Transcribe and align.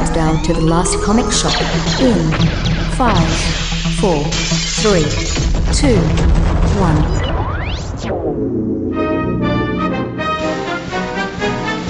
countdown 0.00 0.42
to 0.42 0.54
the 0.54 0.60
last 0.62 0.98
comic 1.02 1.30
shop 1.30 1.52
in 2.00 2.32
five, 2.96 3.28
four, 4.00 4.24
three, 4.80 5.04
two, 5.74 6.00
one. 6.80 6.96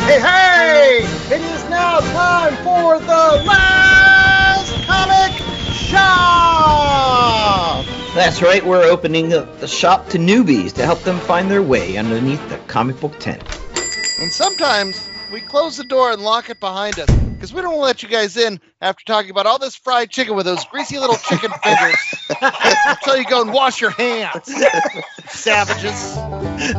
Hey, 0.06 0.18
hey! 0.20 1.02
It 1.32 1.40
is 1.40 1.70
now 1.70 2.00
time 2.00 2.56
for 2.64 2.98
the 2.98 3.44
last 3.46 4.74
comic 4.86 5.32
shop! 5.72 6.56
That's 8.16 8.42
right, 8.42 8.66
we're 8.66 8.82
opening 8.82 9.28
the, 9.28 9.42
the 9.60 9.68
shop 9.68 10.08
to 10.08 10.18
newbies 10.18 10.72
to 10.72 10.84
help 10.84 11.00
them 11.04 11.20
find 11.20 11.48
their 11.48 11.62
way 11.62 11.96
underneath 11.96 12.48
the 12.48 12.58
comic 12.66 12.98
book 12.98 13.16
tent. 13.20 13.40
And 14.18 14.32
sometimes 14.32 15.06
we 15.32 15.40
close 15.40 15.76
the 15.76 15.84
door 15.84 16.10
and 16.10 16.20
lock 16.20 16.50
it 16.50 16.58
behind 16.58 16.98
us 16.98 17.08
we 17.52 17.62
don't 17.62 17.76
want 17.76 17.80
to 17.80 17.86
let 17.86 18.02
you 18.02 18.08
guys 18.08 18.36
in 18.36 18.60
after 18.80 19.04
talking 19.04 19.30
about 19.30 19.46
all 19.46 19.58
this 19.58 19.76
fried 19.76 20.10
chicken 20.10 20.34
with 20.34 20.46
those 20.46 20.64
greasy 20.66 20.98
little 20.98 21.16
chicken 21.16 21.50
fingers. 21.62 21.96
so 23.02 23.14
you 23.14 23.24
go 23.24 23.42
and 23.42 23.52
wash 23.52 23.80
your 23.80 23.90
hands, 23.90 24.52
savages. 25.28 26.14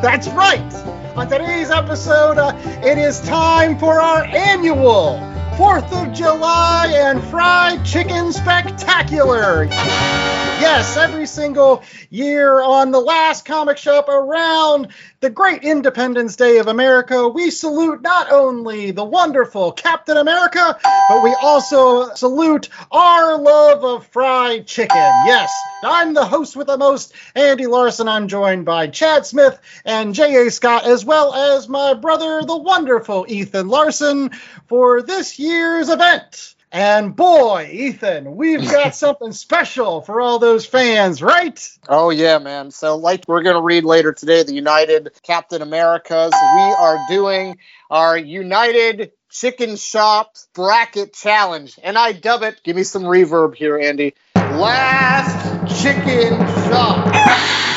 That's 0.02 0.28
right! 0.30 0.74
On 1.16 1.28
today's 1.28 1.72
episode, 1.72 2.38
uh, 2.38 2.56
it 2.84 2.98
is 2.98 3.20
time 3.22 3.78
for 3.78 4.00
our 4.00 4.24
annual 4.24 5.20
4th 5.58 5.92
of 5.92 6.14
July 6.14 6.92
and 6.96 7.22
Fried 7.26 7.86
Chicken 7.86 8.32
Spectacular! 8.32 9.66
Yes, 9.66 10.96
every 10.96 11.26
single 11.26 11.84
year 12.10 12.62
on 12.62 12.92
the 12.92 13.00
last 13.00 13.46
comic 13.46 13.78
shop 13.78 14.08
around 14.10 14.90
the 15.22 15.30
great 15.30 15.64
Independence 15.64 16.36
Day 16.36 16.58
of 16.58 16.66
America, 16.66 17.28
we 17.28 17.52
salute 17.52 18.02
not 18.02 18.32
only 18.32 18.90
the 18.90 19.04
wonderful 19.04 19.72
Captain 19.72 20.18
America, 20.18 20.76
but 20.82 21.24
we 21.24 21.36
also 21.36 22.12
salute 22.16 22.70
our 22.92 23.38
love 23.38 23.86
of 23.86 24.08
fried 24.08 24.66
chicken. 24.66 24.98
Yes, 24.98 25.54
I'm 25.84 26.16
the 26.16 26.26
host 26.26 26.56
with 26.56 26.66
the 26.68 26.78
most, 26.78 27.14
Andy 27.36 27.68
Larson. 27.68 28.08
I'm 28.08 28.28
joined 28.28 28.66
by 28.66 28.88
Chad 28.88 29.28
Smith 29.28 29.60
and 29.86 30.16
J.A. 30.16 30.50
Scott, 30.50 30.86
as 30.86 31.06
well 31.06 31.36
as 31.36 31.70
my 31.70 31.94
brother, 31.94 32.42
the 32.42 32.58
wonderful 32.58 33.28
Ethan 33.30 33.68
Larson, 33.68 34.32
for 34.66 35.04
this 35.04 35.38
year's 35.38 35.90
event. 35.90 36.56
And 36.72 37.16
boy, 37.16 37.70
Ethan, 37.74 38.36
we've 38.36 38.64
got 38.64 38.96
something 38.96 39.32
special 39.34 40.02
for 40.02 40.22
all 40.22 40.40
those 40.40 40.68
fans, 40.68 41.22
right? 41.24 41.60
Oh 41.90 42.12
yeah, 42.12 42.38
man. 42.40 42.72
So 42.72 42.98
like 42.98 43.26
we're 43.28 43.44
gonna 43.44 43.62
read 43.64 43.86
later 43.86 44.14
today, 44.14 44.44
the 44.44 44.54
United 44.54 45.12
Captain 45.24 45.64
Americas. 45.64 46.32
We 46.44 46.76
are 46.76 47.00
doing 47.00 47.58
our 47.90 48.18
United 48.18 49.12
Chicken 49.32 49.78
Shop 49.78 50.36
Bracket 50.54 51.14
Challenge, 51.14 51.80
and 51.84 51.98
I 51.98 52.14
dub 52.14 52.44
it. 52.44 52.62
Give 52.64 52.76
me 52.76 52.84
some 52.84 53.04
reverb 53.04 53.56
here, 53.56 53.80
Andy. 53.80 54.14
Last 54.36 55.82
Chicken 55.82 56.40
Shop. 56.70 57.08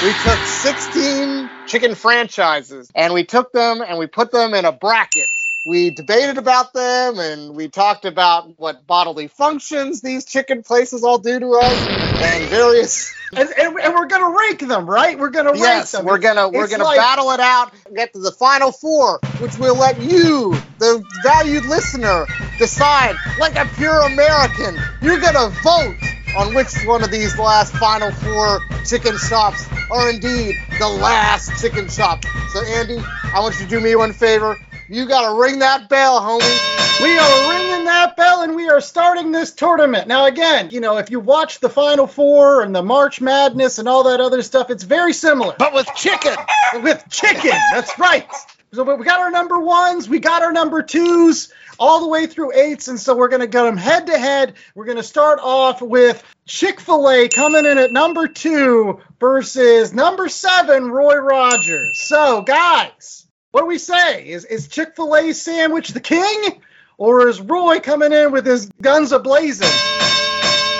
We 0.04 0.12
took 0.24 0.38
16 0.38 1.50
chicken 1.66 1.94
franchises, 1.94 2.90
and 2.94 3.14
we 3.14 3.24
took 3.24 3.52
them 3.52 3.82
and 3.82 3.98
we 3.98 4.06
put 4.06 4.32
them 4.32 4.54
in 4.54 4.66
a 4.66 4.72
bracket 4.72 5.33
we 5.66 5.90
debated 5.90 6.36
about 6.38 6.72
them 6.74 7.18
and 7.18 7.54
we 7.56 7.68
talked 7.68 8.04
about 8.04 8.58
what 8.58 8.86
bodily 8.86 9.28
functions 9.28 10.00
these 10.02 10.24
chicken 10.24 10.62
places 10.62 11.02
all 11.04 11.18
do 11.18 11.40
to 11.40 11.52
us 11.54 11.86
and 12.22 12.44
various 12.50 13.14
And, 13.36 13.48
and, 13.58 13.76
and 13.80 13.94
we're 13.94 14.06
gonna 14.06 14.30
rank 14.38 14.60
them, 14.60 14.88
right? 14.88 15.18
We're 15.18 15.30
gonna 15.30 15.56
yes 15.56 15.92
rank 15.92 16.04
them. 16.04 16.04
we're 16.04 16.18
gonna 16.18 16.48
we're 16.50 16.64
It's 16.64 16.72
gonna 16.72 16.84
like- 16.84 16.98
battle 16.98 17.30
it 17.32 17.40
out 17.40 17.72
get 17.94 18.12
to 18.12 18.20
the 18.20 18.30
final 18.30 18.70
four 18.70 19.18
which 19.40 19.58
will 19.58 19.74
let 19.76 20.00
you 20.00 20.52
the 20.78 21.02
valued 21.24 21.64
listener 21.64 22.26
decide 22.58 23.16
like 23.40 23.56
a 23.56 23.66
pure 23.74 24.02
american 24.02 24.76
you're 25.02 25.18
gonna 25.18 25.48
vote 25.64 25.96
on 26.36 26.54
which 26.54 26.72
one 26.84 27.02
of 27.02 27.10
these 27.10 27.36
last 27.38 27.72
final 27.74 28.12
four 28.12 28.60
chicken 28.86 29.16
shops 29.18 29.66
are 29.90 30.10
indeed 30.10 30.54
the 30.78 30.88
last 30.88 31.60
chicken 31.60 31.88
shop 31.88 32.22
so 32.52 32.62
andy 32.66 32.98
i 33.32 33.40
want 33.40 33.54
you 33.58 33.64
to 33.64 33.70
do 33.70 33.80
me 33.80 33.96
one 33.96 34.12
favor 34.12 34.56
you 34.88 35.06
gotta 35.06 35.40
ring 35.40 35.58
that 35.60 35.88
bell 35.88 36.20
homie 36.20 37.00
We 37.02 37.18
are 37.18 37.50
ringing 37.50 37.84
that 37.86 38.16
bell 38.16 38.42
and 38.42 38.54
we 38.54 38.68
are 38.68 38.80
starting 38.80 39.32
this 39.32 39.52
tournament. 39.52 40.06
Now, 40.06 40.26
again, 40.26 40.70
you 40.70 40.80
know, 40.80 40.98
if 40.98 41.10
you 41.10 41.18
watch 41.18 41.58
the 41.60 41.68
Final 41.68 42.06
Four 42.06 42.62
and 42.62 42.74
the 42.74 42.82
March 42.82 43.20
Madness 43.20 43.78
and 43.78 43.88
all 43.88 44.04
that 44.04 44.20
other 44.20 44.42
stuff, 44.42 44.70
it's 44.70 44.84
very 44.84 45.12
similar. 45.12 45.54
But 45.58 45.74
with 45.74 45.88
chicken. 45.96 46.36
with 46.74 47.04
chicken. 47.10 47.50
That's 47.72 47.98
right. 47.98 48.30
So 48.72 48.84
but 48.84 48.98
we 48.98 49.04
got 49.04 49.20
our 49.20 49.30
number 49.30 49.58
ones, 49.58 50.08
we 50.08 50.18
got 50.18 50.42
our 50.42 50.52
number 50.52 50.82
twos, 50.82 51.52
all 51.78 52.00
the 52.00 52.08
way 52.08 52.26
through 52.26 52.52
eights, 52.54 52.88
and 52.88 52.98
so 52.98 53.14
we're 53.16 53.28
gonna 53.28 53.46
get 53.46 53.62
them 53.62 53.76
head 53.76 54.06
to 54.08 54.18
head. 54.18 54.54
We're 54.74 54.86
gonna 54.86 55.02
start 55.02 55.38
off 55.42 55.80
with 55.80 56.22
Chick 56.46 56.80
Fil 56.80 57.08
A 57.08 57.28
coming 57.28 57.66
in 57.66 57.78
at 57.78 57.92
number 57.92 58.26
two 58.26 59.00
versus 59.20 59.92
number 59.92 60.28
seven, 60.28 60.90
Roy 60.90 61.16
Rogers. 61.16 62.00
So, 62.00 62.42
guys, 62.42 63.23
what 63.54 63.60
do 63.60 63.66
we 63.66 63.78
say? 63.78 64.26
Is 64.26 64.44
is 64.44 64.66
Chick 64.66 64.96
Fil 64.96 65.14
A 65.14 65.32
sandwich 65.32 65.90
the 65.90 66.00
king, 66.00 66.60
or 66.98 67.28
is 67.28 67.40
Roy 67.40 67.78
coming 67.78 68.12
in 68.12 68.32
with 68.32 68.44
his 68.44 68.68
guns 68.82 69.12
a 69.12 69.20
blazing? 69.20 69.68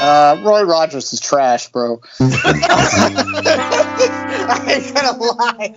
Uh, 0.01 0.43
Roy 0.45 0.65
Rogers 0.65 1.13
is 1.13 1.21
trash, 1.21 1.69
bro. 1.69 2.01
I 2.21 2.25
ain't 4.69 4.93
gonna 4.93 5.17
lie. 5.19 5.73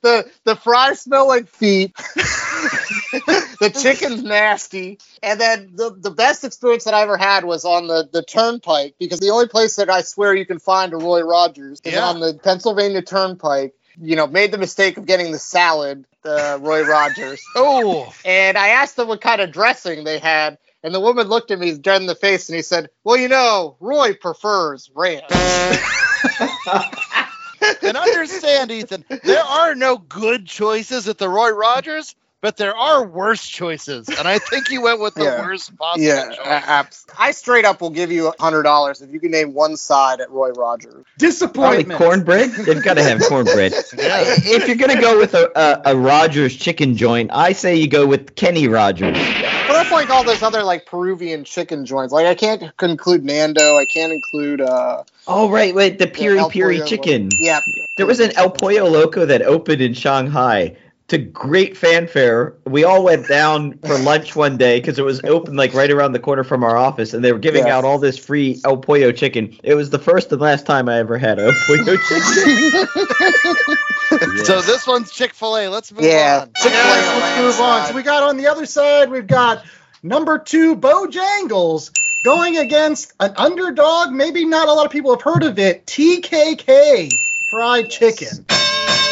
The 0.00 0.30
the 0.44 0.56
fries 0.56 1.02
smell 1.02 1.28
like 1.28 1.48
feet. 1.48 1.94
the 1.96 3.70
chicken's 3.78 4.24
nasty. 4.24 4.98
And 5.22 5.38
then 5.38 5.72
the, 5.74 5.94
the 5.96 6.10
best 6.10 6.44
experience 6.44 6.84
that 6.84 6.94
I 6.94 7.02
ever 7.02 7.18
had 7.18 7.44
was 7.44 7.66
on 7.66 7.88
the, 7.88 8.08
the 8.10 8.22
turnpike 8.22 8.94
because 8.98 9.20
the 9.20 9.28
only 9.30 9.48
place 9.48 9.76
that 9.76 9.90
I 9.90 10.00
swear 10.00 10.34
you 10.34 10.46
can 10.46 10.58
find 10.58 10.94
a 10.94 10.96
Roy 10.96 11.20
Rogers 11.20 11.82
is 11.84 11.92
Yeah. 11.92 12.08
on 12.08 12.20
the 12.20 12.40
Pennsylvania 12.42 13.02
Turnpike. 13.02 13.74
You 14.00 14.16
know, 14.16 14.26
made 14.26 14.52
the 14.52 14.58
mistake 14.58 14.96
of 14.96 15.06
getting 15.06 15.32
the 15.32 15.38
salad, 15.38 16.04
the 16.22 16.58
Roy 16.60 16.82
Rogers. 16.86 17.42
Oh, 17.56 18.12
And 18.24 18.56
I 18.56 18.68
asked 18.68 18.96
them 18.96 19.08
what 19.08 19.20
kind 19.20 19.40
of 19.40 19.52
dressing 19.52 20.04
they 20.04 20.18
had, 20.18 20.58
and 20.82 20.94
the 20.94 21.00
woman 21.00 21.28
looked 21.28 21.50
at 21.50 21.58
me 21.58 21.76
dead 21.76 22.00
in 22.00 22.06
the 22.06 22.14
face 22.14 22.48
and 22.48 22.56
he 22.56 22.62
said, 22.62 22.90
Well, 23.04 23.16
you 23.16 23.28
know, 23.28 23.76
Roy 23.80 24.14
prefers 24.14 24.90
ranch. 24.94 25.24
and 27.82 27.96
understand, 27.96 28.70
Ethan, 28.70 29.04
there 29.24 29.42
are 29.44 29.74
no 29.74 29.98
good 29.98 30.46
choices 30.46 31.08
at 31.08 31.18
the 31.18 31.28
Roy 31.28 31.50
Rogers, 31.50 32.14
but 32.42 32.56
there 32.58 32.76
are 32.76 33.06
worse 33.06 33.46
choices. 33.48 34.08
And 34.08 34.28
I 34.28 34.38
think 34.38 34.68
you 34.70 34.82
went 34.82 35.00
with 35.00 35.14
the 35.14 35.22
Yeah. 35.24 35.40
worst 35.40 35.74
possible 35.78 36.04
yeah, 36.04 36.26
choice. 36.28 36.38
a- 36.40 36.48
abs- 36.70 37.06
I 37.18 37.30
straight 37.30 37.64
up 37.64 37.80
will 37.80 37.90
give 37.90 38.12
you 38.12 38.28
a 38.28 38.34
hundred 38.42 38.64
dollars 38.64 39.00
if 39.00 39.10
you 39.12 39.20
can 39.20 39.30
name 39.30 39.54
one 39.54 39.76
side 39.76 40.20
at 40.20 40.30
Roy 40.30 40.50
Rogers. 40.50 41.04
Disappointment. 41.18 41.88
Probably 41.98 42.06
cornbread. 42.06 42.50
They've 42.50 42.82
got 42.82 42.94
to 42.94 43.02
have 43.02 43.20
cornbread. 43.22 43.72
Yeah. 44.02 44.24
If 44.26 44.66
you're 44.66 44.76
gonna 44.76 45.00
go 45.00 45.16
with 45.18 45.34
a, 45.34 45.50
a, 45.86 45.92
a 45.92 45.96
Rogers 45.96 46.56
chicken 46.56 46.96
joint, 46.96 47.30
I 47.32 47.52
say 47.52 47.76
you 47.76 47.86
go 47.86 48.04
with 48.06 48.34
Kenny 48.34 48.66
Rogers. 48.66 49.16
But 49.16 49.72
that's 49.74 49.92
like 49.92 50.10
all 50.10 50.24
those 50.24 50.42
other 50.42 50.64
like 50.64 50.86
Peruvian 50.86 51.44
chicken 51.44 51.86
joints. 51.86 52.12
Like 52.12 52.26
I 52.26 52.34
can't 52.34 52.62
include 52.82 53.24
Nando. 53.24 53.76
I 53.76 53.84
can't 53.86 54.12
include 54.12 54.60
uh 54.60 55.04
Oh 55.28 55.48
right, 55.50 55.72
wait, 55.74 55.98
the 55.98 56.08
El 56.08 56.12
Piri 56.12 56.40
Piri 56.50 56.80
chicken. 56.88 57.24
Loco. 57.24 57.36
Yeah. 57.38 57.60
There 57.96 58.06
was 58.06 58.18
an 58.18 58.32
El 58.36 58.50
Pollo 58.50 58.88
Loco 58.88 59.24
that 59.24 59.42
opened 59.42 59.80
in 59.80 59.94
Shanghai 59.94 60.76
to 61.12 61.18
great 61.18 61.76
fanfare. 61.76 62.54
We 62.66 62.84
all 62.84 63.04
went 63.04 63.28
down 63.28 63.78
for 63.78 63.96
lunch 63.98 64.34
one 64.34 64.56
day 64.56 64.80
because 64.80 64.98
it 64.98 65.04
was 65.04 65.22
open 65.24 65.56
like 65.56 65.72
right 65.74 65.90
around 65.90 66.12
the 66.12 66.18
corner 66.18 66.42
from 66.42 66.64
our 66.64 66.76
office, 66.76 67.14
and 67.14 67.22
they 67.24 67.32
were 67.32 67.38
giving 67.38 67.66
Yes. 67.66 67.72
out 67.72 67.84
all 67.84 67.98
this 67.98 68.18
free 68.18 68.60
El 68.64 68.78
Pollo 68.78 69.12
chicken. 69.12 69.56
It 69.62 69.74
was 69.74 69.90
the 69.90 69.98
first 69.98 70.32
and 70.32 70.40
last 70.40 70.64
time 70.66 70.88
I 70.88 70.98
ever 70.98 71.18
had 71.18 71.38
El 71.38 71.52
Pollo 71.66 71.96
chicken. 71.96 72.86
So 74.44 74.60
this 74.60 74.86
one's 74.86 75.10
Chick 75.10 75.32
fil 75.32 75.56
A. 75.56 75.68
Let's 75.68 75.90
move 75.92 76.04
Yeah. 76.04 76.40
on. 76.42 76.48
Chick-fil-A 76.54 77.18
let's 77.18 77.38
move 77.40 77.60
on. 77.60 77.86
So 77.88 77.94
we 77.94 78.02
got 78.02 78.22
on 78.22 78.36
the 78.36 78.46
other 78.48 78.66
side, 78.66 79.10
we've 79.10 79.26
got 79.26 79.64
number 80.02 80.38
two, 80.38 80.76
Bojangles, 80.76 81.90
going 82.22 82.58
against 82.58 83.12
an 83.20 83.32
underdog. 83.36 84.12
Maybe 84.12 84.44
not 84.44 84.68
a 84.68 84.72
lot 84.72 84.84
of 84.84 84.92
people 84.92 85.12
have 85.14 85.22
heard 85.22 85.44
of 85.44 85.58
it. 85.58 85.86
TKK 85.86 87.10
fried 87.52 87.90
chicken. 87.90 88.46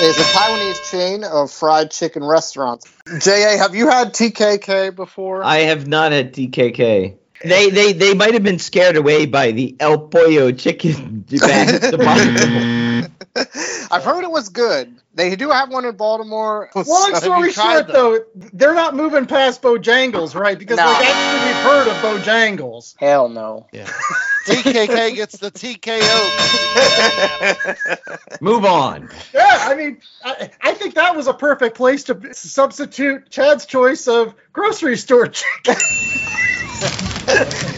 Is 0.00 0.16
a 0.18 0.22
Taiwanese 0.22 0.90
chain 0.90 1.24
of 1.24 1.52
fried 1.52 1.90
chicken 1.90 2.24
restaurants. 2.24 2.90
JA, 3.18 3.58
have 3.58 3.74
you 3.74 3.86
had 3.86 4.14
TKK 4.14 4.96
before? 4.96 5.44
I 5.44 5.58
have 5.58 5.86
not 5.86 6.12
had 6.12 6.32
TKK. 6.32 7.16
They 7.44 7.68
they 7.68 7.92
they 7.92 8.14
might 8.14 8.32
have 8.32 8.42
been 8.42 8.58
scared 8.58 8.96
away 8.96 9.26
by 9.26 9.52
the 9.52 9.76
El 9.78 9.98
Pollo 9.98 10.52
chicken. 10.52 11.26
I've 13.90 14.04
heard 14.04 14.24
it 14.24 14.30
was 14.30 14.48
good. 14.48 14.96
They 15.14 15.36
do 15.36 15.50
have 15.50 15.70
one 15.70 15.84
in 15.84 15.96
Baltimore. 15.96 16.70
Long 16.74 17.14
story 17.16 17.48
you 17.48 17.52
tried 17.52 17.72
short, 17.72 17.88
though, 17.88 18.20
they're 18.54 18.74
not 18.74 18.96
moving 18.96 19.26
past 19.26 19.60
Bojangles, 19.60 20.34
right? 20.34 20.58
Because 20.58 20.78
No. 20.78 20.86
like 20.86 21.06
actually 21.06 21.46
we've 21.46 21.62
heard 21.62 21.88
of 21.88 21.96
Bojangles. 22.22 22.94
Hell 22.98 23.28
no. 23.28 23.66
TKK 24.44 25.14
gets 25.14 25.36
the 25.38 25.50
TKO. 25.50 26.30
Move 28.40 28.64
on. 28.64 29.08
Yeah, 29.34 29.58
I 29.60 29.74
mean, 29.74 30.00
I, 30.24 30.50
I 30.62 30.74
think 30.74 30.94
that 30.94 31.14
was 31.14 31.26
a 31.26 31.34
perfect 31.34 31.76
place 31.76 32.04
to 32.04 32.32
substitute 32.32 33.28
Chad's 33.30 33.66
choice 33.66 34.08
of 34.08 34.34
grocery 34.52 34.96
store 34.96 35.28
chicken. 35.28 35.76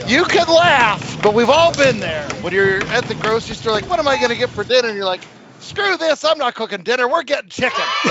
You 0.06 0.24
can 0.24 0.46
laugh, 0.46 1.22
but 1.22 1.34
we've 1.34 1.50
all 1.50 1.74
been 1.74 1.98
there. 1.98 2.28
When 2.40 2.52
you're 2.52 2.82
at 2.86 3.04
the 3.04 3.14
grocery 3.14 3.54
store, 3.54 3.72
like, 3.72 3.88
what 3.88 3.98
am 3.98 4.08
I 4.08 4.16
going 4.16 4.30
to 4.30 4.36
get 4.36 4.48
for 4.50 4.64
dinner? 4.64 4.88
And 4.88 4.96
you're 4.96 5.06
like, 5.06 5.22
screw 5.62 5.96
this, 5.96 6.24
I'm 6.24 6.38
not 6.38 6.54
cooking 6.54 6.82
dinner. 6.82 7.08
We're 7.08 7.22
getting 7.22 7.48
chicken. 7.48 7.84
you 8.04 8.10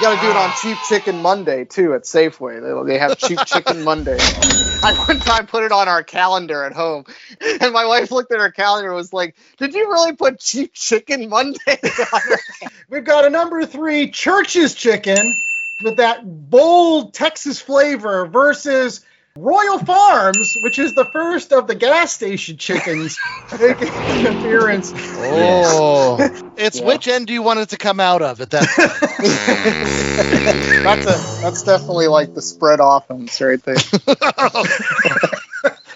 got 0.00 0.14
to 0.14 0.20
do 0.20 0.30
it 0.30 0.36
on 0.36 0.52
Cheap 0.60 0.78
Chicken 0.88 1.22
Monday 1.22 1.64
too 1.64 1.94
at 1.94 2.02
Safeway. 2.02 2.60
They, 2.60 2.92
they 2.92 2.98
have 2.98 3.18
Cheap 3.18 3.38
Chicken 3.46 3.84
Monday. 3.84 4.18
I 4.82 4.94
one 5.06 5.20
time 5.20 5.46
put 5.46 5.64
it 5.64 5.72
on 5.72 5.88
our 5.88 6.02
calendar 6.02 6.64
at 6.64 6.72
home, 6.72 7.04
and 7.40 7.72
my 7.72 7.84
wife 7.86 8.10
looked 8.10 8.32
at 8.32 8.38
her 8.38 8.50
calendar 8.50 8.88
and 8.88 8.96
was 8.96 9.12
like, 9.12 9.34
"Did 9.58 9.74
you 9.74 9.90
really 9.90 10.12
put 10.14 10.38
Cheap 10.38 10.72
Chicken 10.74 11.28
Monday?" 11.28 11.80
on 12.12 12.20
We've 12.90 13.04
got 13.04 13.24
a 13.24 13.30
number 13.30 13.64
three 13.64 14.10
Church's 14.10 14.74
chicken 14.74 15.34
with 15.82 15.96
that 15.96 16.50
bold 16.50 17.14
Texas 17.14 17.60
flavor 17.60 18.26
versus 18.26 19.04
Royal 19.36 19.78
Farms, 19.78 20.56
which 20.62 20.78
is 20.78 20.94
the 20.94 21.04
first 21.04 21.52
of 21.52 21.66
the 21.66 21.74
gas 21.74 22.12
station 22.12 22.56
chickens 22.56 23.18
making 23.60 23.88
an 23.88 24.26
appearance. 24.38 24.92
Oh. 24.94 26.16
It's 26.56 26.80
Yeah. 26.80 26.86
which 26.86 27.06
end 27.08 27.26
do 27.26 27.32
you 27.32 27.42
want 27.42 27.60
it 27.60 27.68
to 27.70 27.76
come 27.76 28.00
out 28.00 28.22
of 28.22 28.40
at 28.40 28.50
that 28.50 28.66
point? 28.66 28.90
that's 30.84 31.06
a 31.06 31.42
that's 31.42 31.62
definitely 31.62 32.06
like 32.08 32.34
the 32.34 32.42
spread 32.42 32.78
offense 32.82 33.40
right 33.40 33.62
there. 33.62 33.76
Indeed. 33.76 34.16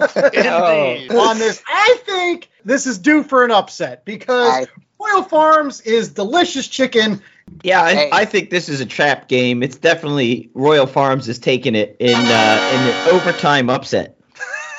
Oh. 0.03 0.97
Oh. 1.11 1.29
on 1.29 1.39
this. 1.39 1.63
I 1.69 1.99
think 2.07 2.49
this 2.65 2.87
is 2.87 2.97
due 2.99 3.23
for 3.23 3.45
an 3.45 3.51
upset 3.51 4.05
because 4.07 4.49
I- 4.51 4.67
Royal 4.99 5.23
Farms 5.25 5.81
is 5.83 6.11
delicious 6.11 6.67
chicken. 6.69 7.23
Yeah, 7.63 7.83
I, 7.83 7.95
Hey. 7.95 8.11
I 8.13 8.25
think 8.25 8.51
this 8.51 8.69
is 8.69 8.81
a 8.81 8.87
trap 8.87 9.29
game. 9.29 9.63
It's 9.63 9.77
definitely 9.77 10.51
Royal 10.55 10.87
Farms 10.87 11.29
is 11.29 11.39
taking 11.39 11.75
it 11.75 11.97
in 12.01 12.15
uh, 12.17 12.21
in 12.21 12.81
an 12.81 13.09
overtime 13.15 13.71
upset. 13.71 14.17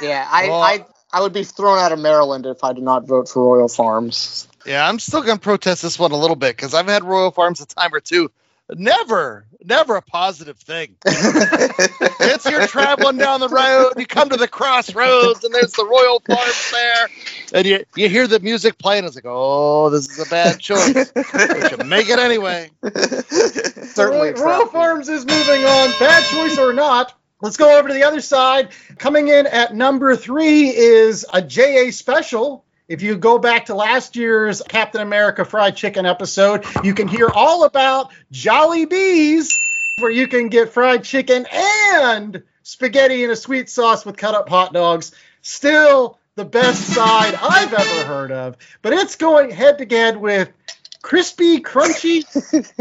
Yeah, 0.02 0.28
I, 0.28 0.48
Well- 0.48 0.62
I 0.64 0.86
I 1.14 1.22
would 1.22 1.32
be 1.34 1.44
thrown 1.44 1.78
out 1.78 1.92
of 1.92 2.00
Maryland 2.00 2.48
if 2.48 2.64
I 2.64 2.74
did 2.74 2.84
not 2.84 3.06
vote 3.06 3.30
for 3.30 3.44
Royal 3.56 3.68
Farms. 3.68 4.48
Yeah, 4.66 4.88
I'm 4.88 4.98
still 4.98 5.22
going 5.22 5.38
to 5.38 5.42
protest 5.42 5.84
this 5.84 6.00
one 6.00 6.12
a 6.12 6.18
little 6.18 6.36
bit 6.36 6.56
because 6.56 6.74
I've 6.74 6.88
had 6.88 7.04
Royal 7.04 7.30
Farms 7.32 7.62
a 7.62 7.66
time 7.68 7.94
or 7.94 8.00
two. 8.00 8.32
Never, 8.74 9.46
never 9.64 9.96
a 9.98 10.02
positive 10.02 10.58
thing. 10.58 10.96
It's 11.06 12.46
you're 12.50 12.68
traveling 12.68 13.18
down 13.18 13.42
the 13.42 13.50
road, 13.50 13.94
you 13.98 14.06
come 14.06 14.30
to 14.30 14.38
the 14.38 14.48
crossroads, 14.48 15.44
and 15.44 15.54
there's 15.54 15.74
the 15.74 15.86
Royal 15.86 16.22
Farms 16.22 16.72
there, 16.72 17.10
and 17.54 17.68
you, 17.68 17.86
you 17.96 18.10
hear 18.10 18.28
the 18.28 18.40
music 18.40 18.78
playing. 18.78 19.04
It's 19.04 19.16
like, 19.16 19.26
oh, 19.28 19.90
this 19.90 20.10
is 20.10 20.26
a 20.26 20.30
bad 20.30 20.60
choice. 20.60 21.12
But 21.12 21.72
you 21.72 21.78
make 21.86 22.10
it 22.10 22.20
anyway. 22.20 22.70
Certainly, 22.82 24.32
Royal, 24.34 24.44
Royal. 24.44 24.68
Farms 24.68 25.10
is 25.10 25.26
moving 25.26 25.66
on. 25.66 25.92
Bad 26.00 26.24
choice 26.26 26.58
or 26.58 26.72
not. 26.74 27.14
Let's 27.42 27.58
go 27.58 27.78
over 27.78 27.88
to 27.88 27.94
the 27.94 28.04
other 28.04 28.22
side. 28.22 28.70
Coming 29.00 29.28
in 29.28 29.48
at 29.48 29.76
number 29.76 30.16
three 30.16 30.70
is 30.70 31.26
a 31.34 31.42
JA 31.42 31.92
special. 31.92 32.64
If 32.92 33.02
you 33.02 33.16
go 33.16 33.40
back 33.40 33.68
to 33.68 33.74
last 33.74 34.18
year's 34.18 34.62
Captain 34.62 35.00
America 35.00 35.46
Fried 35.46 35.78
Chicken 35.78 36.06
episode, 36.06 36.66
you 36.84 36.94
can 36.94 37.08
hear 37.08 37.30
all 37.30 37.64
about 37.64 38.12
Jollibees, 38.34 39.58
where 40.00 40.12
you 40.12 40.28
can 40.28 40.50
get 40.50 40.74
fried 40.74 41.06
chicken 41.06 41.46
and 41.50 42.44
spaghetti 42.64 43.24
in 43.24 43.32
a 43.32 43.36
sweet 43.38 43.70
sauce 43.70 44.06
with 44.06 44.18
cut 44.18 44.36
up 44.36 44.50
hot 44.50 44.74
dogs. 44.74 45.14
Still 45.42 46.20
the 46.36 46.44
best 46.44 46.82
side 46.94 47.34
I've 47.42 47.74
ever 47.74 48.06
heard 48.06 48.32
of. 48.34 48.58
But 48.82 48.92
it's 48.92 49.16
going 49.16 49.52
head 49.52 49.78
to 49.78 49.86
head 49.86 50.18
with 50.18 50.52
crispy, 51.02 51.62
crunchy 51.62 52.26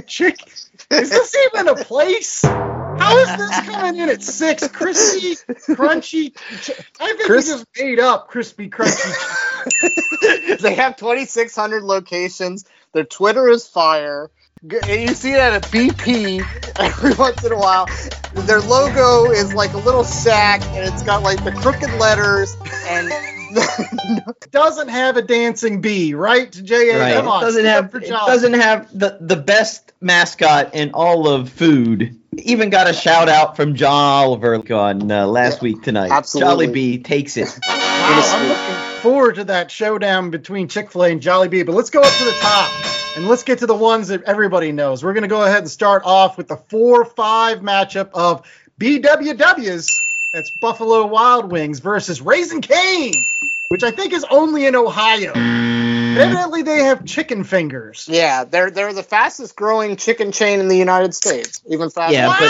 chicken. 0.08 0.48
Is 0.90 1.10
this 1.10 1.36
even 1.36 1.68
a 1.68 1.76
place? 1.76 2.42
How 2.42 3.16
is 3.16 3.36
this 3.36 3.60
coming 3.60 4.00
in 4.00 4.08
at 4.08 4.22
six? 4.22 4.66
Crispy, 4.66 5.36
crunchy. 5.74 6.34
Ch- 6.62 6.80
I 6.98 7.12
think 7.12 7.26
Cris- 7.26 7.46
you 7.46 7.54
just 7.54 7.66
made 7.78 8.00
up 8.00 8.26
crispy, 8.26 8.68
crunchy. 8.68 9.46
they 10.60 10.74
have 10.74 10.96
2,600 10.96 11.82
locations. 11.82 12.64
Their 12.92 13.04
Twitter 13.04 13.48
is 13.48 13.66
fire. 13.66 14.30
G- 14.66 14.76
You 15.02 15.14
see 15.14 15.32
it 15.32 15.38
at 15.40 15.56
a 15.56 15.60
BP 15.68 16.44
every 16.78 17.14
once 17.18 17.44
in 17.44 17.52
a 17.52 17.56
while. 17.58 17.88
Their 18.32 18.60
logo 18.60 19.30
is 19.30 19.54
like 19.54 19.72
a 19.74 19.78
little 19.78 20.04
sack, 20.04 20.60
and 20.76 20.86
it's 20.86 21.02
got 21.02 21.22
like 21.22 21.42
the 21.44 21.52
crooked 21.52 21.92
letters. 21.98 22.54
And 22.88 23.12
Doesn't 24.52 24.88
have 24.88 25.16
a 25.16 25.22
dancing 25.22 25.80
bee, 25.80 26.14
right? 26.14 26.50
JA, 26.50 26.98
Right. 26.98 27.14
come 27.14 27.28
on. 27.28 27.42
It 27.42 27.46
doesn't 27.46 27.64
have 27.64 27.94
it 27.94 28.08
doesn't 28.08 28.52
have 28.54 28.98
the, 28.98 29.18
the 29.20 29.36
best 29.36 29.92
mascot 30.00 30.74
in 30.74 30.90
all 30.94 31.28
of 31.28 31.48
food. 31.50 32.16
Even 32.36 32.70
got 32.70 32.88
a 32.88 32.92
shout 32.92 33.28
out 33.28 33.56
from 33.56 33.74
John 33.74 33.92
Oliver 33.92 34.54
on 34.74 35.10
uh, 35.10 35.26
last 35.26 35.58
Yeah, 35.58 35.62
week 35.62 35.82
tonight. 35.82 36.10
absolutely. 36.10 36.68
Jollibee 36.68 37.04
takes 37.04 37.36
it. 37.36 37.48
Wow, 37.66 38.22
I'm 38.34 38.48
looking 38.48 38.76
forward 39.00 39.36
to 39.36 39.44
that 39.44 39.70
showdown 39.70 40.30
between 40.30 40.68
Chick 40.68 40.90
fil 40.90 41.04
A 41.04 41.10
and 41.10 41.20
Jollibee. 41.20 41.64
But 41.66 41.74
let's 41.74 41.90
go 41.90 42.00
up 42.00 42.12
to 42.12 42.24
the 42.24 42.36
top 42.40 42.70
and 43.16 43.28
let's 43.28 43.42
get 43.42 43.58
to 43.60 43.66
the 43.66 43.74
ones 43.74 44.08
that 44.08 44.22
everybody 44.24 44.72
knows. 44.72 45.02
We're 45.02 45.12
going 45.12 45.22
to 45.22 45.28
go 45.28 45.42
ahead 45.42 45.58
and 45.58 45.70
start 45.70 46.02
off 46.04 46.36
with 46.38 46.48
the 46.48 46.56
4 46.56 47.04
5 47.04 47.58
matchup 47.60 48.10
of 48.14 48.46
BWWs. 48.80 50.02
That's 50.32 50.50
Buffalo 50.50 51.06
Wild 51.06 51.50
Wings 51.50 51.80
versus 51.80 52.20
Raising 52.20 52.60
Cane, 52.60 53.26
which 53.68 53.82
I 53.82 53.90
think 53.90 54.12
is 54.12 54.24
only 54.30 54.66
in 54.66 54.76
Ohio. 54.76 55.32
Evidently, 55.34 56.62
they 56.62 56.84
have 56.84 57.04
chicken 57.04 57.44
fingers. 57.44 58.08
yeah, 58.10 58.44
they're 58.44 58.70
they're 58.70 58.92
the 58.92 59.02
fastest 59.02 59.54
growing 59.56 59.96
chicken 59.96 60.32
chain 60.32 60.60
in 60.60 60.68
the 60.68 60.76
United 60.76 61.14
States. 61.14 61.62
Even 61.68 61.88
faster. 61.88 62.14
Yeah, 62.14 62.28
but 62.28 62.40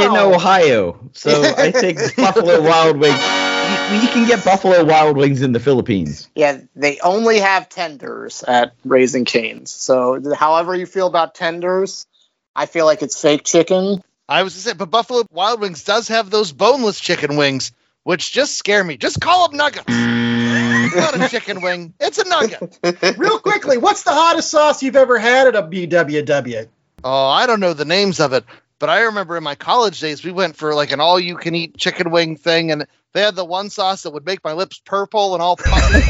they're 0.00 0.08
in 0.10 0.16
Ohio, 0.16 0.98
so 1.12 1.54
I 1.56 1.70
think 1.74 1.98
Buffalo 2.16 2.62
Wild 2.62 2.96
Wings. 2.98 3.18
You, 3.70 4.00
you 4.00 4.08
can 4.08 4.26
get 4.26 4.44
Buffalo 4.44 4.84
Wild 4.84 5.16
Wings 5.16 5.42
in 5.42 5.52
the 5.52 5.60
Philippines. 5.60 6.28
Yeah, 6.34 6.60
they 6.74 6.98
only 7.00 7.38
have 7.38 7.68
tenders 7.68 8.42
at 8.42 8.74
Raising 8.84 9.24
Canes. 9.24 9.70
So, 9.70 10.34
however 10.34 10.74
you 10.74 10.86
feel 10.86 11.06
about 11.06 11.34
tenders, 11.34 12.06
I 12.56 12.66
feel 12.66 12.84
like 12.84 13.02
it's 13.02 13.20
fake 13.20 13.44
chicken. 13.44 14.02
I 14.28 14.42
was 14.42 14.54
going 14.54 14.62
to 14.62 14.68
say, 14.70 14.74
but 14.74 14.90
Buffalo 14.90 15.24
Wild 15.30 15.60
Wings 15.60 15.84
does 15.84 16.08
have 16.08 16.30
those 16.30 16.52
boneless 16.52 16.98
chicken 17.00 17.36
wings, 17.36 17.72
which 18.02 18.32
just 18.32 18.56
scare 18.56 18.82
me. 18.82 18.96
Just 18.96 19.20
call 19.20 19.48
them 19.48 19.56
nuggets. 19.56 19.84
It's 19.88 20.96
not 20.96 21.20
a 21.20 21.28
chicken 21.30 21.60
wing, 21.60 21.94
it's 22.00 22.18
a 22.18 22.28
nugget. 22.28 23.18
Real 23.18 23.38
quickly, 23.38 23.78
what's 23.78 24.02
the 24.02 24.12
hottest 24.12 24.50
sauce 24.50 24.82
you've 24.82 24.96
ever 24.96 25.18
had 25.18 25.46
at 25.46 25.56
a 25.56 25.62
BWW? 25.62 26.68
Oh, 27.04 27.26
I 27.28 27.46
don't 27.46 27.60
know 27.60 27.72
the 27.72 27.84
names 27.84 28.20
of 28.20 28.32
it, 28.32 28.44
but 28.78 28.88
I 28.88 29.02
remember 29.02 29.36
in 29.36 29.44
my 29.44 29.54
college 29.54 30.00
days 30.00 30.24
we 30.24 30.32
went 30.32 30.56
for 30.56 30.74
like 30.74 30.90
an 30.90 31.00
all-you-can-eat 31.00 31.76
chicken 31.76 32.10
wing 32.10 32.36
thing, 32.36 32.72
and 32.72 32.86
they 33.12 33.22
had 33.22 33.36
the 33.36 33.44
one 33.44 33.70
sauce 33.70 34.02
that 34.02 34.12
would 34.12 34.26
make 34.26 34.42
my 34.44 34.52
lips 34.52 34.80
purple 34.84 35.34
and 35.34 35.42
all 35.42 35.56
puffy, 35.56 36.02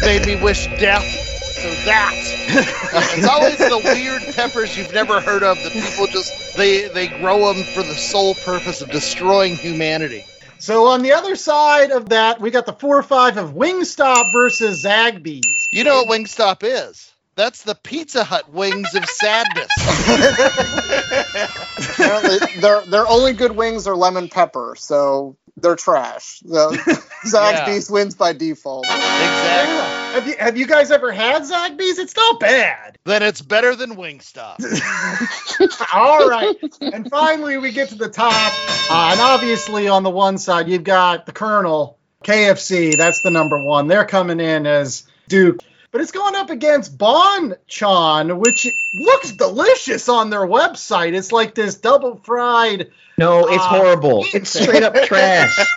made 0.06 0.26
me 0.26 0.36
wish 0.36 0.66
death. 0.78 1.18
So 1.60 1.68
that 1.84 2.16
it's 2.48 3.28
always 3.28 3.58
the 3.58 3.80
weird 3.84 4.34
peppers 4.34 4.76
you've 4.76 4.92
never 4.92 5.20
heard 5.20 5.42
of 5.42 5.62
that 5.62 5.72
people 5.72 6.06
just 6.06 6.56
they 6.56 6.88
they 6.88 7.08
grow 7.08 7.52
them 7.52 7.64
for 7.64 7.82
the 7.82 7.94
sole 7.94 8.34
purpose 8.34 8.80
of 8.80 8.90
destroying 8.90 9.56
humanity. 9.56 10.24
So 10.58 10.88
on 10.88 11.02
the 11.02 11.12
other 11.12 11.36
side 11.36 11.90
of 11.90 12.08
that, 12.10 12.40
we 12.40 12.50
got 12.50 12.66
the 12.66 12.72
4 12.72 12.98
or 12.98 13.02
5 13.02 13.36
of 13.36 13.50
Wingstop 13.50 14.32
versus 14.32 14.84
Zaxby's. 14.84 15.68
You 15.72 15.84
know 15.84 16.04
what 16.04 16.20
Wingstop 16.20 16.58
is? 16.62 17.12
That's 17.34 17.62
the 17.62 17.74
Pizza 17.74 18.24
Hut 18.24 18.52
wings 18.52 18.94
of 18.94 19.06
sadness. 19.06 19.68
Apparently, 21.78 22.60
their 22.60 22.82
their 22.82 23.08
only 23.08 23.32
good 23.32 23.52
wings 23.52 23.86
are 23.86 23.96
lemon 23.96 24.28
pepper, 24.28 24.74
so 24.76 25.36
they're 25.62 25.76
trash. 25.76 26.40
The 26.44 26.70
Zaxby's 27.24 27.90
wins 27.90 28.14
by 28.14 28.32
default. 28.32 28.84
exactly. 28.84 30.12
Have 30.12 30.28
you, 30.28 30.34
have 30.38 30.56
you 30.56 30.66
guys 30.66 30.90
ever 30.90 31.10
had 31.10 31.42
Zaxby's? 31.42 31.98
It's 31.98 32.14
not 32.14 32.38
bad. 32.40 32.98
Then 33.04 33.22
it's 33.22 33.40
better 33.40 33.74
than 33.74 33.96
Wingstop. 33.96 34.58
All 35.94 36.28
right. 36.28 36.56
And 36.80 37.08
finally, 37.08 37.56
we 37.56 37.72
get 37.72 37.88
to 37.90 37.94
the 37.94 38.08
top. 38.08 38.52
Uh, 38.90 39.10
and 39.12 39.20
obviously, 39.20 39.88
on 39.88 40.02
the 40.02 40.10
one 40.10 40.36
side, 40.38 40.68
you've 40.68 40.84
got 40.84 41.24
the 41.26 41.32
Colonel, 41.32 41.98
KFC. 42.24 42.96
That's 42.96 43.22
the 43.22 43.30
number 43.30 43.62
one. 43.62 43.88
They're 43.88 44.04
coming 44.04 44.40
in 44.40 44.66
as 44.66 45.04
Duke. 45.28 45.60
But 45.92 46.00
it's 46.00 46.10
going 46.10 46.34
up 46.34 46.48
against 46.48 46.96
Bon 46.96 47.54
Chan, 47.68 48.38
which 48.38 48.66
looks 48.94 49.30
delicious 49.32 50.08
on 50.08 50.30
their 50.30 50.40
website. 50.46 51.12
It's 51.14 51.32
like 51.32 51.54
this 51.54 51.74
double 51.76 52.16
fried. 52.16 52.90
No, 53.18 53.46
it's 53.48 53.62
Ah, 53.62 53.68
horrible. 53.68 54.24
It's 54.32 54.58
straight 54.58 54.82
up 54.82 54.94
trash. 54.94 55.54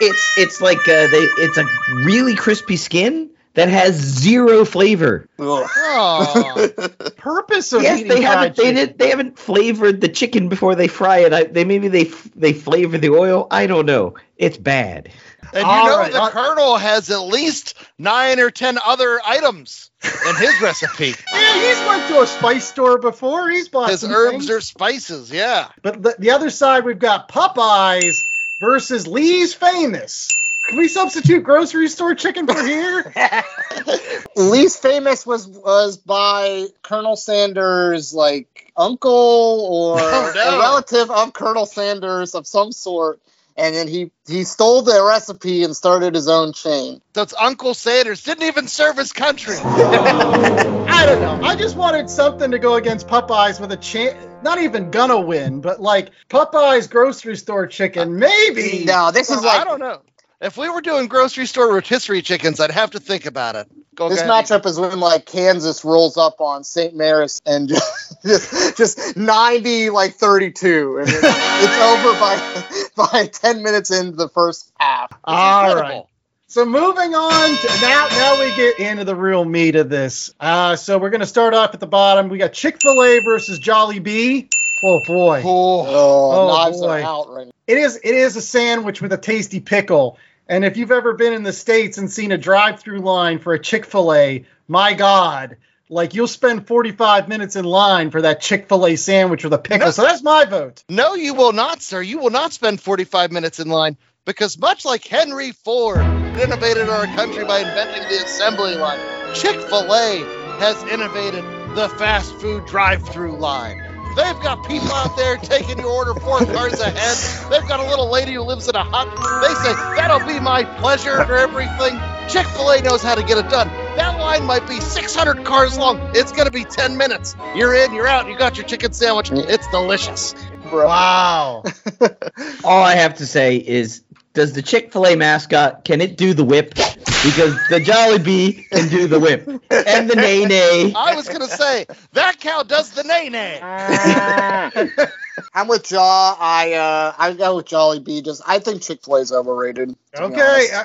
It's 0.00 0.32
it's 0.36 0.60
like 0.60 0.78
uh, 0.78 1.08
they 1.08 1.26
it's 1.38 1.58
a 1.58 1.64
really 2.04 2.36
crispy 2.36 2.76
skin 2.76 3.30
that 3.56 3.68
has 3.68 3.94
zero 3.96 4.64
flavor. 4.64 5.28
Ugh. 5.38 5.68
Oh, 5.76 6.68
Purpose 7.16 7.72
of 7.72 7.82
yes, 7.82 8.02
they 8.06 8.22
haven't 8.22 8.56
they 8.56 8.62
chicken. 8.64 8.74
did 8.74 8.98
they 8.98 9.10
haven't 9.10 9.38
flavored 9.38 10.00
the 10.00 10.08
chicken 10.08 10.48
before 10.48 10.74
they 10.76 10.88
fry 10.88 11.18
it. 11.18 11.32
I, 11.32 11.44
they 11.44 11.64
maybe 11.64 11.88
they 11.88 12.04
they 12.36 12.52
flavor 12.52 12.98
the 12.98 13.10
oil. 13.10 13.48
I 13.50 13.66
don't 13.66 13.86
know. 13.86 14.14
It's 14.36 14.56
bad. 14.56 15.08
and 15.52 15.62
you 15.62 15.64
All 15.64 15.86
know 15.86 15.98
right, 15.98 16.12
the 16.12 16.18
I'll- 16.20 16.30
Colonel 16.30 16.76
has 16.76 17.10
at 17.10 17.20
least 17.22 17.74
nine 17.98 18.38
or 18.40 18.50
ten 18.50 18.78
other 18.84 19.20
items 19.24 19.90
in 20.04 20.36
his 20.36 20.60
recipe. 20.62 21.14
Yeah, 21.32 21.54
he's 21.66 21.88
went 21.88 22.08
to 22.08 22.20
a 22.22 22.26
spice 22.26 22.66
store 22.68 22.98
before. 22.98 23.48
He's 23.50 23.68
bought 23.68 23.90
His 23.90 24.00
some 24.00 24.12
herbs 24.12 24.32
things. 24.32 24.50
or 24.50 24.60
spices, 24.60 25.30
yeah. 25.32 25.68
But 25.82 26.02
the, 26.02 26.14
the 26.18 26.30
other 26.32 26.50
side, 26.50 26.84
we've 26.84 26.98
got 26.98 27.28
Popeyes 27.28 28.24
versus 28.60 29.06
Lee's 29.06 29.54
Famous. 29.54 30.38
Can 30.68 30.78
we 30.78 30.88
substitute 30.88 31.44
grocery 31.44 31.88
store 31.88 32.14
chicken 32.14 32.46
for 32.46 32.64
here? 32.66 33.12
Lee's 34.36 34.76
Famous 34.76 35.24
was 35.24 35.46
was 35.46 35.96
by 35.96 36.66
Colonel 36.82 37.16
Sanders, 37.16 38.12
like 38.12 38.72
uncle 38.76 39.66
or 39.70 40.00
Oh, 40.00 40.32
no. 40.34 40.56
a 40.56 40.58
relative 40.58 41.10
of 41.10 41.32
Colonel 41.32 41.66
Sanders 41.66 42.34
of 42.34 42.46
some 42.46 42.72
sort, 42.72 43.20
and 43.56 43.74
then 43.76 43.86
he 43.88 44.10
he 44.26 44.42
stole 44.44 44.82
the 44.82 45.02
recipe 45.06 45.62
and 45.62 45.74
started 45.76 46.14
his 46.14 46.28
own 46.28 46.52
chain. 46.52 47.00
That's 47.12 47.32
Uncle 47.38 47.72
Sanders. 47.74 48.22
Didn't 48.24 48.44
even 48.44 48.66
serve 48.66 48.96
his 48.98 49.12
country. 49.12 49.56
I 49.62 51.04
don't 51.06 51.20
know. 51.20 51.46
I 51.46 51.54
just 51.56 51.76
wanted 51.76 52.10
something 52.10 52.50
to 52.50 52.58
go 52.58 52.74
against 52.74 53.06
Popeyes 53.06 53.60
with 53.60 53.70
a 53.72 53.76
chance. 53.76 54.16
Not 54.42 54.60
even 54.60 54.90
gonna 54.90 55.20
win, 55.20 55.60
but 55.60 55.80
like 55.80 56.10
Popeyes 56.28 56.90
grocery 56.90 57.36
store 57.36 57.66
chicken, 57.68 58.18
maybe. 58.18 58.84
No, 58.84 59.10
this 59.12 59.30
is 59.30 59.42
Well, 59.42 59.60
I 59.60 59.64
don't 59.64 59.80
know. 59.80 60.00
If 60.40 60.56
we 60.58 60.68
were 60.68 60.82
doing 60.82 61.06
grocery 61.08 61.46
store 61.46 61.72
rotisserie 61.72 62.20
chickens, 62.22 62.60
I'd 62.60 62.70
have 62.70 62.90
to 62.90 63.00
think 63.00 63.24
about 63.26 63.56
it. 63.56 63.68
Go 63.94 64.10
this 64.10 64.20
ahead. 64.20 64.30
matchup 64.44 64.66
is 64.66 64.78
when 64.78 65.00
like 65.00 65.24
Kansas 65.24 65.82
rolls 65.82 66.18
up 66.18 66.40
on 66.42 66.62
St. 66.64 66.94
Mary's 66.94 67.40
and 67.46 67.68
just, 68.26 68.76
just 68.76 69.16
90 69.16 69.88
like 69.90 70.14
32 70.16 70.98
and 70.98 71.08
it- 71.08 71.14
it's 71.14 71.78
over 71.80 72.12
by 72.20 72.64
by 73.12 73.26
10 73.26 73.62
minutes 73.62 73.90
into 73.90 74.12
the 74.16 74.28
first 74.28 74.70
half. 74.78 75.10
All 75.24 75.64
Incredible. 75.70 75.96
right. 76.00 76.04
So 76.48 76.64
moving 76.66 77.14
on 77.14 77.56
to 77.56 77.80
now, 77.80 78.06
now 78.10 78.38
we 78.38 78.54
get 78.54 78.78
into 78.78 79.04
the 79.04 79.16
real 79.16 79.44
meat 79.46 79.74
of 79.76 79.88
this. 79.88 80.32
Uh, 80.38 80.76
so 80.76 80.98
we're 80.98 81.10
gonna 81.10 81.24
start 81.26 81.54
off 81.54 81.72
at 81.72 81.80
the 81.80 81.86
bottom. 81.86 82.28
We 82.28 82.36
got 82.38 82.52
Chick 82.52 82.76
Fil 82.82 83.02
A 83.02 83.20
versus 83.20 83.58
Jollibee. 83.58 84.48
Oh 84.84 85.00
boy, 85.06 85.42
Oh, 85.42 85.86
Oh, 85.88 86.32
Oh, 86.50 86.64
knives 86.64 86.80
boy. 86.80 86.88
are 86.88 87.00
out 87.00 87.30
right 87.34 87.46
now. 87.46 87.52
it 87.66 87.78
is 87.78 87.96
it 87.96 88.14
is 88.14 88.36
a 88.36 88.42
sandwich 88.42 89.00
with 89.00 89.12
a 89.14 89.16
tasty 89.18 89.58
pickle. 89.60 90.18
And 90.48 90.64
if 90.64 90.76
you've 90.76 90.92
ever 90.92 91.14
been 91.14 91.32
in 91.32 91.42
the 91.42 91.52
states 91.52 91.98
and 91.98 92.10
seen 92.10 92.30
a 92.32 92.38
drive-through 92.38 93.00
line 93.00 93.38
for 93.38 93.52
a 93.52 93.58
Chick 93.58 93.84
Fil 93.84 94.14
A, 94.14 94.44
my 94.68 94.94
God, 94.94 95.56
like 95.88 96.14
you'll 96.14 96.28
spend 96.28 96.66
45 96.66 97.28
minutes 97.28 97.56
in 97.56 97.64
line 97.64 98.10
for 98.10 98.22
that 98.22 98.40
Chick 98.40 98.68
Fil 98.68 98.86
A 98.86 98.96
sandwich 98.96 99.44
with 99.44 99.52
a 99.52 99.58
pickle. 99.58 99.86
No. 99.86 99.90
So 99.90 100.02
that's 100.02 100.22
my 100.22 100.44
vote. 100.44 100.84
no, 100.88 101.14
you 101.14 101.34
will 101.34 101.52
not, 101.52 101.82
sir. 101.82 102.00
You 102.00 102.18
will 102.18 102.30
not 102.30 102.52
spend 102.52 102.80
45 102.80 103.32
minutes 103.32 103.60
in 103.60 103.68
line 103.68 103.96
because, 104.24 104.58
much 104.58 104.84
like 104.84 105.04
Henry 105.04 105.52
Ford 105.52 106.00
innovated 106.38 106.88
our 106.88 107.06
country 107.06 107.44
by 107.44 107.60
inventing 107.60 108.02
the 108.08 108.24
assembly 108.24 108.74
line, 108.74 108.98
Chick 109.34 109.60
fil 109.68 109.92
A 109.92 110.18
has 110.58 110.80
innovated 110.84 111.44
the 111.76 111.88
fast 111.98 112.34
food 112.36 112.66
drive 112.66 113.06
through 113.08 113.36
line. 113.36 113.85
They've 114.16 114.40
got 114.40 114.66
people 114.66 114.90
out 114.92 115.14
there 115.14 115.36
taking 115.36 115.78
your 115.78 115.90
order 115.90 116.14
four 116.14 116.38
cars 116.46 116.80
ahead. 116.80 117.50
They've 117.50 117.68
got 117.68 117.80
a 117.80 117.88
little 117.88 118.10
lady 118.10 118.32
who 118.32 118.40
lives 118.40 118.66
in 118.66 118.74
a 118.74 118.82
hut. 118.82 119.08
They 119.42 119.54
say, 119.62 119.74
That'll 119.94 120.26
be 120.26 120.40
my 120.40 120.64
pleasure 120.80 121.22
for 121.26 121.36
everything. 121.36 122.00
Chick 122.28 122.46
fil 122.46 122.70
A 122.70 122.80
knows 122.80 123.02
how 123.02 123.14
to 123.14 123.22
get 123.22 123.36
it 123.36 123.50
done. 123.50 123.68
That 123.96 124.18
line 124.18 124.44
might 124.44 124.66
be 124.66 124.80
600 124.80 125.44
cars 125.44 125.76
long. 125.78 126.00
It's 126.14 126.32
going 126.32 126.46
to 126.46 126.50
be 126.50 126.64
10 126.64 126.96
minutes. 126.96 127.36
You're 127.54 127.74
in, 127.74 127.92
you're 127.92 128.08
out, 128.08 128.26
you 128.26 128.38
got 128.38 128.56
your 128.56 128.66
chicken 128.66 128.92
sandwich. 128.92 129.30
It's 129.32 129.68
delicious. 129.68 130.34
Bro. 130.70 130.86
Wow. 130.86 131.62
All 132.64 132.82
I 132.82 132.94
have 132.94 133.16
to 133.18 133.26
say 133.26 133.56
is, 133.56 134.02
does 134.36 134.52
the 134.52 134.60
Chick 134.62 134.92
Fil 134.92 135.06
A 135.06 135.16
mascot 135.16 135.82
can 135.84 136.00
it 136.00 136.16
do 136.16 136.34
the 136.34 136.44
whip? 136.44 136.74
Because 136.74 137.54
the 137.70 137.80
Jollibee 137.84 138.68
can 138.68 138.88
do 138.88 139.06
the 139.08 139.18
whip 139.18 139.48
and 139.48 140.08
the 140.10 140.14
nay 140.14 140.44
nay. 140.44 140.92
I 140.94 141.14
was 141.16 141.26
going 141.26 141.40
to 141.40 141.48
say, 141.48 141.86
that 142.12 142.38
cow 142.38 142.62
does 142.62 142.90
the 142.92 143.02
nay 143.02 143.30
nay. 143.30 143.58
I'm 145.54 145.68
with 145.68 145.84
Jaw. 145.88 146.36
I 146.38 146.74
uh 146.74 147.14
I 147.18 147.32
go 147.32 147.56
with 147.56 147.66
Jollibee. 147.66 148.24
Just 148.24 148.42
I 148.46 148.58
think 148.58 148.82
Chick 148.82 149.02
Fil 149.04 149.18
A's 149.18 149.32
overrated. 149.32 149.96
Okay. 150.16 150.66
Uh, 150.74 150.84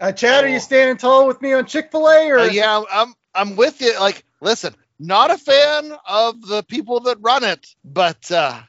uh, 0.00 0.12
Chad, 0.12 0.44
are 0.44 0.48
you 0.48 0.58
standing 0.60 0.96
tall 0.96 1.26
with 1.26 1.40
me 1.40 1.52
on 1.52 1.66
Chick 1.66 1.90
Fil 1.92 2.06
A 2.08 2.30
or? 2.30 2.38
Uh, 2.40 2.44
yeah, 2.46 2.82
I'm, 2.92 3.14
I'm 3.34 3.56
with 3.56 3.80
you. 3.80 3.98
Like, 4.00 4.24
listen, 4.40 4.74
not 4.98 5.30
a 5.30 5.38
fan 5.38 5.92
of 6.08 6.46
the 6.46 6.62
people 6.62 7.00
that 7.00 7.18
run 7.20 7.44
it, 7.44 7.74
but 7.84 8.30
uh, 8.32 8.60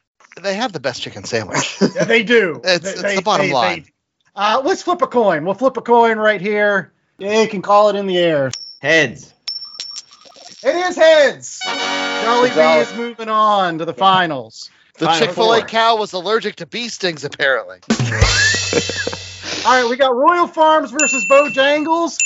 they 0.41 0.53
have 0.55 0.71
the 0.71 0.79
best 0.79 1.01
chicken 1.01 1.23
sandwich. 1.25 1.77
Yeah, 1.81 2.03
they 2.05 2.23
do. 2.23 2.61
It's- 2.63 2.81
They- 2.81 2.89
it's 2.91 3.01
they- 3.01 3.15
the 3.15 3.21
bottom 3.21 3.47
they- 3.47 3.53
line. 3.53 3.85
They- 4.37 4.41
uh, 4.43 4.61
let's 4.61 4.83
flip 4.83 5.01
a 5.01 5.07
coin. 5.07 5.43
We'll 5.45 5.53
flip 5.55 5.77
a 5.77 5.81
coin 5.81 6.17
right 6.17 6.39
here. 6.41 6.91
Yeah, 7.17 7.41
you 7.41 7.47
can 7.47 7.61
call 7.61 7.89
it 7.89 7.95
in 7.95 8.05
the 8.07 8.17
air. 8.17 8.51
Heads. 8.79 9.33
It 10.63 10.75
is 10.75 10.95
heads. 10.95 11.59
Jolly 12.23 12.49
Good 12.49 12.55
Bee 12.55 12.79
is 12.81 12.93
moving 12.93 13.29
on 13.29 13.79
to 13.79 13.85
the 13.85 13.93
finals. 13.93 14.69
The 14.97 15.05
Final 15.05 15.27
Chick 15.27 15.35
fil 15.35 15.53
A 15.53 15.63
cow 15.63 15.97
was 15.97 16.13
allergic 16.13 16.55
to 16.57 16.65
bee 16.65 16.89
stings, 16.89 17.23
apparently. 17.23 17.77
All 19.65 19.81
right, 19.81 19.89
we 19.89 19.95
got 19.97 20.15
Royal 20.15 20.47
Farms 20.47 20.91
versus 20.91 21.25
Bojangles. 21.29 22.17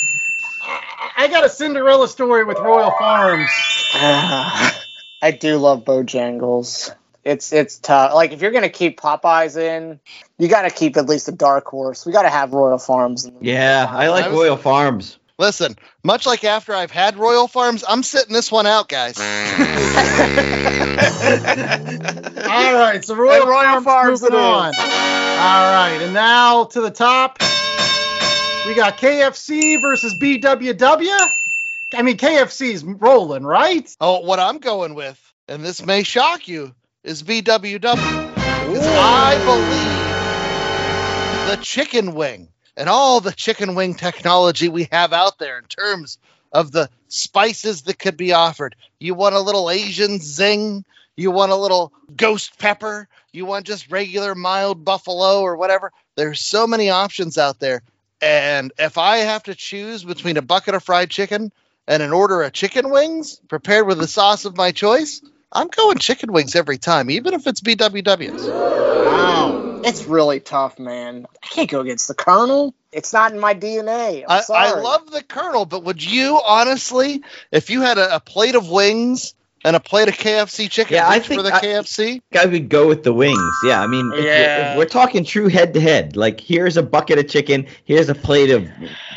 I- 0.64 1.12
I 1.18 1.28
got 1.28 1.44
a 1.46 1.50
Cinderella 1.50 2.08
story 2.08 2.44
with 2.46 2.58
Royal 2.60 2.92
Farms. 2.98 3.50
I 3.94 5.32
do 5.40 5.58
love 5.58 5.84
Bojangles. 5.84 6.94
It's 7.24 7.54
it's 7.54 7.78
tough. 7.78 8.14
Like 8.14 8.32
if 8.32 8.42
you're 8.42 8.52
gonna 8.52 8.70
keep 8.70 9.00
Popeyes 9.00 9.56
in, 9.58 10.00
you 10.40 10.48
got 10.48 10.64
to 10.64 10.72
keep 10.72 10.98
at 10.98 11.08
least 11.08 11.28
a 11.28 11.32
dark 11.32 11.66
horse. 11.66 12.06
We 12.06 12.12
got 12.12 12.24
to 12.24 12.30
have 12.30 12.52
Royal 12.52 12.78
Farms. 12.80 13.26
In 13.26 13.36
the 13.36 13.46
Yeah, 13.46 13.86
I 13.90 14.10
like 14.10 14.26
I 14.26 14.28
was- 14.30 14.38
Royal 14.38 14.58
Farms. 14.58 15.18
Listen, 15.38 15.76
much 16.04 16.26
like 16.28 16.44
after 16.44 16.74
I've 16.76 16.92
had 16.92 17.18
Royal 17.18 17.48
Farms, 17.48 17.84
I'm 17.88 18.04
sitting 18.04 18.32
this 18.34 18.52
one 18.52 18.68
out, 18.68 18.88
guys. 18.90 19.18
All 22.52 22.74
right, 22.76 23.02
so 23.04 23.16
Royal, 23.16 23.42
And 23.42 23.50
Royal 23.50 23.82
Farms, 23.82 23.86
Farms 23.86 24.22
moving 24.22 24.36
it 24.38 24.40
is. 24.40 24.46
on. 24.46 24.74
All 24.76 25.74
right, 25.74 26.00
and 26.02 26.14
now 26.14 26.66
to 26.66 26.82
the 26.82 26.92
top, 26.92 27.40
we 28.68 28.76
got 28.76 28.98
KFC 28.98 29.82
versus 29.82 30.14
BWW. 30.16 31.30
I 31.94 32.02
mean, 32.04 32.18
KFC's 32.18 32.84
rolling, 32.84 33.44
right? 33.44 33.90
Oh, 34.00 34.20
what 34.20 34.40
I'm 34.40 34.60
going 34.60 34.94
with, 34.94 35.20
and 35.48 35.64
this 35.64 35.84
may 35.86 36.04
shock 36.04 36.48
you, 36.48 36.74
is 37.04 37.24
BWW. 37.24 37.82
Because 37.82 38.88
I 38.88 39.38
believe 41.46 41.58
the 41.58 41.64
chicken 41.64 42.14
wing 42.14 42.50
and 42.78 42.88
all 42.90 43.20
the 43.20 43.32
chicken 43.32 43.76
wing 43.76 43.96
technology 43.96 44.70
we 44.70 44.88
have 44.92 45.12
out 45.14 45.40
there 45.40 45.58
in 45.58 45.66
terms 45.66 46.18
of 46.52 46.72
the 46.72 46.90
spices 47.08 47.84
that 47.84 47.98
could 47.98 48.18
be 48.18 48.34
offered. 48.34 48.76
You 49.00 49.14
want 49.16 49.36
a 49.36 49.40
little 49.40 49.70
Asian 49.70 50.20
zing, 50.20 50.86
you 51.16 51.32
want 51.32 51.52
a 51.52 51.56
little 51.56 51.92
ghost 52.16 52.58
pepper, 52.60 53.08
you 53.32 53.46
want 53.46 53.66
just 53.66 53.92
regular 53.92 54.36
mild 54.36 54.86
buffalo 54.86 55.42
or 55.42 55.56
whatever. 55.56 55.92
There's 56.16 56.40
so 56.42 56.68
many 56.68 56.90
options 56.90 57.38
out 57.38 57.60
there. 57.60 57.82
And 58.22 58.72
if 58.78 58.98
I 58.98 59.18
have 59.18 59.44
to 59.44 59.56
choose 59.56 60.04
between 60.04 60.38
a 60.38 60.42
bucket 60.42 60.76
of 60.76 60.84
fried 60.84 61.10
chicken 61.10 61.52
and 61.88 62.04
an 62.04 62.14
order 62.14 62.44
of 62.44 62.54
chicken 62.54 62.92
wings 62.92 63.42
prepared 63.48 63.88
with 63.88 63.98
the 63.98 64.08
sauce 64.08 64.46
of 64.46 64.56
my 64.56 64.72
choice, 64.72 65.22
I'm 65.52 65.68
going 65.68 65.98
chicken 65.98 66.32
wings 66.32 66.56
every 66.56 66.78
time, 66.78 67.10
even 67.10 67.34
if 67.34 67.46
it's 67.48 67.62
BWW's. 67.62 68.48
Wow, 68.48 69.82
it's 69.84 70.06
really 70.06 70.40
tough, 70.40 70.80
man. 70.80 71.26
I 71.44 71.48
can't 71.48 71.70
go 71.70 71.82
against 71.82 72.08
the 72.08 72.14
Colonel. 72.14 72.74
It's 72.92 73.12
not 73.14 73.32
in 73.34 73.40
my 73.40 73.54
DNA. 73.54 74.24
I'm 74.28 74.40
I, 74.40 74.42
sorry. 74.42 74.68
I 74.68 74.72
love 74.80 75.10
the 75.12 75.24
Colonel, 75.24 75.66
but 75.66 75.84
would 75.84 76.04
you 76.04 76.40
honestly, 76.46 77.24
if 77.52 77.70
you 77.70 77.82
had 77.82 77.98
a, 77.98 78.16
a 78.16 78.20
plate 78.20 78.56
of 78.56 78.70
wings 78.70 79.34
and 79.64 79.76
a 79.76 79.80
plate 79.80 80.08
of 80.08 80.16
KFC 80.16 80.70
chicken, 80.70 80.96
Yeah, 80.96 81.08
I 81.08 81.16
reach 81.18 81.28
for 81.28 81.36
think 81.36 81.44
the 81.48 81.54
I- 81.56 81.60
KFC? 81.62 82.22
I 82.38 82.46
would 82.46 82.70
go 82.70 82.88
with 82.88 83.04
the 83.04 83.14
wings. 83.14 83.62
Yeah, 83.64 83.82
I 83.82 83.88
mean, 83.88 84.12
if, 84.12 84.20
we're, 84.20 84.26
Yeah. 84.26 84.72
if 84.72 84.78
we're 84.78 84.86
talking 84.86 85.24
true 85.24 85.48
head 85.50 85.74
to 85.76 85.82
head, 85.82 86.16
like 86.16 86.40
here's 86.40 86.78
a 86.78 86.84
bucket 86.84 87.20
of 87.20 87.28
chicken, 87.30 87.68
here's 87.86 88.10
a 88.10 88.16
plate 88.16 88.50
of 88.52 88.68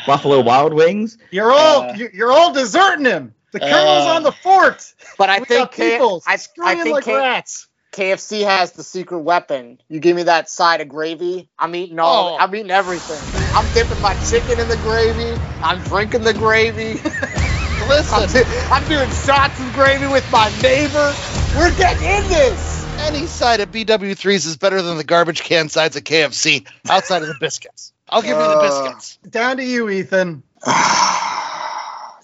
Buffalo 0.05 0.41
Wild 0.41 0.73
Wings. 0.73 1.17
You're 1.31 1.51
all 1.51 1.81
Uh, 1.83 1.97
you're 2.13 2.31
all 2.31 2.53
deserting 2.53 3.05
him. 3.05 3.33
The 3.51 3.59
Colonel's 3.59 4.05
Uh, 4.07 4.09
on 4.15 4.23
the 4.23 4.31
fort. 4.31 4.93
But 5.17 5.29
I 5.29 5.39
we 5.39 5.45
think 5.45 5.59
got 5.59 5.71
K- 5.71 5.97
people 5.97 6.23
I, 6.27 6.37
I 6.63 6.75
think 6.75 6.93
like 6.95 7.03
K- 7.05 7.15
rats. 7.15 7.67
KFC 7.93 8.43
has 8.43 8.73
the 8.73 8.83
secret 8.83 9.19
weapon. 9.19 9.79
You 9.87 10.01
give 10.01 10.17
me 10.17 10.23
that 10.23 10.49
side 10.49 10.81
of 10.81 10.89
gravy, 10.89 11.47
I'm 11.57 11.73
eating 11.75 11.97
all. 11.99 12.35
Oh. 12.35 12.37
I'm 12.37 12.53
eating 12.53 12.71
everything. 12.71 13.21
I'm 13.55 13.71
dipping 13.71 14.01
my 14.01 14.15
chicken 14.15 14.59
in 14.59 14.67
the 14.67 14.75
gravy. 14.75 15.39
I'm 15.61 15.79
drinking 15.81 16.23
the 16.23 16.33
gravy. 16.33 16.99
I'm, 17.81 17.87
Listen, 17.87 18.27
do- 18.27 18.67
I'm 18.71 18.83
doing 18.85 19.09
shots 19.11 19.59
of 19.61 19.73
gravy 19.73 20.07
with 20.07 20.29
my 20.29 20.49
neighbor. 20.61 21.13
We're 21.57 21.73
getting 21.75 22.03
in 22.03 22.27
this. 22.27 22.85
any 22.99 23.27
side 23.27 23.61
of 23.61 23.71
BW3s 23.71 24.45
is 24.45 24.57
better 24.57 24.81
than 24.81 24.97
the 24.97 25.03
garbage 25.05 25.41
can 25.43 25.69
sides 25.69 25.95
of 25.95 26.03
KFC 26.03 26.67
outside 26.89 27.21
of 27.21 27.29
the 27.29 27.35
biscuits. 27.39 27.93
I'll 28.09 28.21
give 28.21 28.37
you 28.37 28.43
the 28.47 28.57
Uh, 28.57 28.61
biscuits. 28.61 29.17
Down 29.29 29.55
to 29.57 29.63
you, 29.63 29.89
Ethan. 29.89 30.43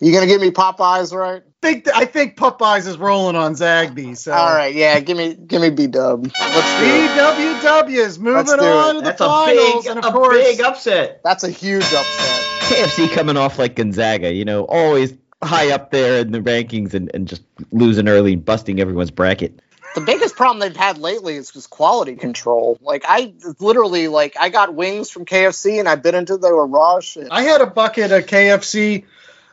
you 0.02 0.12
gonna 0.12 0.26
give 0.26 0.42
me 0.42 0.50
Popeyes, 0.50 1.14
right? 1.14 1.44
Think 1.62 1.88
I 1.94 2.06
think 2.06 2.36
Popeyes 2.36 2.88
is 2.88 2.98
rolling 2.98 3.36
on 3.36 3.54
Zaxby. 3.54 4.18
So 4.18 4.34
All 4.34 4.54
right, 4.54 4.74
yeah. 4.74 5.00
Give 5.00 5.16
me, 5.16 5.36
give 5.36 5.62
me 5.62 5.70
B 5.70 5.86
Dub. 5.86 6.24
Let's 6.24 6.80
do 6.80 6.86
it. 6.86 7.62
BWW 7.62 7.98
is 7.98 8.18
moving 8.18 8.60
on 8.60 8.96
to 8.96 9.02
the 9.02 9.06
That's 9.06 9.22
a 9.22 9.26
finals, 9.26 9.84
big, 9.86 9.96
and 9.96 10.04
a 10.04 10.08
of 10.08 10.14
course, 10.14 10.38
big 10.38 10.60
upset. 10.62 11.22
That's 11.24 11.44
a 11.44 11.52
huge 11.52 11.84
upset. 11.84 12.42
KFC 12.62 13.12
coming 13.12 13.38
off 13.38 13.60
like 13.60 13.76
Gonzaga, 13.76 14.34
you 14.34 14.44
know, 14.44 14.64
always 14.64 15.14
high 15.44 15.72
up 15.72 15.92
there 15.92 16.22
in 16.22 16.32
the 16.32 16.40
rankings 16.40 16.94
and, 16.96 17.12
and 17.14 17.28
just 17.28 17.44
losing 17.72 18.08
early 18.08 18.34
and 18.34 18.44
busting 18.44 18.80
everyone's 18.80 19.12
bracket. 19.12 19.60
the 19.96 20.02
biggest 20.02 20.36
problem 20.36 20.60
they've 20.60 20.76
had 20.76 20.98
lately 20.98 21.36
is 21.36 21.52
just 21.52 21.70
quality 21.70 22.16
control. 22.16 22.78
Like 22.82 23.04
I 23.08 23.34
literally 23.60 24.08
like 24.08 24.36
I 24.40 24.50
got 24.50 24.74
wings 24.74 25.10
from 25.12 25.26
KFC 25.26 25.80
and 25.80 25.88
I 25.88 25.96
bit 25.96 26.16
into 26.16 26.38
the 26.38 26.52
raw 26.52 27.00
shit. 27.02 27.28
I 27.30 27.44
had 27.44 27.62
a 27.62 27.68
bucket 27.68 28.12
of 28.12 28.26
KFC 28.26 29.06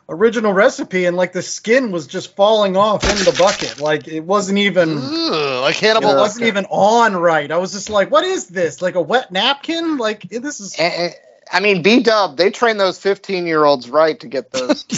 original 0.09 0.53
recipe 0.53 1.05
and 1.05 1.17
like 1.17 1.33
the 1.33 1.43
skin 1.43 1.91
was 1.91 2.07
just 2.07 2.35
falling 2.35 2.77
off 2.77 3.03
in 3.05 3.17
the 3.25 3.37
bucket. 3.39 3.81
Like 3.81 4.09
it 4.09 4.21
wasn't 4.21 4.59
even 4.59 4.99
Ugh, 4.99 5.61
like 5.63 5.77
it 5.77 5.81
Hannibal. 5.87 6.17
wasn't 6.17 6.47
even 6.47 6.65
on 6.67 7.17
right. 7.17 7.51
I 7.51 7.59
was 7.59 7.73
just 7.73 7.91
like, 7.91 8.11
what 8.11 8.25
is 8.25 8.47
this? 8.49 8.81
Like 8.81 8.95
a 8.95 9.03
wet 9.03 9.31
napkin? 9.31 9.99
Like 9.99 10.23
this 10.29 10.61
is 10.61 10.75
eh, 10.79 11.11
I 11.53 11.61
mean, 11.61 11.83
B 11.83 12.01
Dub, 12.03 12.37
they 12.37 12.51
train 12.51 12.77
those 12.77 12.99
15 12.99 13.47
year 13.47 13.65
olds 13.65 13.89
right 13.89 14.19
to 14.21 14.27
get 14.29 14.51
those. 14.51 14.85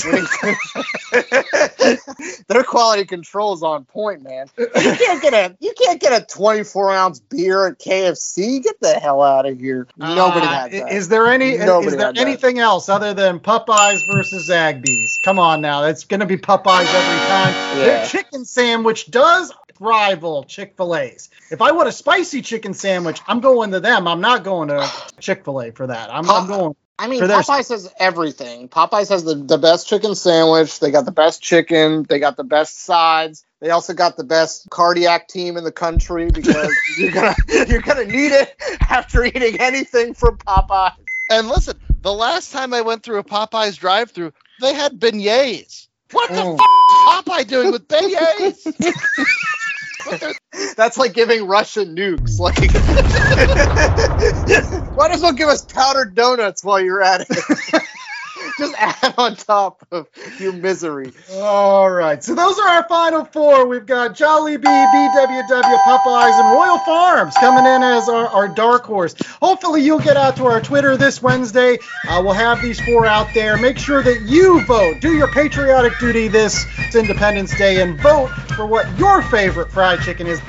Their 2.48 2.62
quality 2.64 3.04
control 3.04 3.54
is 3.54 3.62
on 3.62 3.84
point, 3.84 4.22
man. 4.22 4.48
You 4.58 4.68
can't 4.74 5.22
get 5.22 5.32
a 5.34 5.56
you 5.60 5.72
can't 5.80 6.00
get 6.00 6.22
a 6.22 6.24
24 6.24 6.90
ounce 6.92 7.20
beer 7.20 7.68
at 7.68 7.78
KFC. 7.78 8.62
Get 8.62 8.80
the 8.80 8.94
hell 8.94 9.22
out 9.22 9.46
of 9.46 9.58
here. 9.58 9.86
Nobody 9.96 10.46
Uh, 10.46 10.50
had 10.50 10.72
that. 10.72 10.92
Is 10.92 11.08
there 11.08 11.26
any 11.28 11.56
Nobody 11.58 11.88
is 11.88 11.96
there 11.96 12.06
had 12.06 12.16
that. 12.16 12.20
anything 12.20 12.58
else 12.58 12.88
other 12.88 13.14
than 13.14 13.38
Popeyes 13.40 14.00
versus 14.12 14.48
Zaxby's? 14.48 15.20
Come 15.24 15.38
on 15.38 15.60
now, 15.60 15.84
it's 15.84 16.04
going 16.04 16.20
to 16.20 16.26
be 16.26 16.36
Popeyes 16.36 16.86
every 16.92 17.26
time. 17.28 17.78
Their 17.78 18.06
chicken 18.06 18.44
sandwich 18.44 19.10
does 19.10 19.52
rival 19.80 20.44
Chick-fil-A's. 20.44 21.30
If 21.50 21.60
I 21.60 21.72
want 21.72 21.88
a 21.88 21.92
spicy 21.92 22.42
chicken 22.42 22.74
sandwich, 22.74 23.20
I'm 23.26 23.40
going 23.40 23.72
to 23.72 23.80
them. 23.80 24.06
I'm 24.06 24.20
not 24.20 24.44
going 24.44 24.68
to 24.68 24.88
Chick-fil-A 25.18 25.72
for 25.72 25.88
that. 25.88 26.10
I'm, 26.14 26.30
I'm 26.30 26.46
going. 26.46 26.76
I 26.98 27.08
mean, 27.08 27.18
for 27.18 27.26
their- 27.26 27.38
Popeyes 27.38 27.70
has 27.70 27.90
everything. 27.98 28.68
Popeyes 28.68 29.08
has 29.08 29.24
the, 29.24 29.34
the 29.34 29.56
best 29.56 29.88
chicken 29.88 30.14
sandwich. 30.14 30.78
They 30.80 30.90
got 30.90 31.06
the 31.06 31.12
best 31.12 31.42
chicken. 31.42 32.04
They 32.08 32.18
got 32.18 32.36
the 32.36 32.44
best 32.44 32.82
sides. 32.82 33.42
They 33.60 33.70
also 33.70 33.94
got 33.94 34.16
the 34.18 34.24
best 34.24 34.68
cardiac 34.70 35.26
team 35.28 35.56
in 35.56 35.64
the 35.64 35.72
country 35.72 36.30
because 36.30 36.74
you're 36.98 37.10
gonna 37.10 37.34
you're 37.68 37.80
gonna 37.82 38.04
need 38.04 38.32
it 38.32 38.54
after 38.88 39.24
eating 39.24 39.58
anything 39.60 40.12
from 40.14 40.36
Popeyes. 40.38 40.92
And 41.30 41.48
listen, 41.48 41.78
the 42.02 42.12
last 42.12 42.52
time 42.52 42.74
I 42.74 42.80
went 42.82 43.02
through 43.02 43.18
a 43.18 43.24
Popeyes 43.24 43.78
drive-through, 43.78 44.32
they 44.60 44.74
had 44.74 44.98
beignets. 45.00 45.88
What 46.12 46.28
the 46.30 46.36
Mm. 46.36 46.58
f- 46.58 46.66
is 46.90 47.24
Popeye 47.24 47.46
doing 47.46 47.70
with 47.70 47.86
beignets? 47.88 48.66
That's 50.76 50.98
like 50.98 51.14
giving 51.14 51.46
Russian 51.46 51.96
nukes. 51.96 52.38
Like, 52.38 52.56
might 54.96 55.12
as 55.12 55.22
well 55.22 55.32
give 55.32 55.48
us 55.48 55.64
powdered 55.64 56.14
donuts 56.14 56.62
while 56.64 56.80
you're 56.80 57.02
at 57.02 57.26
it. 57.28 57.82
Just 58.60 58.74
add 58.78 59.14
on 59.16 59.36
top 59.36 59.86
of 59.90 60.06
your 60.38 60.52
misery. 60.52 61.12
All 61.32 61.90
right, 61.90 62.22
so 62.22 62.34
those 62.34 62.58
are 62.58 62.68
our 62.68 62.86
final 62.88 63.24
four. 63.24 63.66
We've 63.66 63.86
got 63.86 64.14
Jollibee, 64.14 64.62
BWW, 64.62 65.82
Popeyes, 65.82 66.38
and 66.38 66.50
Royal 66.50 66.78
Farms 66.78 67.34
coming 67.36 67.64
in 67.64 67.82
as 67.82 68.08
our, 68.10 68.26
our 68.28 68.48
dark 68.48 68.84
horse. 68.84 69.14
Hopefully, 69.40 69.80
you'll 69.82 69.98
get 69.98 70.18
out 70.18 70.36
to 70.36 70.44
our 70.44 70.60
Twitter 70.60 70.98
this 70.98 71.22
Wednesday. 71.22 71.78
Uh, 72.06 72.20
we'll 72.22 72.34
have 72.34 72.60
these 72.60 72.78
four 72.80 73.06
out 73.06 73.28
there. 73.32 73.56
Make 73.56 73.78
sure 73.78 74.02
that 74.02 74.20
you 74.22 74.62
vote. 74.66 75.00
Do 75.00 75.16
your 75.16 75.28
patriotic 75.28 75.98
duty 75.98 76.28
this 76.28 76.66
Independence 76.94 77.56
Day 77.56 77.80
and 77.80 77.98
vote 78.00 78.28
for 78.56 78.66
what 78.66 78.86
your 78.98 79.22
favorite 79.22 79.72
fried 79.72 80.02
chicken 80.02 80.26
is. 80.26 80.40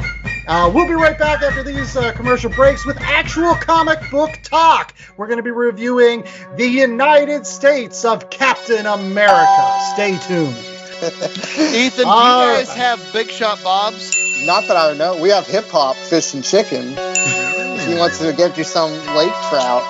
Uh, 0.48 0.72
we'll 0.74 0.88
be 0.88 0.94
right 0.94 1.18
back 1.18 1.42
after 1.42 1.64
these 1.64 1.96
uh, 1.96 2.12
commercial 2.14 2.50
breaks 2.50 2.86
with 2.86 2.98
actual 3.00 3.54
comic 3.56 4.00
book 4.10 4.40
talk. 4.44 4.94
We're 5.18 5.28
going 5.28 5.38
to 5.38 5.44
be 5.44 5.52
reviewing 5.52 6.26
the 6.56 6.66
United 6.68 7.46
States 7.46 8.04
of 8.06 8.30
Captain 8.30 8.86
America. 8.86 9.80
Stay 9.94 10.18
tuned. 10.28 10.56
Ethan, 11.02 12.06
do 12.06 12.12
you 12.12 12.32
guys 12.46 12.74
have 12.74 13.02
Big 13.14 13.30
Shot 13.30 13.64
Bob's? 13.64 14.16
Not 14.46 14.68
that 14.68 14.78
I 14.78 14.94
know. 14.94 15.22
We 15.22 15.30
have 15.30 15.48
hip 15.48 15.66
hop, 15.70 15.96
fish, 15.96 16.34
and 16.34 16.44
chicken. 16.44 16.94
If 16.98 17.88
he 17.88 17.96
wants 17.96 18.20
to 18.20 18.34
get 18.34 18.58
you 18.58 18.64
some 18.64 18.92
lake 19.16 19.34
trout, 19.50 19.84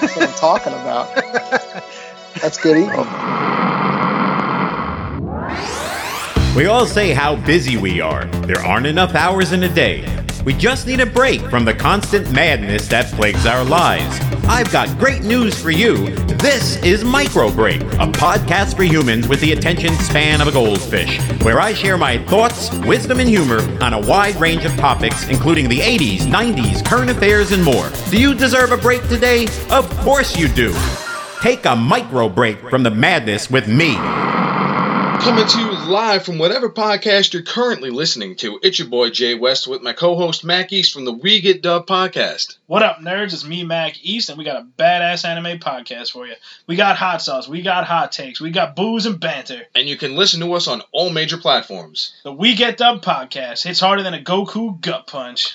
that's 0.00 0.16
what 0.16 0.28
I'm 0.28 0.34
talking 0.34 0.72
about. 0.72 1.14
That's 2.40 2.58
good 2.58 2.76
eating. 2.76 3.81
We 6.54 6.66
all 6.66 6.84
say 6.84 7.12
how 7.12 7.36
busy 7.36 7.78
we 7.78 8.02
are. 8.02 8.26
There 8.46 8.58
aren't 8.58 8.84
enough 8.84 9.14
hours 9.14 9.52
in 9.52 9.62
a 9.62 9.70
day. 9.70 10.04
We 10.44 10.52
just 10.52 10.86
need 10.86 11.00
a 11.00 11.06
break 11.06 11.40
from 11.48 11.64
the 11.64 11.72
constant 11.72 12.30
madness 12.30 12.88
that 12.88 13.06
plagues 13.06 13.46
our 13.46 13.64
lives. 13.64 14.20
I've 14.46 14.70
got 14.70 14.98
great 14.98 15.22
news 15.22 15.58
for 15.58 15.70
you. 15.70 16.08
This 16.36 16.76
is 16.82 17.04
Micro 17.04 17.50
Break, 17.50 17.80
a 17.80 18.06
podcast 18.12 18.76
for 18.76 18.82
humans 18.82 19.28
with 19.28 19.40
the 19.40 19.52
attention 19.52 19.94
span 19.94 20.42
of 20.42 20.48
a 20.48 20.52
goldfish, 20.52 21.18
where 21.42 21.58
I 21.58 21.72
share 21.72 21.96
my 21.96 22.18
thoughts, 22.26 22.70
wisdom, 22.80 23.20
and 23.20 23.30
humor 23.30 23.60
on 23.82 23.94
a 23.94 24.06
wide 24.06 24.36
range 24.36 24.66
of 24.66 24.76
topics, 24.76 25.26
including 25.28 25.70
the 25.70 25.78
80s, 25.78 26.20
90s, 26.20 26.84
current 26.84 27.10
affairs, 27.10 27.52
and 27.52 27.64
more. 27.64 27.90
Do 28.10 28.20
you 28.20 28.34
deserve 28.34 28.72
a 28.72 28.76
break 28.76 29.00
today? 29.08 29.46
Of 29.70 29.88
course 30.00 30.36
you 30.36 30.48
do. 30.48 30.74
Take 31.40 31.64
a 31.64 31.74
micro 31.74 32.28
break 32.28 32.68
from 32.68 32.82
the 32.82 32.90
madness 32.90 33.50
with 33.50 33.68
me. 33.68 33.96
Coming 35.22 35.46
to 35.46 35.58
you 35.60 35.70
live 35.86 36.24
from 36.24 36.38
whatever 36.38 36.68
podcast 36.68 37.32
you're 37.32 37.44
currently 37.44 37.90
listening 37.90 38.34
to. 38.38 38.58
It's 38.60 38.80
your 38.80 38.88
boy 38.88 39.10
Jay 39.10 39.36
West 39.36 39.68
with 39.68 39.80
my 39.80 39.92
co-host 39.92 40.42
Mac 40.42 40.72
East 40.72 40.92
from 40.92 41.04
the 41.04 41.12
We 41.12 41.40
Get 41.40 41.62
Dub 41.62 41.86
podcast. 41.86 42.56
What 42.66 42.82
up, 42.82 42.98
nerds? 42.98 43.32
It's 43.32 43.44
me, 43.44 43.62
Mac 43.62 44.04
East, 44.04 44.30
and 44.30 44.36
we 44.36 44.42
got 44.42 44.60
a 44.60 44.66
badass 44.76 45.24
anime 45.24 45.60
podcast 45.60 46.10
for 46.10 46.26
you. 46.26 46.34
We 46.66 46.74
got 46.74 46.96
hot 46.96 47.22
sauce, 47.22 47.46
we 47.46 47.62
got 47.62 47.84
hot 47.84 48.10
takes, 48.10 48.40
we 48.40 48.50
got 48.50 48.74
booze 48.74 49.06
and 49.06 49.20
banter. 49.20 49.62
And 49.76 49.88
you 49.88 49.96
can 49.96 50.16
listen 50.16 50.40
to 50.40 50.54
us 50.54 50.66
on 50.66 50.82
all 50.90 51.08
major 51.08 51.38
platforms. 51.38 52.14
The 52.24 52.32
We 52.32 52.56
Get 52.56 52.76
Dub 52.76 53.00
podcast 53.00 53.62
hits 53.62 53.78
harder 53.78 54.02
than 54.02 54.14
a 54.14 54.20
Goku 54.20 54.80
gut 54.80 55.06
punch. 55.06 55.54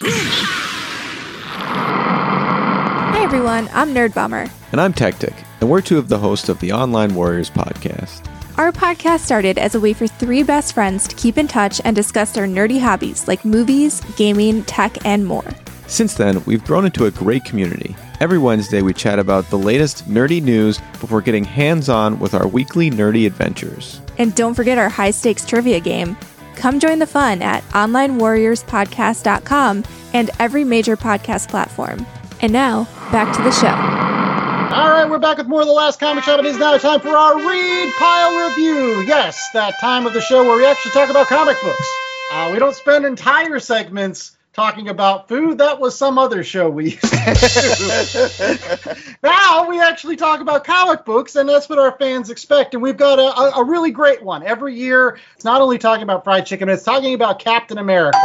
Hi 3.11 3.21
everyone, 3.21 3.67
I'm 3.73 3.93
Nerd 3.93 4.13
Bummer. 4.13 4.47
And 4.71 4.79
I'm 4.79 4.93
Tactic, 4.93 5.33
and 5.59 5.69
we're 5.69 5.81
two 5.81 5.97
of 5.97 6.07
the 6.07 6.19
hosts 6.19 6.47
of 6.47 6.61
the 6.61 6.71
Online 6.71 7.13
Warriors 7.13 7.49
podcast. 7.49 8.33
Our 8.57 8.71
podcast 8.71 9.19
started 9.19 9.59
as 9.59 9.75
a 9.75 9.79
way 9.79 9.93
for 9.93 10.07
three 10.07 10.41
best 10.41 10.73
friends 10.73 11.07
to 11.09 11.15
keep 11.15 11.37
in 11.37 11.47
touch 11.47 11.79
and 11.85 11.95
discuss 11.95 12.31
their 12.31 12.47
nerdy 12.47 12.81
hobbies 12.81 13.27
like 13.27 13.45
movies, 13.45 14.01
gaming, 14.15 14.63
tech, 14.63 15.05
and 15.05 15.27
more. 15.27 15.45
Since 15.85 16.15
then, 16.15 16.43
we've 16.45 16.65
grown 16.65 16.85
into 16.85 17.05
a 17.05 17.11
great 17.11 17.45
community. 17.45 17.95
Every 18.19 18.39
Wednesday, 18.39 18.81
we 18.81 18.95
chat 18.95 19.19
about 19.19 19.47
the 19.51 19.59
latest 19.59 20.09
nerdy 20.09 20.41
news 20.41 20.79
before 20.99 21.21
getting 21.21 21.43
hands 21.43 21.87
on 21.87 22.17
with 22.17 22.33
our 22.33 22.47
weekly 22.47 22.89
nerdy 22.89 23.27
adventures. 23.27 24.01
And 24.17 24.33
don't 24.33 24.55
forget 24.55 24.79
our 24.79 24.89
high 24.89 25.11
stakes 25.11 25.45
trivia 25.45 25.79
game. 25.79 26.17
Come 26.55 26.79
join 26.79 26.97
the 26.97 27.05
fun 27.05 27.43
at 27.43 27.61
onlinewarriorspodcast.com 27.69 29.83
and 30.13 30.31
every 30.39 30.63
major 30.63 30.97
podcast 30.97 31.49
platform. 31.49 32.07
And 32.41 32.51
now, 32.51 32.85
back 33.11 33.35
to 33.35 33.43
the 33.43 33.51
show. 33.51 34.06
All 34.77 34.91
right, 34.91 35.09
we're 35.09 35.17
back 35.17 35.39
with 35.39 35.47
more 35.47 35.61
of 35.61 35.65
the 35.65 35.73
last 35.73 35.99
comic 35.99 36.23
shop. 36.23 36.39
It 36.39 36.45
is 36.45 36.59
now 36.59 36.77
time 36.77 36.99
for 36.99 37.09
our 37.09 37.35
read 37.35 37.93
pile 37.97 38.47
review. 38.47 39.01
Yes, 39.07 39.35
that 39.55 39.73
time 39.81 40.05
of 40.05 40.13
the 40.13 40.21
show 40.21 40.43
where 40.45 40.55
we 40.55 40.67
actually 40.67 40.91
talk 40.91 41.09
about 41.09 41.25
comic 41.25 41.59
books. 41.63 41.87
Uh, 42.31 42.51
we 42.53 42.59
don't 42.59 42.75
spend 42.75 43.03
entire 43.03 43.57
segments 43.57 44.36
talking 44.57 44.89
about 44.89 45.27
food. 45.27 45.59
That 45.59 45.79
was 45.79 45.95
some 45.95 46.17
other 46.17 46.43
show 46.43 46.67
we 46.67 46.85
used 46.85 47.01
to 47.03 48.75
do. 48.83 48.91
now 49.23 49.69
we 49.69 49.79
actually 49.79 50.15
talk 50.15 50.41
about 50.41 50.63
comic 50.63 51.05
books, 51.05 51.35
and 51.35 51.47
that's 51.47 51.69
what 51.69 51.77
our 51.77 51.95
fans 51.99 52.31
expect. 52.31 52.73
And 52.73 52.81
we've 52.81 52.97
got 52.97 53.19
a, 53.19 53.39
a, 53.39 53.61
a 53.61 53.63
really 53.63 53.91
great 53.91 54.23
one 54.23 54.41
every 54.41 54.73
year. 54.73 55.19
It's 55.35 55.45
not 55.45 55.61
only 55.61 55.77
talking 55.77 56.01
about 56.01 56.23
fried 56.23 56.47
chicken, 56.47 56.69
it's 56.69 56.81
talking 56.81 57.13
about 57.13 57.37
Captain 57.37 57.77
America. 57.77 58.17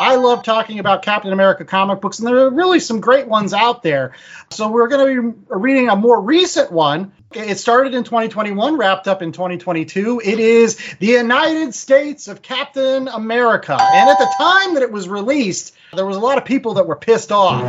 I 0.00 0.14
love 0.14 0.44
talking 0.44 0.78
about 0.78 1.02
Captain 1.02 1.32
America 1.32 1.64
comic 1.64 2.00
books, 2.00 2.20
and 2.20 2.28
there 2.28 2.38
are 2.38 2.50
really 2.50 2.78
some 2.78 3.00
great 3.00 3.26
ones 3.26 3.52
out 3.52 3.82
there. 3.82 4.12
So 4.50 4.70
we're 4.70 4.86
going 4.86 5.08
to 5.08 5.32
be 5.32 5.38
reading 5.48 5.88
a 5.88 5.96
more 5.96 6.20
recent 6.20 6.70
one. 6.70 7.10
It 7.32 7.60
started 7.60 7.94
in 7.94 8.02
2021, 8.02 8.76
wrapped 8.76 9.06
up 9.06 9.22
in 9.22 9.30
2022. 9.30 10.20
It 10.24 10.40
is 10.40 10.76
the 10.98 11.06
United 11.06 11.72
States 11.76 12.26
of 12.26 12.42
Captain 12.42 13.06
America. 13.06 13.78
And 13.80 14.10
at 14.10 14.18
the 14.18 14.34
time 14.36 14.74
that 14.74 14.82
it 14.82 14.90
was 14.90 15.08
released, 15.08 15.76
there 15.94 16.06
was 16.06 16.16
a 16.16 16.20
lot 16.20 16.38
of 16.38 16.44
people 16.44 16.74
that 16.74 16.88
were 16.88 16.96
pissed 16.96 17.30
off. 17.30 17.62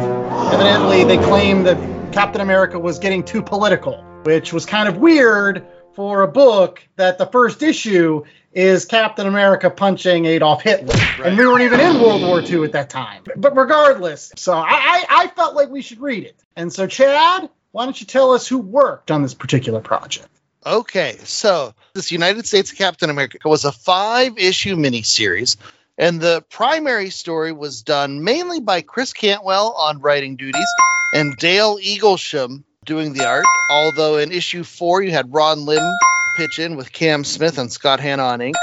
Evidently, 0.52 1.04
they 1.04 1.18
claimed 1.18 1.68
that 1.68 1.78
Captain 2.12 2.42
America 2.42 2.80
was 2.80 2.98
getting 2.98 3.24
too 3.24 3.44
political, 3.44 4.04
which 4.24 4.52
was 4.52 4.66
kind 4.66 4.90
of 4.90 4.98
weird 4.98 5.64
for 5.94 6.24
a 6.24 6.28
book 6.28 6.84
that 6.96 7.20
the 7.20 7.28
first 7.28 7.62
issue 7.62 8.24
is 8.54 8.86
Captain 8.86 9.28
America 9.28 9.70
punching 9.70 10.26
Adolf 10.26 10.64
Hitler. 10.64 10.96
And 11.24 11.38
we 11.38 11.46
weren't 11.46 11.62
even 11.62 11.80
in 11.80 12.02
World 12.02 12.24
War 12.24 12.42
II 12.42 12.64
at 12.64 12.72
that 12.72 12.90
time. 12.90 13.26
But 13.38 13.56
regardless, 13.56 14.32
so 14.38 14.54
I, 14.54 14.66
I, 14.72 15.06
I 15.10 15.28
felt 15.28 15.54
like 15.54 15.70
we 15.70 15.84
should 15.84 16.02
read 16.02 16.24
it. 16.24 16.42
And 16.56 16.74
so, 16.74 16.88
Chad, 16.88 17.50
why 17.72 17.86
don't 17.86 18.00
you 18.00 18.08
tell 18.08 18.34
us 18.34 18.48
who 18.48 18.58
worked 18.58 19.12
on 19.12 19.22
this 19.22 19.34
particular 19.34 19.80
project? 19.80 20.28
Okay, 20.66 21.18
so 21.24 21.74
this 21.94 22.12
United 22.12 22.46
States 22.46 22.72
of 22.72 22.78
Captain 22.78 23.10
America 23.10 23.40
was 23.50 23.66
a 23.66 23.72
five 23.72 24.38
issue 24.38 24.76
miniseries, 24.76 25.58
and 25.98 26.22
the 26.22 26.44
primary 26.50 27.10
story 27.10 27.52
was 27.52 27.82
done 27.82 28.24
mainly 28.24 28.60
by 28.60 28.82
Chris 28.82 29.14
Cantwell 29.14 29.74
on 29.78 30.00
writing 30.00 30.36
duties 30.36 30.68
and 31.14 31.36
Dale 31.38 31.78
Eaglesham 31.78 32.64
doing 32.86 33.14
the 33.14 33.26
art. 33.26 33.46
Although 33.70 34.18
in 34.18 34.32
issue 34.32 34.64
four, 34.64 35.02
you 35.02 35.12
had 35.12 35.34
Ron 35.34 35.66
Lim 35.66 35.84
pitch 36.38 36.60
in 36.60 36.76
with 36.76 36.92
Cam 36.92 37.24
Smith 37.24 37.58
and 37.58 37.72
Scott 37.72 38.00
Hanna 38.00 38.24
on 38.24 38.42
inks. 38.42 38.60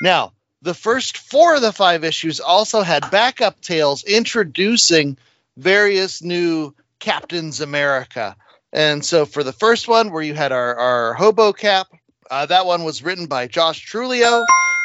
Now, 0.00 0.32
the 0.62 0.74
first 0.74 1.18
four 1.18 1.56
of 1.56 1.62
the 1.62 1.72
five 1.72 2.04
issues 2.04 2.40
also 2.40 2.82
had 2.82 3.10
backup 3.10 3.60
tales 3.60 4.04
introducing 4.04 5.18
various 5.56 6.22
new 6.22 6.74
Captains 7.04 7.60
America. 7.60 8.34
And 8.72 9.04
so 9.04 9.26
for 9.26 9.44
the 9.44 9.52
first 9.52 9.88
one, 9.88 10.10
where 10.10 10.22
you 10.22 10.32
had 10.32 10.52
our, 10.52 10.74
our 10.74 11.12
Hobo 11.12 11.52
Cap, 11.52 11.88
uh, 12.30 12.46
that 12.46 12.64
one 12.64 12.82
was 12.82 13.02
written 13.02 13.26
by 13.26 13.46
Josh 13.46 13.80
Trujillo 13.80 14.42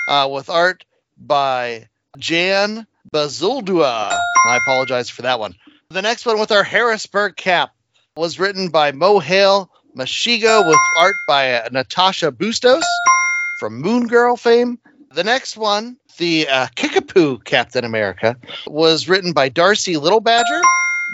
uh, 0.10 0.27
with 0.29 0.49
art 0.49 0.84
by 1.17 1.88
Jan 2.17 2.86
Bazaldua. 3.13 4.19
I 4.47 4.58
apologize 4.58 5.10
for 5.10 5.21
that 5.21 5.39
one. 5.39 5.55
The 5.91 6.01
next 6.01 6.25
one 6.25 6.41
with 6.41 6.51
our 6.51 6.62
Harrisburg 6.62 7.38
Cap 7.38 7.73
was 8.17 8.38
written 8.38 8.67
by 8.67 8.91
Mohale 8.91 9.69
Mashigo 9.95 10.67
with 10.67 10.77
art 10.97 11.15
by 11.25 11.53
uh, 11.53 11.69
Natasha 11.71 12.34
Bustos 12.34 12.84
from 13.62 13.79
Moon 13.79 14.08
Girl 14.08 14.36
fame. 14.36 14.77
The 15.13 15.23
next 15.23 15.55
one, 15.55 15.95
the 16.17 16.49
uh, 16.49 16.67
Kickapoo 16.75 17.38
Captain 17.45 17.86
America, 17.86 18.36
was 18.67 19.08
written 19.08 19.32
by 19.32 19.49
Darcie 19.49 19.99
Little 19.99 20.19
Badger 20.19 20.62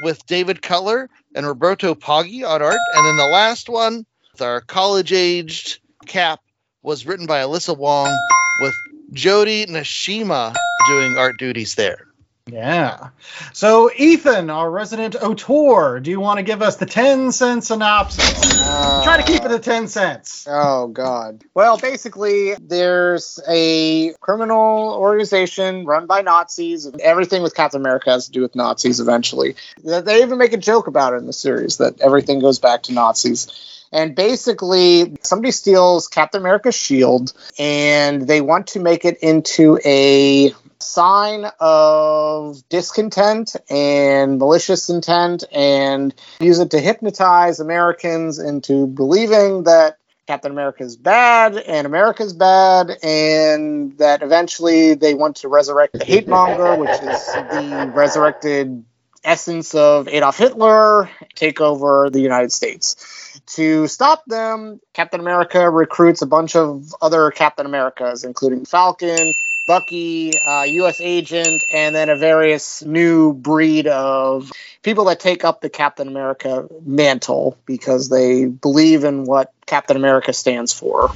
with 0.02 0.26
David 0.26 0.62
Cutler 0.62 1.10
and 1.36 1.46
Roberto 1.46 1.96
Poggi 1.96 2.48
on 2.48 2.62
art. 2.62 2.80
And 2.96 3.06
then 3.06 3.18
the 3.18 3.32
last 3.32 3.70
one, 3.70 4.06
with 4.32 4.42
our 4.42 4.62
college 4.62 5.14
aged 5.14 5.80
cap, 6.06 6.40
was 6.84 7.06
written 7.06 7.26
by 7.26 7.40
Alyssa 7.40 7.78
Wong 7.78 8.16
with 8.62 8.76
Jody 9.14 9.66
Nashima 9.66 10.54
doing 10.88 11.18
art 11.18 11.38
duties 11.38 11.76
there. 11.76 12.05
Yeah. 12.48 13.10
So, 13.54 13.90
Ethan, 13.96 14.52
our 14.52 14.70
resident 14.70 15.16
auteur, 15.16 16.00
do 16.00 16.12
you 16.12 16.20
want 16.20 16.38
to 16.38 16.44
give 16.44 16.62
us 16.62 16.76
the 16.76 16.86
10 16.86 17.32
cent 17.32 17.64
synopsis? 17.64 18.62
Uh, 18.62 19.04
Try 19.04 19.18
to 19.18 19.24
keep 19.24 19.44
it 19.44 19.50
at 19.50 19.64
10 19.64 19.88
cents. 19.88 20.46
Oh 20.48 20.88
God. 20.88 21.44
Well, 21.56 21.80
basically, 21.80 22.54
there's 22.62 23.40
a 23.48 24.14
criminal 24.20 24.94
organization 24.94 25.86
run 25.86 26.06
by 26.06 26.22
Nazis. 26.22 26.88
Everything 27.00 27.42
with 27.42 27.56
Captain 27.56 27.82
America 27.82 28.12
has 28.12 28.28
to 28.28 28.32
do 28.32 28.42
with 28.42 28.56
Nazis. 28.56 29.00
Eventually, 29.00 29.56
they 29.84 30.22
even 30.22 30.38
make 30.38 30.54
a 30.54 30.58
joke 30.58 30.86
about 30.86 31.14
it 31.14 31.18
in 31.18 31.26
the 31.26 31.34
series 31.34 31.78
that 31.78 32.00
everything 32.00 32.40
goes 32.40 32.60
back 32.60 32.84
to 32.84 32.94
Nazis. 32.94 33.48
And 33.92 34.16
basically, 34.16 35.18
somebody 35.22 35.52
steals 35.52 36.08
Captain 36.08 36.42
America's 36.42 36.76
shield, 36.76 37.34
and 37.58 38.28
they 38.28 38.42
want 38.42 38.68
to 38.68 38.80
make 38.80 39.06
it 39.06 39.18
into 39.20 39.80
a 39.84 40.54
sign 40.86 41.46
of 41.60 42.68
discontent 42.70 43.56
and 43.70 44.38
malicious 44.38 44.90
intent 44.90 45.44
and 45.52 46.14
use 46.40 46.60
it 46.60 46.72
to 46.72 46.80
hypnotize 46.80 47.60
Americans 47.60 48.40
into 48.40 48.88
believing 48.88 49.64
that 49.64 49.98
Captain 50.28 50.52
America 50.52 50.84
is 50.84 50.96
bad 50.96 51.56
and 51.56 51.86
America's 51.86 52.34
bad, 52.34 52.98
and 53.04 53.96
that 54.00 54.24
eventually 54.24 54.96
they 54.96 55.14
want 55.14 55.38
to 55.38 55.48
resurrect 55.48 55.94
the 55.94 56.04
hate 56.04 56.28
monger, 56.28 56.76
which 56.76 56.90
is 56.90 57.00
the 57.00 57.92
resurrected 57.94 58.84
essence 59.24 59.76
of 59.76 60.08
Adolf 60.08 60.38
Hitler, 60.38 61.10
take 61.36 61.62
over 61.62 62.10
the 62.10 62.22
United 62.22 62.52
States. 62.52 63.40
To 63.56 63.88
stop 63.88 64.24
them, 64.26 64.80
Captain 64.94 65.20
America 65.20 65.70
recruits 65.70 66.22
a 66.22 66.28
bunch 66.28 66.56
of 66.56 66.94
other 67.02 67.32
Captain 67.32 67.66
Americas, 67.66 68.24
including 68.24 68.66
Falcon, 68.66 69.34
Bucky, 69.66 70.38
uh, 70.40 70.64
U.S. 70.64 71.02
agent, 71.02 71.64
and 71.74 71.96
then 71.96 72.10
a 72.10 72.16
various 72.16 72.84
new 72.84 73.34
breed 73.34 73.88
of 73.88 74.52
people 74.84 75.06
that 75.06 75.20
take 75.20 75.44
up 75.44 75.62
the 75.62 75.70
Captain 75.70 76.08
America 76.08 76.68
mantle 76.86 77.58
because 77.66 78.10
they 78.10 78.46
believe 78.46 79.04
in 79.04 79.26
what 79.26 79.52
Captain 79.66 79.98
America 79.98 80.34
stands 80.34 80.72
for. 80.72 81.10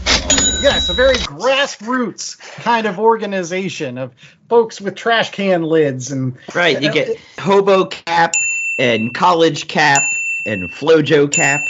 Yes, 0.62 0.90
a 0.90 0.94
very 0.94 1.16
grassroots 1.16 2.40
kind 2.64 2.88
of 2.88 3.00
organization 3.00 3.98
of 3.98 4.14
folks 4.50 4.82
with 4.82 4.96
trash 4.96 5.32
can 5.32 5.64
lids 5.64 6.12
and 6.12 6.36
Right, 6.56 6.82
you 6.82 6.92
get 6.92 7.18
hobo 7.40 7.86
cap 7.86 8.34
and 8.80 9.14
college 9.14 9.68
cap 9.68 10.02
and 10.46 10.70
flojo 10.70 11.32
cap. 11.32 11.62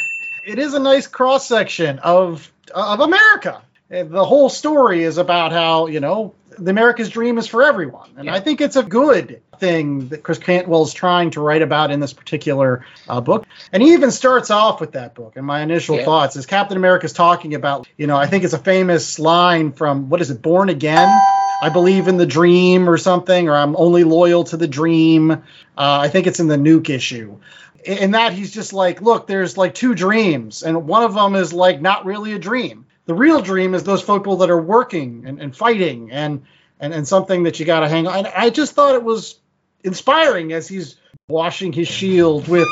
it 0.46 0.58
is 0.58 0.74
a 0.74 0.80
nice 0.80 1.08
cross 1.08 1.46
section 1.46 2.00
of 2.00 2.52
of 2.74 3.00
America. 3.02 3.62
The 3.90 4.24
whole 4.24 4.50
story 4.50 5.04
is 5.04 5.18
about 5.18 5.52
how 5.52 5.88
you 5.88 6.00
know 6.00 6.34
the 6.58 6.72
America's 6.72 7.10
dream 7.10 7.38
is 7.38 7.48
for 7.48 7.64
everyone, 7.64 8.10
and 8.18 8.30
I 8.30 8.40
think 8.40 8.62
it's 8.62 8.76
a 8.76 8.84
good 8.84 9.42
thing 9.60 10.08
that 10.10 10.24
Chris 10.24 10.38
Cantwell 10.38 10.84
is 10.84 10.94
trying 10.94 11.32
to 11.32 11.42
write 11.42 11.62
about 11.62 11.92
in 11.92 12.00
this 12.00 12.14
particular 12.14 12.86
uh, 13.08 13.22
book. 13.22 13.46
And 13.72 13.84
he 13.84 13.94
even 13.94 14.10
starts 14.12 14.50
off 14.52 14.80
with 14.80 14.94
that 14.94 15.16
book. 15.16 15.34
And 15.36 15.46
my 15.46 15.62
initial 15.62 15.98
Yeah. 15.98 16.06
thoughts 16.06 16.36
is 16.36 16.46
Captain 16.46 16.78
America's 16.78 17.14
talking 17.14 17.56
about 17.56 17.88
you 17.98 18.08
know 18.08 18.18
I 18.18 18.28
think 18.28 18.44
it's 18.44 18.54
a 18.54 18.60
famous 18.60 19.20
line 19.20 19.74
from 19.74 20.10
what 20.10 20.22
is 20.22 20.32
it 20.32 20.42
Born 20.42 20.70
Again. 20.70 21.22
I 21.62 21.70
believe 21.70 22.08
in 22.08 22.16
the 22.18 22.26
dream 22.26 22.90
or 22.90 22.98
something, 22.98 23.50
or 23.50 23.56
I'm 23.56 23.76
only 23.76 24.06
loyal 24.06 24.46
to 24.46 24.58
the 24.58 24.68
dream. 24.68 25.32
Uh, 25.32 25.38
I 25.78 26.08
think 26.08 26.26
it's 26.26 26.40
in 26.40 26.48
the 26.48 26.56
nuke 26.56 26.90
issue. 26.90 27.38
In 27.84 28.12
that, 28.12 28.34
he's 28.34 28.52
just 28.52 28.72
like, 28.74 29.02
look, 29.02 29.28
there's 29.28 29.58
like 29.58 29.74
two 29.74 29.94
dreams, 29.94 30.64
and 30.64 30.88
one 30.88 31.04
of 31.04 31.14
them 31.14 31.36
is 31.36 31.54
like 31.54 31.82
not 31.82 32.06
really 32.06 32.34
a 32.34 32.40
dream. 32.40 32.86
The 33.10 33.16
real 33.16 33.42
dream 33.42 33.74
is 33.74 33.84
those 33.84 34.04
people 34.04 34.38
that 34.38 34.52
are 34.52 34.62
working 34.62 35.24
and, 35.26 35.42
and 35.42 35.58
fighting 35.58 36.12
and, 36.12 36.44
and 36.80 36.94
and 36.94 37.08
something 37.08 37.42
that 37.46 37.60
you 37.60 37.66
got 37.66 37.80
to 37.80 37.90
hang 37.90 38.06
on. 38.06 38.18
And 38.18 38.28
I 38.28 38.52
just 38.52 38.74
thought 38.74 38.94
it 38.94 39.04
was 39.04 39.40
inspiring 39.84 40.54
as 40.54 40.68
he's 40.68 40.96
washing 41.28 41.74
his 41.74 41.88
shield 41.88 42.48
with 42.48 42.68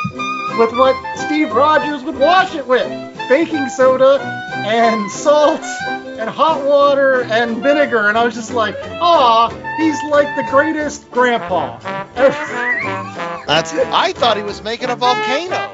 with 0.60 0.78
what 0.78 0.95
Steve 1.17 1.52
Rogers 1.52 2.04
would 2.04 2.19
wash 2.19 2.54
it 2.54 2.67
with 2.67 2.88
baking 3.28 3.67
soda 3.69 4.19
and 4.21 5.10
salt 5.10 5.63
and 6.19 6.30
hot 6.30 6.63
water 6.63 7.23
and 7.23 7.63
vinegar. 7.63 8.08
And 8.08 8.15
I 8.15 8.23
was 8.23 8.36
just 8.36 8.54
like, 8.54 8.76
ah 9.02 9.50
he's 9.80 10.04
like 10.12 10.36
the 10.36 10.43
greatest 10.52 11.10
grandpa. 11.10 11.80
That's 13.47 13.73
I 13.73 14.13
thought 14.13 14.38
he 14.38 14.43
was 14.43 14.62
making 14.62 14.91
a 14.91 14.95
volcano. 14.95 15.66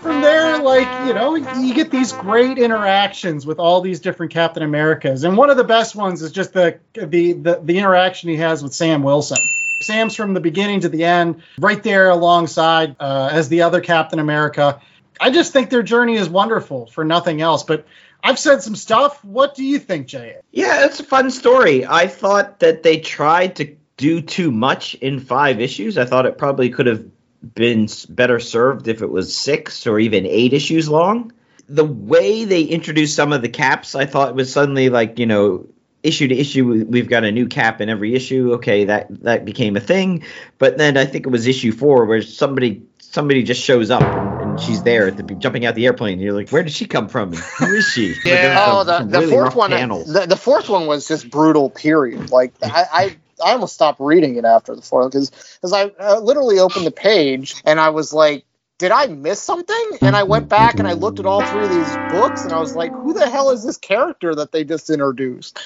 From 0.00 0.20
there, 0.22 0.58
like, 0.58 1.06
you 1.06 1.14
know, 1.14 1.34
you 1.34 1.74
get 1.74 1.90
these 1.90 2.12
great 2.12 2.58
interactions 2.58 3.46
with 3.46 3.58
all 3.58 3.80
these 3.80 4.00
different 4.00 4.32
Captain 4.32 4.62
Americas. 4.62 5.24
And 5.24 5.36
one 5.36 5.50
of 5.50 5.56
the 5.56 5.64
best 5.64 5.94
ones 5.94 6.22
is 6.22 6.32
just 6.32 6.52
the 6.52 6.78
the 6.94 7.32
the, 7.32 7.60
the 7.62 7.78
interaction 7.78 8.30
he 8.30 8.36
has 8.36 8.62
with 8.62 8.74
Sam 8.74 9.02
Wilson. 9.02 9.38
Sam's 9.80 10.14
from 10.14 10.34
the 10.34 10.40
beginning 10.40 10.80
to 10.80 10.88
the 10.88 11.04
end, 11.04 11.42
right 11.58 11.82
there 11.82 12.10
alongside 12.10 12.96
uh, 12.98 13.30
as 13.32 13.48
the 13.48 13.62
other 13.62 13.80
Captain 13.80 14.18
America. 14.18 14.80
I 15.20 15.30
just 15.30 15.52
think 15.52 15.70
their 15.70 15.82
journey 15.82 16.16
is 16.16 16.28
wonderful 16.28 16.86
for 16.86 17.04
nothing 17.04 17.40
else. 17.40 17.62
But 17.62 17.86
I've 18.22 18.38
said 18.38 18.62
some 18.62 18.76
stuff. 18.76 19.24
What 19.24 19.54
do 19.54 19.64
you 19.64 19.78
think, 19.78 20.06
Jay? 20.06 20.36
Yeah, 20.50 20.84
it's 20.84 21.00
a 21.00 21.04
fun 21.04 21.30
story. 21.30 21.86
I 21.86 22.08
thought 22.08 22.60
that 22.60 22.82
they 22.82 22.98
tried 23.00 23.56
to 23.56 23.76
do 23.96 24.20
too 24.20 24.50
much 24.50 24.94
in 24.94 25.20
five 25.20 25.60
issues. 25.60 25.98
I 25.98 26.04
thought 26.04 26.26
it 26.26 26.38
probably 26.38 26.70
could 26.70 26.86
have 26.86 27.04
been 27.42 27.88
better 28.08 28.40
served 28.40 28.88
if 28.88 29.02
it 29.02 29.10
was 29.10 29.36
six 29.36 29.86
or 29.86 29.98
even 29.98 30.26
eight 30.26 30.52
issues 30.52 30.88
long. 30.88 31.32
The 31.68 31.84
way 31.84 32.44
they 32.44 32.62
introduced 32.62 33.14
some 33.14 33.32
of 33.32 33.42
the 33.42 33.48
caps, 33.48 33.94
I 33.94 34.06
thought 34.06 34.34
was 34.34 34.52
suddenly 34.52 34.88
like, 34.88 35.18
you 35.18 35.26
know, 35.26 35.66
issue 36.02 36.28
to 36.28 36.34
issue 36.34 36.86
we've 36.88 37.08
got 37.08 37.24
a 37.24 37.32
new 37.32 37.46
cap 37.46 37.80
in 37.80 37.88
every 37.88 38.14
issue. 38.14 38.54
Okay, 38.54 38.84
that 38.84 39.06
that 39.22 39.44
became 39.44 39.76
a 39.76 39.80
thing. 39.80 40.24
But 40.58 40.78
then 40.78 40.96
I 40.96 41.04
think 41.04 41.26
it 41.26 41.30
was 41.30 41.46
issue 41.46 41.72
4 41.72 42.06
where 42.06 42.22
somebody 42.22 42.82
somebody 42.98 43.42
just 43.42 43.62
shows 43.62 43.90
up 43.90 44.02
and, 44.02 44.42
and 44.42 44.60
she's 44.60 44.82
there 44.82 45.08
at 45.08 45.16
the 45.16 45.22
jumping 45.34 45.66
out 45.66 45.74
the 45.74 45.86
airplane. 45.86 46.14
And 46.14 46.22
you're 46.22 46.34
like, 46.34 46.50
where 46.50 46.62
did 46.62 46.72
she 46.72 46.86
come 46.86 47.08
from? 47.08 47.32
And 47.32 47.38
who 47.38 47.74
is 47.74 47.86
she? 47.86 48.14
yeah. 48.24 48.64
Oh, 48.66 48.84
the, 48.84 49.04
the 49.04 49.20
really 49.20 49.32
fourth 49.32 49.54
one. 49.54 49.70
The, 49.70 50.26
the 50.28 50.36
fourth 50.36 50.68
one 50.68 50.86
was 50.86 51.06
just 51.08 51.30
brutal. 51.30 51.70
Period. 51.70 52.30
Like 52.30 52.52
I, 52.62 53.16
I, 53.44 53.52
almost 53.52 53.74
stopped 53.74 54.00
reading 54.00 54.36
it 54.36 54.44
after 54.44 54.74
the 54.74 54.82
fourth 54.82 55.12
because 55.12 55.30
because 55.30 55.72
I 55.72 55.84
uh, 55.98 56.20
literally 56.20 56.58
opened 56.58 56.86
the 56.86 56.90
page 56.90 57.56
and 57.64 57.80
I 57.80 57.90
was 57.90 58.12
like. 58.12 58.44
Did 58.78 58.92
I 58.92 59.08
miss 59.08 59.42
something? 59.42 59.98
And 60.02 60.14
I 60.14 60.22
went 60.22 60.48
back 60.48 60.78
and 60.78 60.86
I 60.86 60.92
looked 60.92 61.18
at 61.18 61.26
all 61.26 61.44
three 61.44 61.64
of 61.64 61.68
these 61.68 61.96
books 62.12 62.44
and 62.44 62.52
I 62.52 62.60
was 62.60 62.76
like, 62.76 62.92
who 62.92 63.12
the 63.12 63.28
hell 63.28 63.50
is 63.50 63.64
this 63.64 63.76
character 63.76 64.36
that 64.36 64.52
they 64.52 64.62
just 64.62 64.88
introduced? 64.88 65.58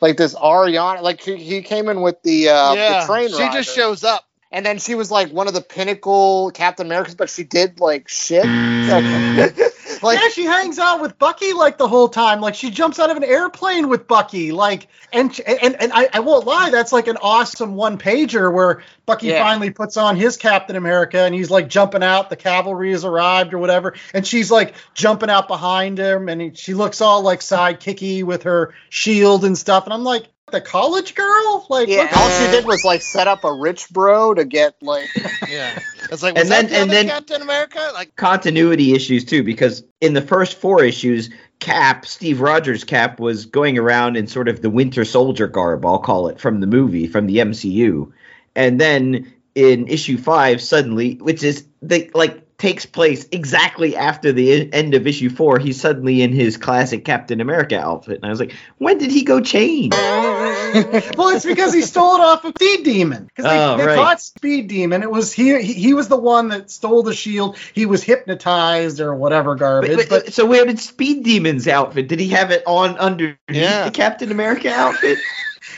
Like 0.00 0.16
this 0.16 0.34
Ariana, 0.34 1.02
like 1.02 1.20
he, 1.20 1.36
he 1.36 1.60
came 1.60 1.90
in 1.90 2.00
with 2.00 2.22
the, 2.22 2.48
uh, 2.48 2.72
yeah, 2.72 3.00
the 3.00 3.06
train 3.06 3.28
she 3.28 3.42
rider. 3.42 3.58
just 3.58 3.76
shows 3.76 4.02
up. 4.02 4.26
And 4.54 4.64
then 4.64 4.78
she 4.78 4.94
was 4.94 5.10
like 5.10 5.30
one 5.30 5.48
of 5.48 5.52
the 5.52 5.60
pinnacle 5.60 6.52
Captain 6.52 6.86
Americas, 6.86 7.16
but 7.16 7.28
she 7.28 7.42
did 7.42 7.80
like 7.80 8.08
shit. 8.08 8.44
Mm. 8.44 10.02
like 10.02 10.20
yeah, 10.20 10.28
she 10.28 10.44
hangs 10.44 10.78
out 10.78 11.02
with 11.02 11.18
Bucky 11.18 11.52
like 11.52 11.76
the 11.76 11.88
whole 11.88 12.08
time. 12.08 12.40
Like 12.40 12.54
she 12.54 12.70
jumps 12.70 13.00
out 13.00 13.10
of 13.10 13.16
an 13.16 13.24
airplane 13.24 13.88
with 13.88 14.06
Bucky. 14.06 14.52
Like, 14.52 14.86
and 15.12 15.38
and 15.44 15.74
and 15.82 15.92
I, 15.92 16.08
I 16.12 16.20
won't 16.20 16.46
lie, 16.46 16.70
that's 16.70 16.92
like 16.92 17.08
an 17.08 17.16
awesome 17.20 17.74
one 17.74 17.98
pager 17.98 18.52
where 18.54 18.84
Bucky 19.06 19.26
Yeah. 19.26 19.42
finally 19.42 19.70
puts 19.70 19.96
on 19.96 20.14
his 20.14 20.36
Captain 20.36 20.76
America 20.76 21.18
and 21.18 21.34
he's 21.34 21.50
like 21.50 21.68
jumping 21.68 22.04
out. 22.04 22.30
The 22.30 22.36
cavalry 22.36 22.92
has 22.92 23.04
arrived 23.04 23.54
or 23.54 23.58
whatever, 23.58 23.94
and 24.14 24.24
she's 24.24 24.52
like 24.52 24.74
jumping 24.94 25.30
out 25.30 25.48
behind 25.48 25.98
him, 25.98 26.28
and 26.28 26.40
he, 26.40 26.54
she 26.54 26.74
looks 26.74 27.00
all 27.00 27.22
like 27.22 27.40
sidekicky 27.40 28.22
with 28.22 28.44
her 28.44 28.72
shield 28.88 29.44
and 29.44 29.58
stuff. 29.58 29.82
And 29.84 29.92
I'm 29.92 30.04
like, 30.04 30.28
the 30.52 30.60
college 30.60 31.14
girl? 31.14 31.66
Like, 31.70 31.88
Yeah, 31.88 32.04
what- 32.04 32.16
all 32.16 32.30
she 32.30 32.50
did 32.50 32.64
was 32.66 32.84
like 32.84 33.02
set 33.02 33.26
up 33.26 33.44
a 33.44 33.52
rich 33.52 33.88
bro 33.90 34.34
to 34.34 34.44
get 34.44 34.74
like. 34.82 35.08
Yeah. 35.48 35.78
It's 36.10 36.22
like, 36.22 36.36
And 36.36 36.40
was 36.40 36.48
that 36.48 36.68
then- 36.68 36.70
the 36.70 36.76
and 36.76 36.90
other 36.90 36.94
then- 36.94 37.08
Captain 37.08 37.42
America? 37.42 37.90
Like, 37.94 38.16
continuity 38.16 38.92
issues 38.94 39.24
too 39.24 39.42
because 39.42 39.84
in 40.00 40.14
the 40.14 40.22
first 40.22 40.58
four 40.58 40.82
issues 40.82 41.30
cap 41.60 42.04
steve 42.04 42.40
rogers 42.40 42.82
cap 42.84 43.20
was 43.20 43.46
going 43.46 43.78
around 43.78 44.16
in 44.16 44.26
sort 44.26 44.48
of 44.48 44.60
the 44.60 44.68
winter 44.68 45.04
soldier 45.04 45.46
garb 45.46 45.86
i'll 45.86 46.00
call 46.00 46.26
it 46.28 46.38
from 46.40 46.60
the 46.60 46.66
movie 46.66 47.06
from 47.06 47.26
the 47.26 47.36
mcu 47.38 48.10
and 48.56 48.80
then 48.80 49.32
in 49.54 49.86
issue 49.86 50.18
five 50.18 50.60
suddenly 50.60 51.14
which 51.14 51.42
is 51.44 51.64
the 51.80 52.10
like 52.12 52.43
takes 52.64 52.86
place 52.86 53.26
exactly 53.30 53.94
after 53.94 54.32
the 54.32 54.72
end 54.72 54.94
of 54.94 55.06
issue 55.06 55.28
four 55.28 55.58
he's 55.58 55.78
suddenly 55.78 56.22
in 56.22 56.32
his 56.32 56.56
classic 56.56 57.04
captain 57.04 57.42
america 57.42 57.78
outfit 57.78 58.16
and 58.16 58.24
i 58.24 58.30
was 58.30 58.40
like 58.40 58.54
when 58.78 58.96
did 58.96 59.10
he 59.10 59.22
go 59.22 59.38
change 59.38 59.92
well, 61.16 61.28
it's 61.28 61.44
because 61.44 61.72
he 61.74 61.82
stole 61.82 62.14
it 62.16 62.20
off 62.20 62.44
of 62.44 62.52
Speed 62.56 62.84
Demon. 62.84 63.26
Because 63.26 63.44
they, 63.44 63.58
Oh, 63.64 63.76
they 63.76 63.86
right. 63.86 63.96
caught 63.96 64.20
Speed 64.20 64.66
Demon. 64.66 65.02
It 65.04 65.10
was 65.10 65.32
he, 65.32 65.60
he. 65.62 65.72
He 65.72 65.94
was 65.94 66.08
the 66.08 66.16
one 66.16 66.48
that 66.48 66.68
stole 66.68 67.04
the 67.04 67.14
shield. 67.14 67.56
He 67.74 67.86
was 67.86 68.02
hypnotized 68.02 68.98
or 69.00 69.14
whatever 69.14 69.54
garbage. 69.54 69.96
but, 69.96 70.08
But, 70.08 70.24
but- 70.24 70.32
so 70.34 70.46
where 70.46 70.64
did 70.64 70.80
speed 70.80 71.24
demon's 71.24 71.68
outfit 71.68 72.08
did 72.08 72.18
he 72.18 72.28
have 72.30 72.50
it 72.50 72.64
on 72.66 72.96
underneath 72.98 73.36
Yeah. 73.48 73.84
the 73.84 73.90
captain 73.92 74.32
america 74.32 74.68
outfit 74.72 75.18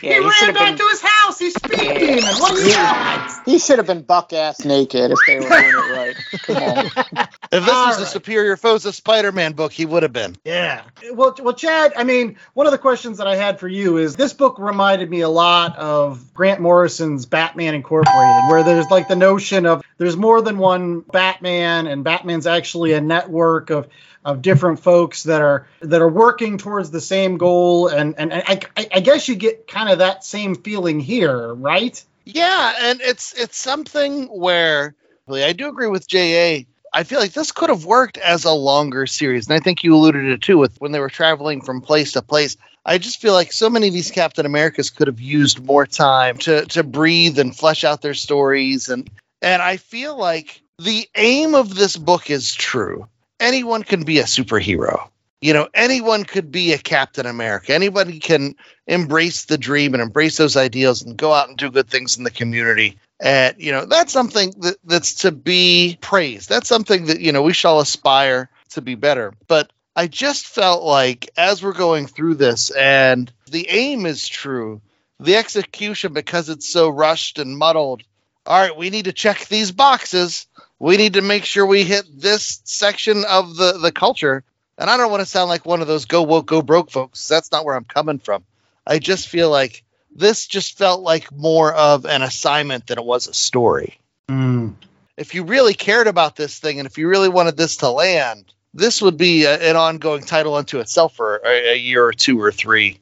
Yeah, 0.03 0.15
he, 0.15 0.15
he 0.15 0.21
ran 0.21 0.33
should 0.33 0.47
have 0.47 0.55
back 0.55 0.69
been. 0.69 0.79
to 0.79 0.89
his 0.91 1.03
house. 1.03 1.11
He's 1.35 1.55
Speed 1.55 1.79
Demon. 1.79 2.25
What 2.39 2.55
do 2.55 2.63
you 2.63 2.77
want? 2.77 3.33
He 3.45 3.59
should 3.59 3.79
have 3.79 3.87
been 3.87 4.03
buck 4.03 4.33
ass 4.33 4.65
naked 4.65 5.11
if 5.11 5.19
they 5.27 5.37
were 5.37 5.49
doing 5.49 5.65
it 5.65 5.93
right. 5.93 6.17
Come 6.43 6.57
on. 6.57 6.87
if 7.53 7.65
this 7.65 7.69
All 7.69 7.87
was 7.89 7.97
the 7.97 8.03
right. 8.05 8.13
Superior 8.13 8.57
Foes 8.57 8.87
of 8.87 8.95
Spider-Man 8.95 9.53
book, 9.53 9.73
he 9.73 9.87
would 9.87 10.03
have 10.03 10.13
been. 10.13 10.37
Yeah. 10.45 10.83
Well, 11.13 11.35
well, 11.43 11.55
Chad. 11.55 11.93
I 11.97 12.05
mean, 12.05 12.37
one 12.55 12.67
of 12.67 12.73
the 12.73 12.79
questions 12.79 13.19
that 13.19 13.27
I 13.27 13.37
had 13.37 13.59
for 13.61 13.69
you 13.69 13.97
is 13.99 14.17
this 14.17 14.33
book 14.33 14.59
reminded 14.59 15.11
me 15.11 15.21
a 15.21 15.29
lot 15.29 15.77
of 15.77 16.33
Grant 16.35 16.61
Morrison's 16.61 17.27
Batman 17.27 17.75
Incorporated, 17.75 18.51
where 18.51 18.63
there's 18.63 18.87
like 18.91 19.09
the 19.09 19.17
notion 19.17 19.67
of 19.67 19.83
there's 19.99 20.17
more 20.17 20.41
than 20.43 20.59
one 20.59 21.01
Batman, 21.01 21.87
and 21.87 22.05
Batman's 22.05 22.47
actually 22.47 22.93
a 22.93 23.01
network 23.01 23.71
of 23.71 23.89
of 24.27 24.43
different 24.43 24.81
folks 24.81 25.23
that 25.23 25.41
are 25.41 25.69
that 25.81 26.03
are 26.03 26.09
working 26.09 26.59
towards 26.59 26.91
the 26.91 27.01
same 27.01 27.39
goal, 27.39 27.87
and 27.87 28.17
and, 28.19 28.33
and 28.33 28.43
I, 28.77 28.89
I 28.93 29.01
guess 29.01 29.29
you 29.29 29.37
get 29.37 29.69
kind 29.69 29.89
of 29.89 29.99
that 29.99 30.25
same 30.25 30.57
feeling 30.57 30.99
here, 30.99 31.55
right? 31.55 32.05
Yeah, 32.25 32.75
and 32.83 33.01
it's 33.01 33.33
it's 33.35 33.57
something 33.57 34.25
where 34.25 34.97
I 35.31 35.53
do 35.53 35.69
agree 35.69 35.87
with 35.87 36.09
JA. 36.09 36.65
I 36.93 37.05
feel 37.05 37.21
like 37.21 37.33
this 37.33 37.53
could 37.53 37.69
have 37.69 37.85
worked 37.85 38.19
as 38.19 38.45
a 38.45 38.53
longer 38.53 39.07
series, 39.07 39.47
and 39.47 39.55
I 39.55 39.61
think 39.61 39.85
you 39.85 39.95
alluded 39.95 40.23
to 40.23 40.33
it 40.33 40.43
too 40.43 40.59
with 40.59 40.77
when 40.81 40.91
they 40.91 41.01
were 41.01 41.09
traveling 41.09 41.61
from 41.61 41.81
place 41.81 42.13
to 42.13 42.23
place. 42.23 42.57
I 42.85 42.99
just 42.99 43.21
feel 43.21 43.33
like 43.33 43.53
so 43.53 43.71
many 43.71 43.89
of 43.89 43.95
these 43.95 44.11
Captain 44.11 44.47
Americas 44.47 44.91
could 44.91 45.07
have 45.07 45.21
used 45.21 45.65
more 45.65 45.87
time 45.87 46.39
to 46.39 46.67
to 46.67 46.83
breathe 46.83 47.39
and 47.39 47.57
flesh 47.57 47.85
out 47.85 48.03
their 48.03 48.15
stories, 48.15 48.89
and 48.89 49.09
and 49.41 49.63
I 49.63 49.77
feel 49.77 50.19
like 50.19 50.63
the 50.81 51.09
aim 51.15 51.55
of 51.55 51.73
this 51.77 51.97
book 51.97 52.29
is 52.29 52.53
true. 52.53 53.07
Anyone 53.41 53.83
can 53.83 54.05
be 54.05 54.19
a 54.19 54.25
superhero. 54.25 55.09
You 55.41 55.53
know, 55.53 55.69
anyone 55.75 56.25
could 56.25 56.51
be 56.51 56.73
a 56.73 56.79
Captain 56.79 57.27
America. 57.27 57.75
Anybody 57.75 58.19
can 58.19 58.55
embrace 58.87 59.45
the 59.45 59.59
dream 59.59 59.93
and 59.93 60.03
embrace 60.03 60.39
those 60.39 60.57
ideals 60.57 61.03
and 61.03 61.17
go 61.17 61.33
out 61.33 61.49
and 61.49 61.59
do 61.59 61.71
good 61.71 61.89
things 61.89 62.17
in 62.17 62.25
the 62.25 62.31
community. 62.31 62.99
And 63.21 63.55
you 63.59 63.73
know, 63.73 63.85
that's 63.85 64.13
something 64.13 64.53
that, 64.61 64.77
that's 64.85 65.15
to 65.17 65.33
be 65.33 65.99
praised. 66.01 66.49
That's 66.49 66.69
something 66.69 67.07
that, 67.07 67.21
you 67.21 67.33
know, 67.33 67.43
we 67.43 67.53
shall 67.53 67.81
aspire 67.81 68.49
to 68.71 68.81
be 68.81 68.95
better. 68.95 69.35
But 69.47 69.71
I 69.95 70.07
just 70.07 70.47
felt 70.47 70.83
like 70.83 71.31
as 71.37 71.63
we're 71.63 71.73
going 71.73 72.07
through 72.07 72.35
this 72.35 72.71
and 72.71 73.33
the 73.51 73.69
aim 73.69 74.05
is 74.07 74.29
true, 74.29 74.81
the 75.21 75.37
execution 75.37 76.13
because 76.13 76.49
it's 76.49 76.69
so 76.69 76.89
rushed 76.89 77.39
and 77.39 77.57
muddled. 77.57 78.03
All 78.45 78.61
right, 78.61 78.77
we 78.77 78.91
need 78.91 79.07
to 79.07 79.13
check 79.13 79.47
these 79.47 79.73
boxes. 79.73 80.47
We 80.79 80.97
need 80.97 81.15
to 81.15 81.23
make 81.23 81.45
sure 81.45 81.65
we 81.65 81.85
hit 81.85 82.05
this 82.15 82.61
section 82.65 83.25
of 83.25 83.57
the 83.57 83.79
the 83.79 83.93
culture. 83.93 84.45
And 84.79 84.91
I 84.91 84.99
don't 84.99 85.11
want 85.11 85.23
to 85.23 85.27
sound 85.27 85.49
like 85.49 85.65
one 85.65 85.81
of 85.81 85.89
those 85.89 86.05
go 86.05 86.23
woke 86.23 86.47
go 86.47 86.63
broke 86.63 86.91
folks. 86.91 87.27
That's 87.29 87.51
not 87.51 87.65
where 87.65 87.75
I'm 87.75 87.85
coming 87.85 88.19
from. 88.19 88.45
I 88.87 88.99
just 88.99 89.29
feel 89.29 89.51
like 89.51 89.83
this 90.15 90.47
just 90.47 90.79
felt 90.79 91.03
like 91.03 91.33
more 91.33 91.73
of 91.73 92.05
an 92.05 92.23
assignment 92.23 92.87
than 92.87 92.99
it 92.99 93.05
was 93.05 93.27
a 93.27 93.35
story. 93.35 93.99
Hmm. 94.29 94.71
If 95.17 95.35
you 95.35 95.45
really 95.45 95.75
cared 95.75 96.09
about 96.09 96.37
this 96.37 96.59
thing 96.59 96.79
and 96.79 96.87
if 96.87 96.99
you 96.99 97.09
really 97.09 97.29
wanted 97.29 97.57
this 97.57 97.79
to 97.79 97.91
land, 97.91 98.53
this 98.75 99.01
would 99.01 99.17
be 99.17 99.45
a, 99.45 99.71
an 99.71 99.77
ongoing 99.77 100.23
title 100.23 100.55
unto 100.55 100.79
itself 100.81 101.17
for 101.17 101.37
a, 101.45 101.73
a 101.73 101.77
year 101.77 102.05
or 102.05 102.13
two 102.13 102.41
or 102.41 102.53
three 102.53 103.01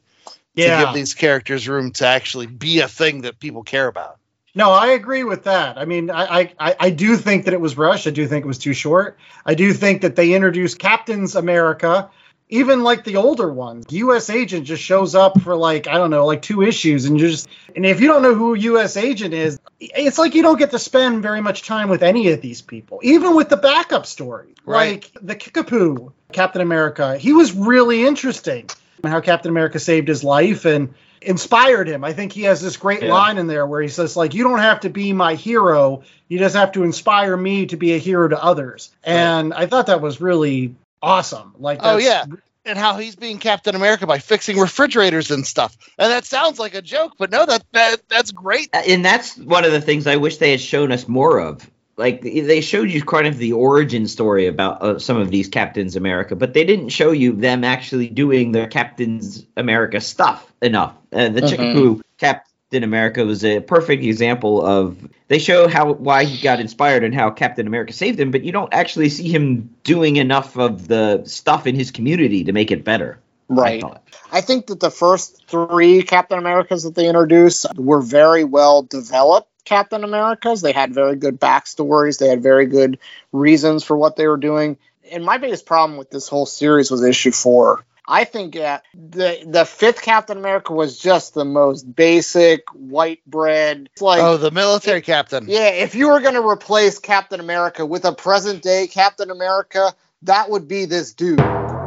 yeah. 0.55 0.79
to 0.79 0.87
give 0.87 0.95
these 0.95 1.15
characters 1.15 1.69
room 1.69 1.91
to 1.93 2.07
actually 2.07 2.47
be 2.47 2.81
a 2.81 2.89
thing 2.89 3.23
that 3.23 3.41
people 3.41 3.63
care 3.63 3.89
about. 3.89 4.19
No, 4.55 4.71
I 4.71 4.89
agree 4.89 5.25
with 5.25 5.45
that. 5.45 5.79
I 5.79 5.85
mean, 5.85 6.11
I, 6.11 6.53
I- 6.59 6.77
I, 6.79 6.91
do 6.91 7.17
think 7.17 7.47
that 7.47 7.55
it 7.55 7.61
was 7.61 7.77
rushed. 7.77 8.07
I 8.07 8.11
do 8.11 8.27
think 8.27 8.45
it 8.45 8.49
was 8.49 8.59
too 8.59 8.73
short. 8.73 9.19
I 9.45 9.55
do 9.55 9.73
think 9.73 10.03
that 10.03 10.15
they 10.15 10.33
introduced 10.33 10.79
Captain's 10.79 11.35
America, 11.35 12.11
even 12.49 12.85
like 12.85 13.03
the 13.03 13.17
older 13.17 13.53
ones. 13.53 13.87
U.S. 13.91 14.31
Agent 14.31 14.65
just 14.67 14.83
shows 14.83 15.17
up 15.17 15.41
for 15.41 15.57
like 15.57 15.89
I 15.89 15.95
don't 15.95 16.11
know, 16.11 16.25
like 16.27 16.43
two 16.43 16.63
issues, 16.63 17.05
and 17.07 17.19
you're 17.19 17.31
just 17.31 17.49
and 17.75 17.85
if 17.85 18.01
you 18.01 18.07
don't 18.07 18.23
know 18.23 18.35
who 18.35 18.55
U.S. 18.55 18.97
Agent 18.97 19.35
is, 19.35 19.59
it's 19.81 20.19
like 20.19 20.35
you 20.35 20.43
don't 20.43 20.59
get 20.59 20.71
to 20.71 20.79
spend 20.79 21.23
very 21.23 21.41
much 21.41 21.63
time 21.63 21.89
with 21.89 22.03
any 22.05 22.31
of 22.31 22.41
these 22.41 22.63
people, 22.63 23.01
even 23.03 23.35
with 23.35 23.49
the 23.49 23.57
backup 23.57 24.07
story. 24.07 24.55
Right. 24.65 25.03
Like 25.03 25.11
the 25.21 25.35
Kickapoo 25.35 26.13
Captain 26.33 26.63
America, 26.63 27.19
he 27.19 27.33
was 27.33 27.53
really 27.53 28.07
interesting. 28.07 28.69
How 29.03 29.21
Captain 29.21 29.51
America 29.51 29.79
saved 29.79 30.09
his 30.09 30.23
life 30.25 30.65
and 30.65 30.95
inspired 31.25 31.89
him. 31.89 32.05
I 32.05 32.13
think 32.13 32.33
he 32.33 32.43
has 32.43 32.61
this 32.61 32.77
great 32.77 33.03
Yeah. 33.03 33.13
line 33.13 33.39
in 33.39 33.47
there 33.47 33.67
where 33.67 33.81
he 33.83 33.89
says 33.89 34.17
like 34.17 34.35
you 34.35 34.45
don't 34.45 34.59
have 34.61 34.81
to 34.81 34.91
be 34.91 35.13
my 35.13 35.35
hero, 35.35 36.03
you 36.29 36.39
just 36.39 36.55
have 36.57 36.73
to 36.73 36.83
inspire 36.85 37.37
me 37.37 37.67
to 37.67 37.77
be 37.77 37.95
a 37.95 37.99
hero 37.99 38.29
to 38.29 38.43
others. 38.43 38.91
And 39.03 39.53
I 39.55 39.67
thought 39.67 39.87
that 39.87 40.01
was 40.01 40.21
really 40.21 40.75
awesome. 41.03 41.55
Like 41.59 41.81
Oh, 41.83 41.97
yeah. 41.97 42.25
And 42.67 42.79
how 42.79 42.97
he's 42.97 43.15
being 43.15 43.39
Captain 43.39 43.75
America 43.75 44.07
by 44.07 44.19
fixing 44.21 44.59
refrigerators 44.59 45.31
and 45.31 45.47
stuff. 45.47 45.77
And 45.99 46.11
that 46.11 46.25
sounds 46.25 46.59
like 46.59 46.75
a 46.75 46.81
joke, 46.81 47.13
but 47.19 47.31
no, 47.31 47.45
that, 47.45 47.63
that 47.73 48.09
that's 48.09 48.31
great. 48.33 48.71
and 48.73 49.05
that's 49.05 49.37
one 49.37 49.65
of 49.67 49.73
the 49.73 49.83
things 49.83 50.07
I 50.07 50.17
wish 50.17 50.39
they 50.39 50.51
had 50.53 50.63
shown 50.63 50.91
us 50.91 51.07
more 51.07 51.41
of. 51.41 51.69
Like 51.97 52.23
they 52.23 52.61
showed 52.61 52.91
you 52.91 53.05
kind 53.05 53.27
of 53.27 53.39
the 53.39 53.53
origin 53.53 54.09
story 54.09 54.47
about 54.47 54.83
uh, 54.83 54.99
some 54.99 55.17
of 55.17 55.31
these 55.31 55.49
Captains 55.49 55.95
America, 55.95 56.35
but 56.35 56.53
they 56.53 56.65
didn't 56.65 56.89
show 56.89 57.13
you 57.13 57.33
them 57.33 57.63
actually 57.63 58.09
doing 58.09 58.53
their 58.53 58.67
Captains 58.67 59.47
America 59.57 60.01
stuff 60.01 60.53
enough. 60.61 60.95
Uh, 61.13 61.29
the 61.29 61.41
Mhm. 61.41 61.51
Kickapoo 61.51 62.01
Captain 62.19 62.83
America 62.83 63.25
was 63.25 63.45
a 63.45 63.61
perfect 63.61 64.03
example 64.03 64.65
of 64.65 64.97
they 65.29 65.39
show 65.39 65.69
how 65.69 65.93
why 65.93 66.25
he 66.25 66.43
got 66.43 66.59
inspired 66.59 67.05
and 67.05 67.15
how 67.15 67.31
Captain 67.31 67.67
America 67.67 67.93
saved 67.93 68.19
him, 68.19 68.33
but 68.33 68.43
you 68.43 68.51
don't 68.51 68.75
actually 68.75 69.09
see 69.09 69.29
him 69.29 69.71
doing 69.85 70.17
enough 70.17 70.57
of 70.57 70.89
the 70.89 71.23
stuff 71.27 71.67
in 71.67 71.77
his 71.77 71.93
community 71.93 72.43
to 72.45 72.53
make 72.53 72.73
it 72.73 72.83
better. 72.85 73.21
Right. 73.49 73.81
thought. 73.81 74.03
I 74.33 74.41
think 74.41 74.67
that 74.67 74.81
the 74.81 74.91
first 74.91 75.47
three 75.47 76.03
Captain 76.03 76.39
Americas 76.39 76.83
that 76.83 76.95
they 76.95 77.07
introduced 77.07 77.67
were 77.77 78.01
very 78.01 78.43
well 78.43 78.83
developed 78.83 79.49
Captain 79.65 80.05
Americas. 80.05 80.61
They 80.61 80.73
had 80.73 80.95
very 80.95 81.17
good 81.17 81.41
backstories, 81.41 82.19
they 82.19 82.29
had 82.29 82.43
very 82.43 82.67
good 82.67 82.99
reasons 83.33 83.85
for 83.85 83.97
what 83.97 84.17
they 84.17 84.27
were 84.27 84.37
doing. 84.37 84.79
And 85.11 85.25
my 85.25 85.39
biggest 85.39 85.67
problem 85.67 85.99
with 85.99 86.11
this 86.11 86.29
whole 86.29 86.47
series 86.47 86.91
was 86.91 87.03
issue 87.03 87.33
four. 87.33 87.85
I 88.07 88.25
think 88.25 88.55
yeah, 88.55 88.81
the 88.93 89.43
the 89.47 89.65
fifth 89.65 90.03
Captain 90.03 90.37
America 90.37 90.75
was 90.75 90.99
just 90.99 91.33
the 91.33 91.45
most 91.45 91.83
basic 91.83 92.65
white 92.75 93.25
bread. 93.27 93.89
It's 93.93 94.03
like 94.03 94.21
oh, 94.21 94.37
the 94.37 94.51
military 94.51 95.01
captain. 95.01 95.47
yeah, 95.49 95.69
if 95.69 95.95
you 95.95 96.09
were 96.09 96.21
going 96.21 96.35
to 96.35 96.47
replace 96.47 96.99
Captain 96.99 97.41
America 97.41 97.87
with 97.87 98.05
a 98.05 98.13
present 98.13 98.63
day 98.63 98.89
Captain 98.89 99.31
America, 99.31 99.95
that 100.23 100.51
would 100.51 100.69
be 100.69 100.85
this 100.85 101.15
dude. 101.15 101.41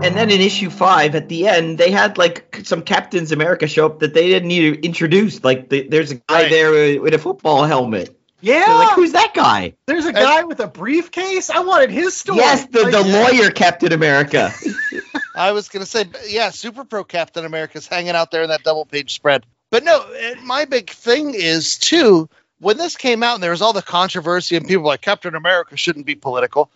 And 0.04 0.16
then 0.16 0.30
in 0.30 0.40
issue 0.42 0.70
five, 0.70 1.16
at 1.16 1.28
the 1.28 1.48
end, 1.48 1.78
they 1.78 1.92
had 1.92 2.18
like 2.18 2.62
some 2.64 2.82
Captains 2.84 3.32
America 3.32 3.68
show 3.68 3.88
up 3.88 4.00
that 4.00 4.14
they 4.14 4.28
didn't 4.30 4.48
need 4.48 4.76
to 4.76 4.86
introduce. 4.86 5.44
Like 5.44 5.70
the, 5.70 5.88
there's 5.88 6.12
a 6.12 6.16
guy 6.16 6.44
Right. 6.44 6.50
there 6.52 6.72
with, 6.72 7.02
with 7.02 7.14
a 7.16 7.18
football 7.20 7.64
helmet. 7.66 8.18
Yeah. 8.40 8.66
They're 8.66 8.76
like, 8.76 8.96
who's 8.96 9.12
that 9.14 9.34
guy? 9.34 9.74
There's 9.88 10.06
a 10.06 10.14
guy 10.14 10.44
with 10.44 10.60
a 10.60 10.68
briefcase. 10.68 11.50
I 11.50 11.60
wanted 11.60 11.90
his 11.90 12.16
story. 12.16 12.38
Yes, 12.40 12.66
the, 12.68 12.84
Like, 12.84 12.92
the 12.92 13.04
lawyer 13.04 13.50
Captain 13.50 13.92
America. 13.92 14.54
I 15.36 15.52
was 15.52 15.68
going 15.70 15.84
to 15.84 15.90
say, 15.90 16.06
yeah, 16.28 16.52
Super 16.52 16.84
Pro 16.86 17.04
Captain 17.04 17.44
America's 17.44 17.88
hanging 17.88 18.12
out 18.16 18.30
there 18.32 18.44
in 18.44 18.50
that 18.50 18.64
double 18.64 18.86
page 18.86 19.14
spread. 19.16 19.46
But 19.72 19.84
no, 19.84 20.06
it- 20.12 20.42
my 20.44 20.66
big 20.66 20.90
thing 20.92 21.34
is, 21.34 21.78
too, 21.78 22.30
when 22.60 22.78
this 22.78 22.96
came 22.96 23.24
out 23.24 23.34
and 23.36 23.44
there 23.44 23.52
was 23.52 23.62
all 23.64 23.74
the 23.74 23.82
controversy 23.82 24.56
and 24.56 24.68
people 24.68 24.84
were 24.84 24.90
like, 24.90 25.02
Captain 25.02 25.36
America 25.36 25.76
shouldn't 25.76 26.06
be 26.06 26.16
political. 26.16 26.70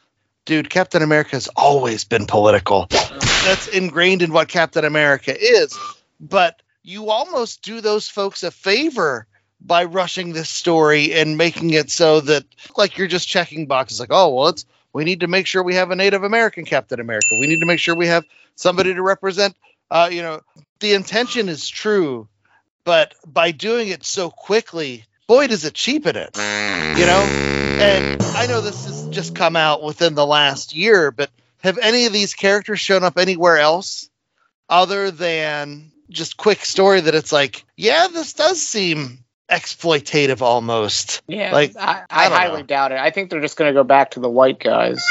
Dude, 0.45 0.69
Captain 0.69 1.01
America 1.01 1.31
has 1.31 1.47
always 1.55 2.03
been 2.03 2.25
political. 2.25 2.87
That's 2.89 3.67
ingrained 3.67 4.21
in 4.21 4.33
what 4.33 4.47
Captain 4.47 4.85
America 4.85 5.35
is. 5.39 5.77
But 6.19 6.61
you 6.83 7.09
almost 7.09 7.61
do 7.61 7.81
those 7.81 8.07
folks 8.07 8.43
a 8.43 8.51
favor 8.51 9.27
by 9.59 9.85
rushing 9.85 10.33
this 10.33 10.49
story 10.49 11.13
and 11.13 11.37
making 11.37 11.69
it 11.71 11.91
so 11.91 12.21
that 12.21 12.43
like 12.75 12.97
you're 12.97 13.07
just 13.07 13.27
checking 13.27 13.67
boxes 13.67 13.99
like 13.99 14.09
oh 14.11 14.33
well 14.33 14.47
it's 14.47 14.65
we 14.91 15.03
need 15.03 15.19
to 15.19 15.27
make 15.27 15.45
sure 15.45 15.61
we 15.61 15.75
have 15.75 15.91
a 15.91 15.95
native 15.95 16.23
american 16.23 16.65
captain 16.65 16.99
america 16.99 17.27
we 17.39 17.45
need 17.45 17.59
to 17.59 17.67
make 17.67 17.77
sure 17.77 17.95
we 17.95 18.07
have 18.07 18.23
somebody 18.55 18.91
to 18.91 19.03
represent 19.03 19.55
uh 19.91 20.09
you 20.11 20.23
know 20.23 20.41
the 20.79 20.93
intention 20.93 21.47
is 21.47 21.69
true 21.69 22.27
but 22.83 23.13
by 23.25 23.51
doing 23.51 23.89
it 23.89 24.03
so 24.03 24.29
quickly, 24.29 25.05
boy, 25.27 25.47
does 25.47 25.65
it 25.65 25.73
cheapen 25.73 26.15
it. 26.15 26.35
You 26.35 27.05
know? 27.05 27.21
And 27.81 28.21
I 28.21 28.47
know 28.47 28.61
this 28.61 28.85
has 28.85 29.00
just 29.11 29.35
come 29.35 29.55
out 29.55 29.83
within 29.83 30.15
the 30.15 30.25
last 30.25 30.75
year, 30.75 31.11
but 31.11 31.29
have 31.63 31.77
any 31.77 32.05
of 32.05 32.13
these 32.13 32.33
characters 32.33 32.79
shown 32.79 33.03
up 33.03 33.17
anywhere 33.17 33.57
else 33.57 34.09
other 34.69 35.11
than 35.11 35.91
just 36.09 36.37
quick 36.37 36.65
story 36.65 37.01
that 37.01 37.15
it's 37.15 37.31
like, 37.31 37.63
yeah, 37.77 38.07
this 38.11 38.33
does 38.33 38.61
seem 38.61 39.19
exploitative 39.49 40.41
almost. 40.41 41.21
Yeah, 41.27 41.51
Like, 41.51 41.75
I, 41.77 42.03
I 42.09 42.25
I, 42.25 42.29
highly 42.29 42.61
know. 42.61 42.67
doubt 42.67 42.91
it. 42.91 42.97
I 42.97 43.11
think 43.11 43.29
they're 43.29 43.41
just 43.41 43.57
going 43.57 43.69
to 43.69 43.77
go 43.79 43.83
back 43.83 44.11
to 44.11 44.19
the 44.19 44.29
white 44.29 44.59
guys 44.59 45.03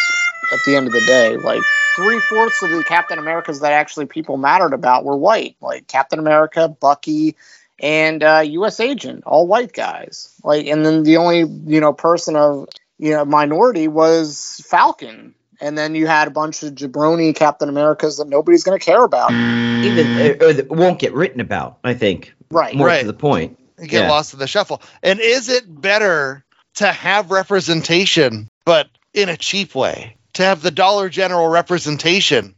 at 0.52 0.58
the 0.66 0.76
end 0.76 0.86
of 0.86 0.92
the 0.92 1.04
day. 1.06 1.36
Like 1.36 1.62
three 1.96 2.20
fourths 2.20 2.62
of 2.62 2.70
the 2.70 2.84
Captain 2.84 3.18
Americas 3.18 3.60
that 3.60 3.72
actually 3.72 4.06
people 4.06 4.36
mattered 4.36 4.72
about 4.72 5.04
were 5.04 5.16
white, 5.16 5.56
like 5.60 5.86
Captain 5.86 6.18
America, 6.18 6.68
Bucky, 6.68 7.36
and 7.78 8.22
uh, 8.22 8.42
U.S. 8.44 8.80
Agent, 8.80 9.24
all 9.24 9.46
white 9.46 9.72
guys. 9.72 10.34
Like, 10.42 10.66
and 10.66 10.84
then 10.84 11.02
the 11.02 11.16
only 11.18 11.38
you 11.40 11.80
know 11.80 11.92
person 11.92 12.36
of 12.36 12.68
you 13.00 13.10
know 13.12 13.24
minority 13.24 13.88
was 13.88 14.62
Falcon. 14.68 15.34
And 15.62 15.76
then 15.76 15.94
you 15.94 16.06
had 16.06 16.26
a 16.26 16.30
bunch 16.30 16.62
of 16.62 16.74
jabroni 16.74 17.36
Captain 17.36 17.68
Americas 17.68 18.16
that 18.16 18.28
nobody's 18.28 18.64
going 18.64 18.78
to 18.78 18.84
care 18.84 19.04
about. 19.04 19.30
Even 19.30 20.42
or 20.42 20.54
that 20.54 20.70
won't 20.70 20.98
get 20.98 21.12
written 21.12 21.40
about. 21.40 21.78
I 21.84 21.92
think 21.92 22.32
Right. 22.50 22.74
more 22.74 22.86
Right. 22.86 23.00
to 23.00 23.06
the 23.06 23.12
point. 23.12 23.58
You 23.78 23.86
get 23.86 24.02
Yeah. 24.04 24.08
lost 24.08 24.32
in 24.32 24.38
the 24.38 24.46
shuffle. 24.46 24.80
And 25.02 25.20
is 25.20 25.50
it 25.50 25.64
better 25.82 26.44
to 26.76 26.86
have 26.86 27.30
representation, 27.30 28.48
but 28.64 28.88
in 29.12 29.28
a 29.28 29.36
cheap 29.36 29.74
way? 29.74 30.16
To 30.34 30.44
have 30.44 30.62
the 30.62 30.70
Dollar 30.70 31.10
General 31.10 31.48
representation, 31.48 32.54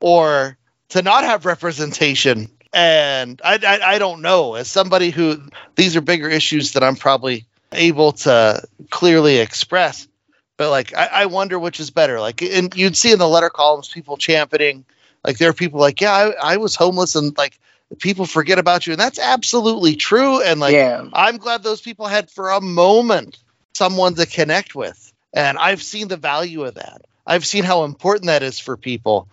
or 0.00 0.56
to 0.90 1.02
not 1.02 1.24
have 1.24 1.44
representation? 1.44 2.48
And 2.72 3.40
I, 3.44 3.58
I, 3.66 3.94
I 3.96 3.98
don't 3.98 4.22
know. 4.22 4.54
As 4.54 4.70
somebody 4.70 5.10
who 5.10 5.42
these 5.76 5.94
are 5.96 6.00
bigger 6.00 6.28
issues 6.28 6.72
that 6.72 6.82
I'm 6.84 6.96
probably 6.96 7.46
able 7.72 8.12
to 8.12 8.62
clearly 8.90 9.38
express, 9.38 10.08
but 10.56 10.70
like 10.70 10.94
I, 10.94 11.06
I 11.06 11.26
wonder 11.26 11.58
which 11.58 11.80
is 11.80 11.90
better. 11.90 12.20
Like, 12.20 12.42
and 12.42 12.74
you'd 12.74 12.96
see 12.96 13.12
in 13.12 13.18
the 13.18 13.28
letter 13.28 13.50
columns 13.50 13.88
people 13.88 14.16
championing. 14.16 14.84
Like 15.24 15.38
there 15.38 15.50
are 15.50 15.54
people 15.54 15.80
like, 15.80 16.00
yeah, 16.00 16.12
I, 16.12 16.54
I 16.54 16.56
was 16.56 16.74
homeless, 16.74 17.14
and 17.14 17.36
like 17.36 17.58
people 17.98 18.26
forget 18.26 18.58
about 18.58 18.86
you, 18.86 18.92
and 18.92 19.00
that's 19.00 19.18
absolutely 19.18 19.96
true. 19.96 20.42
And 20.42 20.60
like, 20.60 20.74
yeah. 20.74 21.04
I'm 21.12 21.36
glad 21.36 21.62
those 21.62 21.80
people 21.80 22.06
had 22.06 22.30
for 22.30 22.50
a 22.50 22.60
moment 22.60 23.38
someone 23.74 24.14
to 24.14 24.26
connect 24.26 24.74
with. 24.74 25.12
And 25.32 25.58
I've 25.58 25.82
seen 25.82 26.08
the 26.08 26.16
value 26.16 26.64
of 26.64 26.74
that. 26.74 27.02
I've 27.26 27.46
seen 27.46 27.64
how 27.64 27.84
important 27.84 28.26
that 28.26 28.42
is 28.42 28.58
for 28.58 28.76
people. 28.76 29.28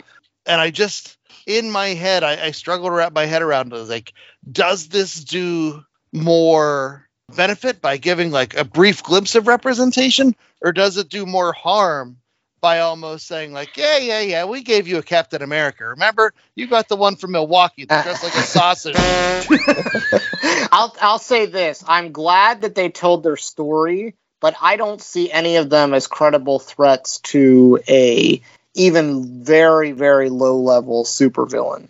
And 0.45 0.61
I 0.61 0.69
just, 0.69 1.17
in 1.45 1.71
my 1.71 1.87
head, 1.87 2.23
I, 2.23 2.45
I 2.45 2.51
struggle 2.51 2.87
to 2.87 2.95
wrap 2.95 3.13
my 3.13 3.25
head 3.25 3.41
around 3.41 3.73
it. 3.73 3.77
Like, 3.77 4.13
does 4.49 4.87
this 4.87 5.23
do 5.23 5.83
more 6.13 7.06
benefit 7.35 7.81
by 7.81 7.97
giving 7.97 8.31
like 8.31 8.55
a 8.55 8.63
brief 8.63 9.03
glimpse 9.03 9.35
of 9.35 9.47
representation? 9.47 10.35
Or 10.61 10.71
does 10.71 10.97
it 10.97 11.09
do 11.09 11.25
more 11.25 11.53
harm 11.53 12.17
by 12.59 12.79
almost 12.79 13.27
saying, 13.27 13.53
like, 13.53 13.77
yeah, 13.77 13.97
yeah, 13.97 14.21
yeah, 14.21 14.45
we 14.45 14.63
gave 14.63 14.87
you 14.87 14.97
a 14.97 15.03
Captain 15.03 15.43
America. 15.43 15.85
Remember? 15.85 16.33
You 16.55 16.67
got 16.67 16.87
the 16.87 16.95
one 16.95 17.15
from 17.15 17.31
Milwaukee 17.31 17.85
that 17.85 18.03
dressed 18.03 18.23
like 18.23 18.35
a 18.35 18.41
sausage. 18.41 18.95
I'll 20.71 20.95
I'll 21.01 21.19
say 21.19 21.45
this. 21.45 21.83
I'm 21.87 22.11
glad 22.11 22.61
that 22.61 22.75
they 22.75 22.89
told 22.89 23.23
their 23.23 23.37
story, 23.37 24.15
but 24.41 24.55
I 24.61 24.75
don't 24.75 25.01
see 25.01 25.31
any 25.31 25.57
of 25.57 25.69
them 25.69 25.93
as 25.93 26.07
credible 26.07 26.59
threats 26.59 27.19
to 27.19 27.79
a 27.87 28.41
even 28.73 29.43
very 29.43 29.91
very 29.91 30.29
low 30.29 30.57
level 30.57 31.03
supervillain 31.03 31.89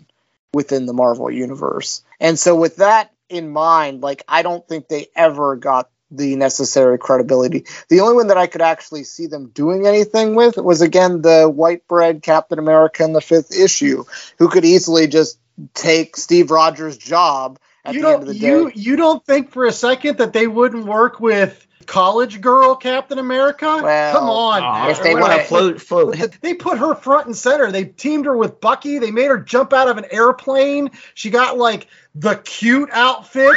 within 0.54 0.86
the 0.86 0.93
Marvel 0.93 1.32
universe. 1.32 2.04
And 2.19 2.38
so 2.38 2.56
with 2.56 2.78
that 2.78 3.12
in 3.29 3.49
mind, 3.49 4.01
like 4.01 4.23
I 4.27 4.41
don't 4.41 4.67
think 4.67 4.87
they 4.87 5.07
ever 5.15 5.55
got 5.55 5.89
the 6.11 6.35
necessary 6.35 6.97
credibility. 6.97 7.65
The 7.89 7.99
only 7.99 8.15
one 8.15 8.27
that 8.27 8.37
I 8.37 8.47
could 8.47 8.61
actually 8.61 9.03
see 9.03 9.27
them 9.27 9.49
doing 9.49 9.85
anything 9.85 10.35
with 10.35 10.57
was 10.57 10.81
again 10.81 11.21
the 11.21 11.49
white 11.49 11.87
bread 11.87 12.21
Captain 12.21 12.59
America 12.59 13.03
in 13.03 13.13
the 13.13 13.21
fifth 13.21 13.53
issue, 13.53 14.05
who 14.39 14.47
could 14.47 14.65
easily 14.65 15.07
just 15.07 15.39
take 15.73 16.15
Steve 16.15 16.51
Rogers' 16.51 16.97
job 16.97 17.59
at 17.83 17.93
you 17.93 18.01
the 18.01 18.07
end 18.07 18.21
of 18.21 18.27
the 18.27 18.33
day. 18.33 18.47
you 18.47 18.71
you 18.73 18.95
don't 18.95 19.25
think 19.25 19.51
for 19.51 19.65
a 19.65 19.71
second 19.71 20.19
that 20.19 20.33
they 20.33 20.47
wouldn't 20.47 20.85
work 20.85 21.19
with 21.19 21.66
college 21.88 22.41
girl 22.41 22.76
Captain 22.76 23.17
America? 23.17 23.80
Well, 23.82 24.13
Come 24.13 24.30
on. 24.30 24.62
Aw, 24.62 24.89
if 24.89 25.02
they 25.02 25.15
wanna- 25.15 25.43
float, 25.43 25.82
float. 25.82 26.15
They 26.41 26.54
put 26.54 26.78
her 26.78 26.93
front 26.93 27.26
and 27.28 27.36
center. 27.36 27.71
They 27.71 27.86
teamed 27.86 28.26
her 28.26 28.38
with 28.38 28.62
Bucky. 28.62 29.00
They 29.00 29.12
made 29.12 29.28
her 29.28 29.39
jump 29.39 29.73
out 29.73 29.88
of 29.88 29.97
an 29.97 30.06
airplane. 30.12 30.91
She 31.15 31.30
got 31.32 31.58
like 31.58 31.88
the 32.13 32.36
cute 32.36 32.89
outfit. 32.91 33.56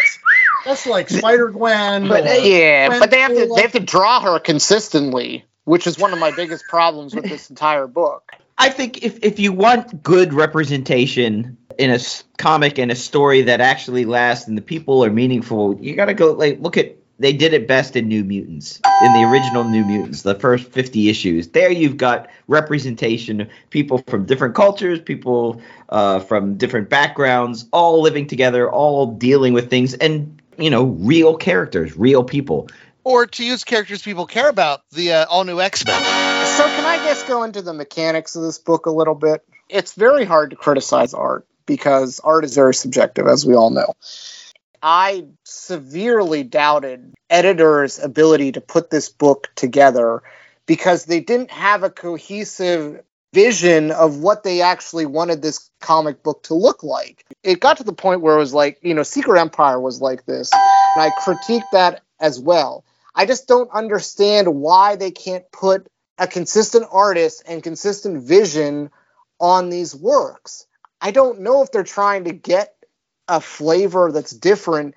That's 0.65 0.87
like 0.87 1.09
Spider 1.11 1.49
Gwen. 1.49 2.09
But 2.09 2.25
or 2.25 2.35
yeah, 2.35 2.89
Gwen 2.89 3.01
but 3.01 3.11
they 3.11 3.21
have 3.21 3.31
to 3.33 3.37
Stacy. 3.37 3.55
they 3.55 3.63
have 3.63 3.73
to 3.73 3.81
draw 3.81 4.21
her 4.21 4.39
consistently, 4.39 5.45
which 5.65 5.87
is 5.87 5.99
one 5.99 6.13
of 6.13 6.19
my 6.19 6.31
biggest 6.31 6.65
problems 6.69 7.15
with 7.15 7.25
this 7.25 7.51
entire 7.51 7.87
book. 7.87 8.33
I 8.59 8.69
think 8.69 9.03
if, 9.03 9.19
if 9.23 9.39
you 9.41 9.53
want 9.53 10.03
good 10.03 10.35
representation 10.35 11.57
in 11.79 11.91
a 11.91 11.99
comic 12.37 12.79
and 12.79 12.91
a 12.91 12.95
story 12.95 13.43
that 13.43 13.63
actually 13.63 14.05
lasts 14.05 14.49
and 14.49 14.57
the 14.59 14.63
people 14.63 15.03
are 15.03 15.11
meaningful, 15.11 15.79
you 15.81 15.97
got 15.97 16.07
to 16.07 16.15
go 16.15 16.33
like 16.33 16.61
look 16.61 16.77
at 16.77 16.97
they 17.21 17.35
did 17.35 17.53
it 17.53 17.69
best 17.69 17.97
in 17.97 18.09
New 18.09 18.25
Mutants, 18.25 18.81
in 19.05 19.13
the 19.13 19.25
original 19.25 19.63
New 19.63 19.85
Mutants, 19.85 20.23
the 20.23 20.35
first 20.35 20.73
50 20.73 21.11
issues. 21.11 21.49
There 21.49 21.71
you've 21.71 21.99
got 21.99 22.31
representation, 22.49 23.43
of 23.43 23.49
people 23.69 23.99
from 24.09 24.25
different 24.25 24.55
cultures, 24.55 25.01
people 25.01 25.61
uh, 25.91 26.21
from 26.21 26.57
different 26.57 26.89
backgrounds, 26.89 27.67
all 27.73 28.01
living 28.01 28.27
together, 28.27 28.71
all 28.71 29.07
dealing 29.07 29.53
with 29.53 29.69
things, 29.69 29.93
and 29.93 30.41
you 30.57 30.71
know, 30.71 30.85
real 30.85 31.37
characters, 31.37 31.95
real 31.97 32.25
people. 32.25 32.69
or 33.05 33.27
to 33.27 33.45
use 33.45 33.65
characters 33.65 34.03
people 34.03 34.27
care 34.27 34.49
about, 34.49 34.81
the 34.93 35.13
uh, 35.13 35.27
all 35.29 35.45
new 35.45 35.61
X 35.61 35.85
Men. 35.85 36.03
So 36.57 36.65
can 36.65 36.87
I 36.87 37.05
just 37.05 37.29
go 37.29 37.43
into 37.43 37.61
the 37.61 37.75
mechanics 37.75 38.35
of 38.35 38.43
this 38.43 38.59
book 38.59 38.87
a 38.87 38.91
little 38.91 39.15
bit? 39.15 39.45
It's 39.69 39.93
very 39.93 40.25
hard 40.25 40.51
to 40.51 40.57
criticize 40.57 41.13
art 41.13 41.47
because 41.67 42.19
art 42.21 42.45
is 42.45 42.55
very 42.55 42.75
subjective, 42.75 43.27
as 43.27 43.45
we 43.45 43.55
all 43.55 43.71
know. 43.71 43.95
I 44.83 45.27
severely 45.45 46.43
doubted 46.43 47.15
editors' 47.29 47.99
ability 47.99 48.53
to 48.53 48.61
put 48.61 48.91
this 48.91 49.09
book 49.09 49.49
together 49.55 50.23
because 50.67 51.05
they 51.05 51.21
didn't 51.21 51.51
have 51.51 51.83
a 51.83 51.91
cohesive 51.91 53.03
vision 53.33 53.91
of 53.91 54.19
what 54.19 54.43
they 54.43 54.61
actually 54.61 55.07
wanted 55.07 55.43
this 55.43 55.71
comic 55.81 56.23
book 56.23 56.43
to 56.45 56.55
look 56.55 56.83
like. 56.83 57.25
It 57.43 57.61
got 57.61 57.77
to 57.77 57.85
the 57.85 57.93
point 57.93 58.23
where 58.23 58.37
it 58.37 58.41
was 58.41 58.55
like, 58.55 58.79
you 58.83 58.95
know, 58.95 59.03
Secret 59.03 59.41
Empire 59.41 59.81
was 59.81 60.01
like 60.01 60.27
this, 60.27 60.51
and 60.53 61.03
I 61.03 61.11
critiqued 61.11 61.71
that 61.73 62.03
as 62.19 62.41
well. 62.41 62.85
I 63.15 63.27
just 63.27 63.49
don't 63.49 63.71
understand 63.71 64.55
why 64.55 64.97
they 64.97 65.11
can't 65.11 65.51
put 65.53 65.87
a 66.19 66.27
consistent 66.27 66.87
artist 66.91 67.43
and 67.47 67.63
consistent 67.63 68.23
vision 68.23 68.91
on 69.41 69.71
these 69.71 69.95
works. 69.95 70.67
I 71.01 71.13
don't 71.13 71.41
know 71.41 71.63
if 71.63 71.73
they're 71.73 71.83
trying 71.83 72.25
to 72.25 72.33
get 72.33 72.75
a 73.31 73.41
flavor 73.41 74.11
that's 74.13 74.33
different, 74.33 74.95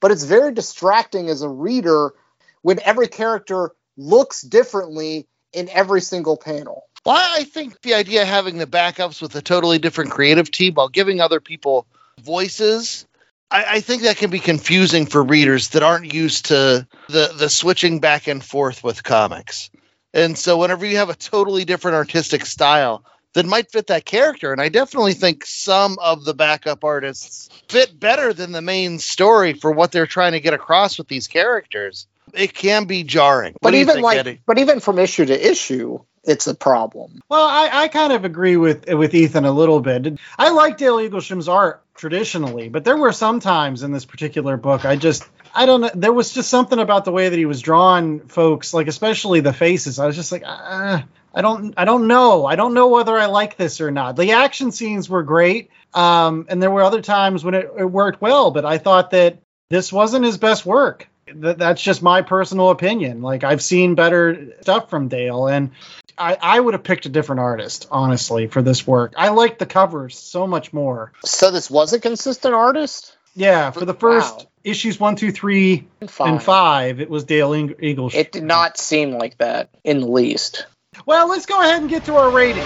but 0.00 0.10
it's 0.10 0.24
very 0.24 0.54
distracting 0.54 1.28
as 1.28 1.42
a 1.42 1.48
reader 1.48 2.14
when 2.62 2.80
every 2.84 3.08
character 3.08 3.72
looks 3.96 4.40
differently 4.40 5.26
in 5.52 5.68
every 5.68 6.00
single 6.00 6.36
panel. 6.36 6.84
Well, 7.04 7.16
I 7.18 7.44
think 7.44 7.80
the 7.82 7.94
idea 7.94 8.22
of 8.22 8.28
having 8.28 8.58
the 8.58 8.66
backups 8.66 9.20
with 9.20 9.34
a 9.34 9.42
totally 9.42 9.78
different 9.78 10.12
creative 10.12 10.50
team 10.50 10.74
while 10.74 10.88
giving 10.88 11.20
other 11.20 11.40
people 11.40 11.86
voices, 12.20 13.06
I, 13.50 13.64
I 13.68 13.80
think 13.80 14.02
that 14.02 14.16
can 14.16 14.30
be 14.30 14.38
confusing 14.38 15.06
for 15.06 15.22
readers 15.22 15.70
that 15.70 15.82
aren't 15.82 16.14
used 16.14 16.46
to 16.46 16.86
the 17.08 17.34
the 17.36 17.50
switching 17.50 17.98
back 17.98 18.28
and 18.28 18.42
forth 18.42 18.84
with 18.84 19.02
comics. 19.02 19.70
And 20.14 20.38
so, 20.38 20.58
whenever 20.58 20.86
you 20.86 20.98
have 20.98 21.10
a 21.10 21.14
totally 21.16 21.64
different 21.64 21.96
artistic 21.96 22.46
style 22.46 23.04
that 23.34 23.46
might 23.46 23.70
fit 23.70 23.86
that 23.88 24.04
character, 24.04 24.52
and 24.52 24.60
I 24.60 24.68
definitely 24.68 25.14
think 25.14 25.44
some 25.46 25.98
of 26.00 26.24
the 26.24 26.34
backup 26.34 26.84
artists 26.84 27.48
fit 27.68 27.98
better 27.98 28.32
than 28.32 28.52
the 28.52 28.62
main 28.62 28.98
story 28.98 29.54
for 29.54 29.72
what 29.72 29.92
they're 29.92 30.06
trying 30.06 30.32
to 30.32 30.40
get 30.40 30.54
across 30.54 30.98
with 30.98 31.08
these 31.08 31.28
characters. 31.28 32.06
It 32.34 32.54
can 32.54 32.84
be 32.84 33.02
jarring. 33.04 33.54
What 33.54 33.62
But 33.62 33.74
even 33.74 33.94
think, 33.94 34.04
like, 34.04 34.18
Eddie? 34.18 34.40
but 34.46 34.58
even 34.58 34.80
from 34.80 34.98
issue 34.98 35.26
to 35.26 35.50
issue, 35.50 35.98
it's 36.24 36.46
a 36.46 36.54
problem. 36.54 37.20
Well, 37.28 37.46
I, 37.46 37.70
I 37.72 37.88
kind 37.88 38.12
of 38.12 38.24
agree 38.24 38.56
with 38.56 38.88
with 38.88 39.14
Ethan 39.14 39.44
a 39.44 39.50
little 39.52 39.80
bit. 39.80 40.18
I 40.38 40.50
like 40.50 40.76
Dale 40.78 40.96
Eaglesham's 40.98 41.48
art 41.48 41.82
traditionally, 41.94 42.68
but 42.68 42.84
there 42.84 42.96
were 42.96 43.12
some 43.12 43.40
times 43.40 43.82
in 43.82 43.92
this 43.92 44.04
particular 44.04 44.56
book 44.56 44.84
I 44.84 44.96
just 44.96 45.28
I 45.54 45.66
don't 45.66 45.80
know. 45.82 45.90
There 45.94 46.12
was 46.12 46.32
just 46.32 46.48
something 46.48 46.78
about 46.78 47.04
the 47.04 47.12
way 47.12 47.28
that 47.28 47.36
he 47.38 47.44
was 47.44 47.60
drawing 47.60 48.20
folks, 48.28 48.72
like 48.72 48.86
especially 48.86 49.40
the 49.40 49.52
faces. 49.52 49.98
I 49.98 50.06
was 50.06 50.16
just 50.16 50.32
like, 50.32 50.42
uh, 50.46 51.02
I 51.34 51.42
don't 51.42 51.74
I 51.76 51.84
don't 51.84 52.06
know. 52.06 52.46
I 52.46 52.56
don't 52.56 52.74
know 52.74 52.88
whether 52.88 53.16
I 53.16 53.26
like 53.26 53.56
this 53.56 53.80
or 53.80 53.90
not. 53.90 54.16
The 54.16 54.32
action 54.32 54.72
scenes 54.72 55.08
were 55.08 55.22
great, 55.22 55.70
um, 55.94 56.46
and 56.48 56.62
there 56.62 56.70
were 56.70 56.82
other 56.82 57.02
times 57.02 57.44
when 57.44 57.54
it, 57.54 57.70
it 57.78 57.84
worked 57.84 58.20
well, 58.20 58.50
but 58.50 58.64
I 58.64 58.78
thought 58.78 59.10
that 59.12 59.38
this 59.70 59.92
wasn't 59.92 60.24
his 60.24 60.38
best 60.38 60.66
work. 60.66 61.08
That, 61.34 61.56
that's 61.56 61.80
just 61.80 62.02
my 62.02 62.22
personal 62.22 62.70
opinion. 62.70 63.22
Like 63.22 63.44
I've 63.44 63.62
seen 63.62 63.94
better 63.94 64.54
stuff 64.60 64.90
from 64.90 65.08
Dale, 65.08 65.46
and 65.46 65.70
I, 66.18 66.36
I 66.40 66.60
would 66.60 66.74
have 66.74 66.82
picked 66.84 67.06
a 67.06 67.08
different 67.08 67.40
artist, 67.40 67.88
honestly, 67.90 68.46
for 68.48 68.60
this 68.60 68.86
work. 68.86 69.14
I 69.16 69.30
like 69.30 69.58
the 69.58 69.66
covers 69.66 70.18
so 70.18 70.46
much 70.46 70.72
more. 70.72 71.12
So 71.24 71.50
this 71.50 71.70
was 71.70 71.92
a 71.94 72.00
consistent 72.00 72.54
artist. 72.54 73.16
Yeah, 73.34 73.70
for 73.70 73.86
the 73.86 73.94
first 73.94 74.36
Wow. 74.36 74.46
issues 74.62 75.00
one, 75.00 75.16
two, 75.16 75.32
three, 75.32 75.86
and 76.20 76.42
five, 76.42 77.00
it 77.00 77.08
was 77.08 77.24
Dale 77.24 77.54
Ing- 77.54 77.76
Eagles. 77.80 78.14
It 78.14 78.30
did 78.30 78.42
not 78.42 78.76
seem 78.76 79.12
like 79.12 79.38
that 79.38 79.70
in 79.84 80.00
the 80.00 80.06
least. 80.06 80.66
Well, 81.06 81.28
let's 81.28 81.46
go 81.46 81.60
ahead 81.60 81.80
and 81.80 81.90
get 81.90 82.04
to 82.06 82.16
our 82.16 82.30
rating. 82.30 82.62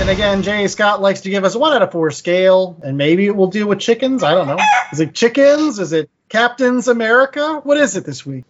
And 0.00 0.08
again, 0.08 0.42
Jay 0.42 0.66
Scott 0.68 1.00
likes 1.02 1.22
to 1.22 1.30
give 1.30 1.44
us 1.44 1.54
one 1.54 1.72
out 1.72 1.82
of 1.82 1.92
four 1.92 2.10
scale, 2.10 2.78
and 2.82 2.96
maybe 2.96 3.26
it 3.26 3.36
will 3.36 3.48
deal 3.48 3.66
with 3.68 3.80
chickens. 3.80 4.22
I 4.22 4.32
don't 4.34 4.46
know. 4.46 4.58
Is 4.92 5.00
it 5.00 5.14
chickens? 5.14 5.78
Is 5.78 5.92
it 5.92 6.08
Captain's 6.28 6.88
America? 6.88 7.60
What 7.62 7.76
is 7.76 7.96
it 7.96 8.04
this 8.04 8.24
week? 8.24 8.44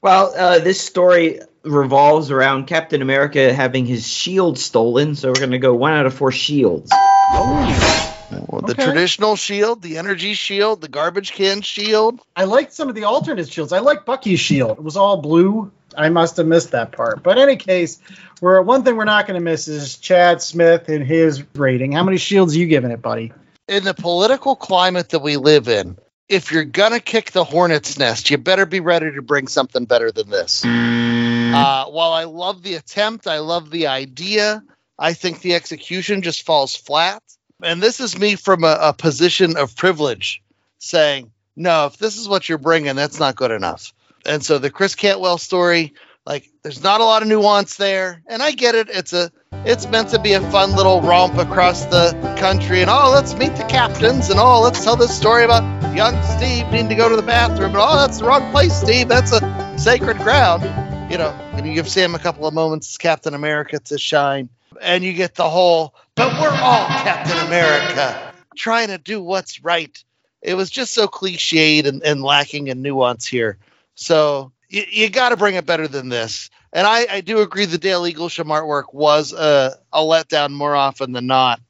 Well, 0.00 0.32
uh, 0.36 0.58
this 0.60 0.80
story 0.80 1.40
revolves 1.62 2.30
around 2.30 2.66
Captain 2.66 3.02
America 3.02 3.52
having 3.52 3.84
his 3.86 4.06
shield 4.06 4.58
stolen, 4.58 5.14
so 5.14 5.28
we're 5.28 5.34
going 5.34 5.50
to 5.50 5.58
go 5.58 5.74
one 5.74 5.92
out 5.92 6.06
of 6.06 6.14
four 6.14 6.30
shields. 6.32 6.90
Well, 7.32 8.60
the 8.62 8.72
Okay. 8.72 8.84
traditional 8.84 9.36
shield, 9.36 9.82
the 9.82 9.98
energy 9.98 10.34
shield, 10.34 10.80
the 10.80 10.88
garbage 10.88 11.32
can 11.32 11.60
shield. 11.62 12.20
I 12.34 12.44
liked 12.44 12.72
some 12.72 12.88
of 12.88 12.94
the 12.94 13.04
alternate 13.04 13.50
shields. 13.52 13.72
I 13.72 13.78
like 13.80 14.04
Bucky's 14.04 14.40
shield. 14.40 14.72
It 14.72 14.82
was 14.82 14.96
all 14.96 15.18
blue. 15.18 15.70
I 15.96 16.08
must 16.08 16.36
have 16.36 16.46
missed 16.46 16.72
that 16.72 16.92
part. 16.92 17.22
But 17.22 17.38
in 17.38 17.44
any 17.44 17.56
case, 17.56 18.00
we're 18.40 18.60
one 18.62 18.82
thing 18.82 18.96
we're 18.96 19.04
not 19.04 19.26
going 19.26 19.38
to 19.38 19.44
miss 19.44 19.68
is 19.68 19.96
Chad 19.96 20.42
Smith 20.42 20.88
and 20.88 21.04
his 21.04 21.44
rating. 21.54 21.92
How 21.92 22.04
many 22.04 22.18
shields 22.18 22.56
you 22.56 22.66
giving 22.66 22.90
it, 22.90 23.02
buddy? 23.02 23.32
In 23.68 23.84
the 23.84 23.94
political 23.94 24.56
climate 24.56 25.10
that 25.10 25.20
we 25.20 25.36
live 25.36 25.68
in, 25.68 25.96
if 26.28 26.52
you're 26.52 26.64
gonna 26.64 27.00
kick 27.00 27.32
the 27.32 27.44
hornet's 27.44 27.98
nest, 27.98 28.30
you 28.30 28.38
better 28.38 28.66
be 28.66 28.80
ready 28.80 29.12
to 29.12 29.22
bring 29.22 29.46
something 29.46 29.84
better 29.84 30.10
than 30.10 30.30
this. 30.30 30.64
Uh, 30.64 31.84
while 31.86 32.12
I 32.12 32.24
love 32.24 32.62
the 32.62 32.74
attempt, 32.74 33.26
I 33.26 33.38
love 33.38 33.70
the 33.70 33.86
idea. 33.86 34.62
I 34.98 35.12
think 35.12 35.40
the 35.40 35.54
execution 35.54 36.22
just 36.22 36.44
falls 36.44 36.74
flat. 36.74 37.22
And 37.62 37.82
this 37.82 38.00
is 38.00 38.18
me 38.18 38.36
from 38.36 38.64
a, 38.64 38.78
a 38.80 38.92
position 38.92 39.56
of 39.56 39.76
privilege, 39.76 40.42
saying, 40.78 41.30
"No, 41.56 41.86
if 41.86 41.98
this 41.98 42.16
is 42.16 42.28
what 42.28 42.48
you're 42.48 42.58
bringing, 42.58 42.96
that's 42.96 43.20
not 43.20 43.36
good 43.36 43.50
enough." 43.50 43.92
And 44.26 44.44
so 44.44 44.58
the 44.58 44.70
Chris 44.70 44.94
Cantwell 44.94 45.38
story, 45.38 45.94
like, 46.26 46.48
there's 46.62 46.82
not 46.82 47.00
a 47.00 47.04
lot 47.04 47.22
of 47.22 47.28
nuance 47.28 47.76
there, 47.76 48.22
and 48.26 48.42
I 48.42 48.52
get 48.52 48.74
it. 48.74 48.88
It's 48.88 49.12
a 49.12 49.30
it's 49.64 49.86
meant 49.88 50.10
to 50.10 50.18
be 50.18 50.34
a 50.34 50.40
fun 50.50 50.72
little 50.76 51.00
romp 51.00 51.38
across 51.38 51.86
the 51.86 52.12
country 52.38 52.82
and 52.82 52.90
oh 52.90 53.10
let's 53.10 53.34
meet 53.34 53.54
the 53.56 53.64
captains 53.64 54.28
and 54.28 54.38
oh 54.38 54.60
let's 54.60 54.84
tell 54.84 54.96
this 54.96 55.16
story 55.16 55.42
about 55.42 55.62
young 55.96 56.20
steve 56.22 56.66
needing 56.70 56.88
to 56.88 56.94
go 56.94 57.08
to 57.08 57.16
the 57.16 57.22
bathroom 57.22 57.70
and 57.70 57.78
oh 57.78 57.96
that's 57.96 58.18
the 58.18 58.24
wrong 58.24 58.50
place 58.50 58.74
steve. 58.78 59.08
That's 59.08 59.32
a 59.32 59.78
sacred 59.78 60.18
ground 60.18 60.64
you 61.10 61.18
know. 61.18 61.30
And 61.52 61.66
you 61.66 61.72
give 61.72 61.88
sam 61.88 62.14
a 62.14 62.18
couple 62.18 62.46
of 62.46 62.52
moments 62.52 62.90
as 62.90 62.98
captain 62.98 63.32
america 63.32 63.78
to 63.78 63.98
shine. 63.98 64.50
And 64.82 65.04
you 65.04 65.12
get 65.12 65.34
the 65.34 65.48
whole 65.48 65.94
but 66.14 66.32
we're 66.40 66.50
all 66.50 66.86
captain 66.86 67.38
america 67.46 68.32
trying 68.56 68.88
to 68.88 68.98
do 68.98 69.22
what's 69.22 69.64
right. 69.64 70.02
It 70.42 70.54
was 70.54 70.68
just 70.68 70.92
so 70.92 71.08
cliched 71.08 71.86
and, 71.86 72.02
and 72.02 72.22
lacking 72.22 72.66
in 72.66 72.82
nuance 72.82 73.26
here 73.26 73.58
so 73.94 74.52
you, 74.68 74.84
you 74.90 75.10
got 75.10 75.30
to 75.30 75.36
bring 75.36 75.54
it 75.54 75.66
better 75.66 75.88
than 75.88 76.08
this 76.08 76.50
and 76.74 76.88
I, 76.88 77.06
I 77.08 77.20
do 77.20 77.38
agree 77.38 77.66
the 77.66 77.78
Dale 77.78 78.02
Eaglesham 78.02 78.46
artwork 78.46 78.92
was 78.92 79.32
a, 79.32 79.78
a 79.92 80.00
letdown 80.00 80.50
more 80.50 80.74
often 80.74 81.12
than 81.12 81.28
not. 81.28 81.60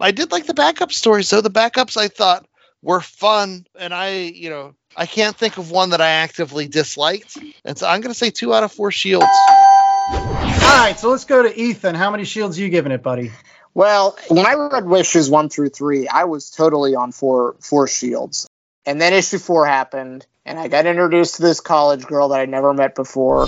I 0.00 0.12
did 0.12 0.30
like 0.30 0.46
the 0.46 0.54
backup 0.54 0.92
stories, 0.92 1.28
though. 1.28 1.40
The 1.40 1.50
backups 1.50 1.96
I 1.96 2.06
thought 2.06 2.46
were 2.80 3.00
fun, 3.00 3.66
and 3.78 3.92
I, 3.92 4.20
you 4.20 4.50
know, 4.50 4.74
I 4.96 5.06
can't 5.06 5.36
think 5.36 5.58
of 5.58 5.72
one 5.72 5.90
that 5.90 6.00
I 6.00 6.10
actively 6.10 6.68
disliked. 6.68 7.36
And 7.64 7.76
so 7.76 7.88
I'm 7.88 8.00
going 8.00 8.12
to 8.12 8.18
say 8.18 8.30
two 8.30 8.54
out 8.54 8.62
of 8.62 8.72
four 8.72 8.92
shields. 8.92 9.26
All 9.26 10.78
right, 10.78 10.94
so 10.96 11.10
let's 11.10 11.24
go 11.24 11.42
to 11.42 11.60
Ethan. 11.60 11.96
How 11.96 12.10
many 12.10 12.24
shields 12.24 12.56
you 12.56 12.68
giving 12.68 12.92
it, 12.92 13.02
buddy? 13.02 13.32
Well, 13.74 14.16
when 14.28 14.46
I 14.46 14.54
read 14.54 14.84
wishes 14.84 15.28
one 15.28 15.48
through 15.48 15.70
three, 15.70 16.06
I 16.06 16.24
was 16.24 16.50
totally 16.50 16.94
on 16.94 17.10
four 17.10 17.56
four 17.60 17.88
shields. 17.88 18.46
And 18.86 19.00
then 19.00 19.12
issue 19.12 19.38
four 19.38 19.66
happened, 19.66 20.26
and 20.44 20.58
I 20.58 20.68
got 20.68 20.86
introduced 20.86 21.36
to 21.36 21.42
this 21.42 21.60
college 21.60 22.04
girl 22.04 22.28
that 22.28 22.40
I'd 22.40 22.48
never 22.48 22.74
met 22.74 22.94
before. 22.94 23.46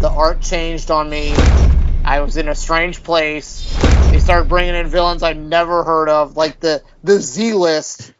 The 0.00 0.10
art 0.10 0.42
changed 0.42 0.90
on 0.90 1.08
me. 1.08 1.32
I 2.04 2.20
was 2.20 2.36
in 2.36 2.48
a 2.48 2.54
strange 2.54 3.02
place. 3.02 3.66
They 4.10 4.18
started 4.18 4.48
bringing 4.48 4.74
in 4.74 4.88
villains 4.88 5.22
I'd 5.22 5.38
never 5.38 5.84
heard 5.84 6.08
of, 6.08 6.36
like 6.36 6.60
the 6.60 6.82
the 7.04 7.20
Z 7.20 7.54
list. 7.54 8.12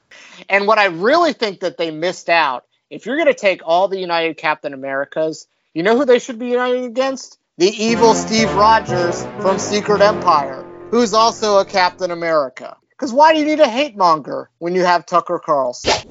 And 0.48 0.66
what 0.66 0.78
I 0.78 0.86
really 0.86 1.32
think 1.32 1.60
that 1.60 1.76
they 1.76 1.90
missed 1.90 2.28
out, 2.28 2.64
if 2.88 3.06
you're 3.06 3.16
going 3.16 3.28
to 3.28 3.34
take 3.34 3.62
all 3.64 3.88
the 3.88 3.98
United 3.98 4.36
Captain 4.36 4.72
Americas, 4.72 5.46
you 5.74 5.82
know 5.82 5.96
who 5.96 6.04
they 6.04 6.18
should 6.18 6.38
be 6.38 6.48
united 6.48 6.84
against? 6.84 7.38
The 7.58 7.68
evil 7.68 8.14
Steve 8.14 8.52
Rogers 8.54 9.22
from 9.40 9.58
Secret 9.58 10.00
Empire, 10.00 10.64
who's 10.90 11.12
also 11.12 11.58
a 11.58 11.64
Captain 11.64 12.10
America. 12.10 12.76
Because 12.90 13.12
why 13.12 13.32
do 13.32 13.38
you 13.38 13.44
need 13.44 13.60
a 13.60 13.68
hate 13.68 13.96
monger 13.96 14.50
when 14.58 14.74
you 14.74 14.84
have 14.84 15.06
Tucker 15.06 15.38
Carlson? 15.38 16.10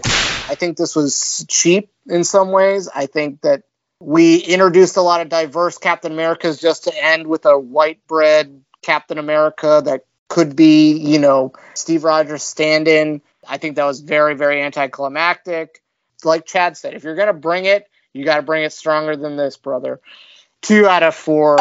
I 0.50 0.56
think 0.56 0.78
this 0.78 0.96
was 0.96 1.46
cheap 1.48 1.92
in 2.08 2.24
some 2.24 2.52
ways. 2.52 2.90
I 2.94 3.06
think 3.06 3.42
that 3.42 3.62
we 4.00 4.38
introduced 4.38 4.98
a 4.98 5.02
lot 5.02 5.22
of 5.22 5.30
diverse 5.30 5.78
Captain 5.78 6.12
Americas 6.12 6.60
just 6.60 6.86
to 6.86 7.04
end 7.06 7.28
with 7.28 7.46
a 7.46 7.60
white 7.60 8.08
bread 8.08 8.64
Captain 8.82 9.20
America 9.20 9.84
that 9.86 10.06
could 10.28 10.56
be, 10.56 10.94
you 10.94 11.20
know, 11.20 11.54
Steve 11.76 12.04
Rogers 12.04 12.42
stand 12.42 12.88
in. 12.88 13.22
I 13.48 13.58
think 13.58 13.76
that 13.76 13.86
was 13.86 14.00
very, 14.00 14.36
very 14.36 14.64
anticlimactic. 14.64 15.84
Like 16.24 16.48
Chad 16.48 16.78
said, 16.78 16.96
if 16.96 17.04
you're 17.04 17.16
going 17.16 17.28
to 17.28 17.34
bring 17.34 17.66
it, 17.66 17.88
you 18.14 18.26
got 18.26 18.38
to 18.38 18.42
bring 18.42 18.64
it 18.64 18.74
stronger 18.74 19.16
than 19.16 19.38
this, 19.38 19.56
brother. 19.56 20.00
Two 20.64 20.88
out 20.88 21.04
of 21.04 21.14
four. 21.14 21.58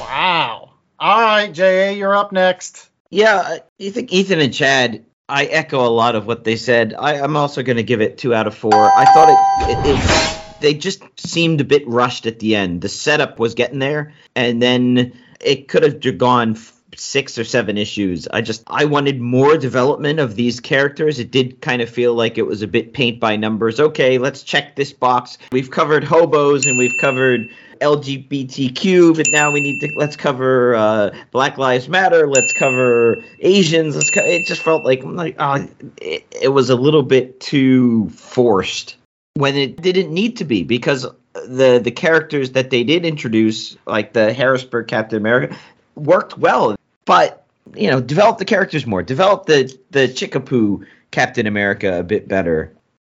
Wow. 0.00 0.72
All 0.98 1.20
right, 1.20 1.52
JA, 1.52 1.90
you're 1.90 2.16
up 2.16 2.32
next. 2.32 2.90
Yeah, 3.10 3.58
you 3.78 3.92
think 3.92 4.12
Ethan 4.12 4.40
and 4.40 4.52
Chad? 4.52 5.04
I 5.28 5.44
echo 5.44 5.86
a 5.86 5.90
lot 5.90 6.14
of 6.16 6.26
what 6.26 6.44
they 6.44 6.56
said. 6.56 6.94
I, 6.98 7.20
I'm 7.20 7.36
also 7.36 7.62
going 7.62 7.76
to 7.76 7.82
give 7.82 8.00
it 8.00 8.16
two 8.16 8.34
out 8.34 8.46
of 8.46 8.54
four. 8.54 8.72
I 8.72 9.04
thought 9.12 9.28
it, 9.28 9.38
it, 9.70 9.96
it, 9.96 10.60
they 10.60 10.72
just 10.72 11.02
seemed 11.20 11.60
a 11.60 11.64
bit 11.64 11.86
rushed 11.86 12.24
at 12.24 12.38
the 12.38 12.56
end. 12.56 12.80
The 12.80 12.88
setup 12.88 13.38
was 13.38 13.54
getting 13.54 13.78
there, 13.78 14.14
and 14.34 14.62
then 14.62 15.12
it 15.40 15.68
could 15.68 15.82
have 15.82 16.18
gone 16.18 16.56
six 16.96 17.38
or 17.38 17.44
seven 17.44 17.76
issues. 17.76 18.26
I 18.28 18.40
just 18.40 18.64
I 18.68 18.86
wanted 18.86 19.20
more 19.20 19.56
development 19.56 20.18
of 20.18 20.34
these 20.34 20.60
characters. 20.60 21.18
It 21.18 21.30
did 21.30 21.60
kind 21.60 21.82
of 21.82 21.90
feel 21.90 22.14
like 22.14 22.38
it 22.38 22.46
was 22.46 22.62
a 22.62 22.66
bit 22.66 22.94
paint 22.94 23.20
by 23.20 23.36
numbers. 23.36 23.78
Okay, 23.78 24.18
let's 24.18 24.42
check 24.42 24.76
this 24.76 24.92
box. 24.92 25.36
We've 25.52 25.70
covered 25.70 26.04
hobos 26.04 26.66
and 26.66 26.78
we've 26.78 26.96
covered 27.00 27.50
LGBTQ, 27.80 29.16
but 29.16 29.26
now 29.30 29.50
we 29.50 29.60
need 29.60 29.80
to 29.80 29.92
let's 29.96 30.16
cover 30.16 30.74
uh, 30.74 31.10
Black 31.30 31.58
Lives 31.58 31.88
Matter. 31.88 32.28
Let's 32.28 32.52
cover 32.52 33.22
Asians. 33.40 33.96
Let's 33.96 34.10
co-. 34.10 34.24
it 34.24 34.46
just 34.46 34.62
felt 34.62 34.84
like 34.84 35.02
like 35.04 35.36
uh, 35.38 35.66
it, 36.00 36.26
it 36.42 36.48
was 36.48 36.70
a 36.70 36.76
little 36.76 37.02
bit 37.02 37.40
too 37.40 38.10
forced 38.10 38.96
when 39.34 39.56
it 39.56 39.80
didn't 39.80 40.12
need 40.12 40.38
to 40.38 40.44
be 40.44 40.64
because 40.64 41.06
the 41.32 41.80
the 41.82 41.90
characters 41.90 42.52
that 42.52 42.70
they 42.70 42.84
did 42.84 43.04
introduce, 43.04 43.76
like 43.86 44.12
the 44.12 44.32
Harrisburg 44.32 44.88
Captain 44.88 45.18
America, 45.18 45.56
worked 45.94 46.36
well. 46.38 46.76
But 47.04 47.46
you 47.74 47.90
know, 47.90 48.00
develop 48.00 48.38
the 48.38 48.44
characters 48.44 48.86
more. 48.86 49.02
Develop 49.02 49.46
the 49.46 49.76
the 49.90 50.08
Kickapoo 50.08 50.84
Captain 51.10 51.46
America 51.46 52.00
a 52.00 52.02
bit 52.02 52.28
better. 52.28 52.72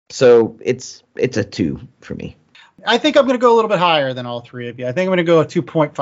So 0.09 0.57
it's 0.61 1.03
it's 1.15 1.37
a 1.37 1.43
two 1.43 1.79
for 2.01 2.15
me. 2.15 2.35
I 2.85 2.97
think 2.97 3.17
I'm 3.17 3.25
going 3.25 3.37
to 3.37 3.41
go 3.41 3.53
a 3.53 3.55
little 3.55 3.69
bit 3.69 3.79
higher 3.79 4.13
than 4.13 4.25
all 4.25 4.41
three 4.41 4.69
of 4.69 4.79
you. 4.79 4.87
I 4.87 4.91
think 4.91 5.07
I'm 5.07 5.15
going 5.15 5.17
to 5.17 5.23
go 5.23 5.41
a 5.41 5.45
2.5 5.45 5.99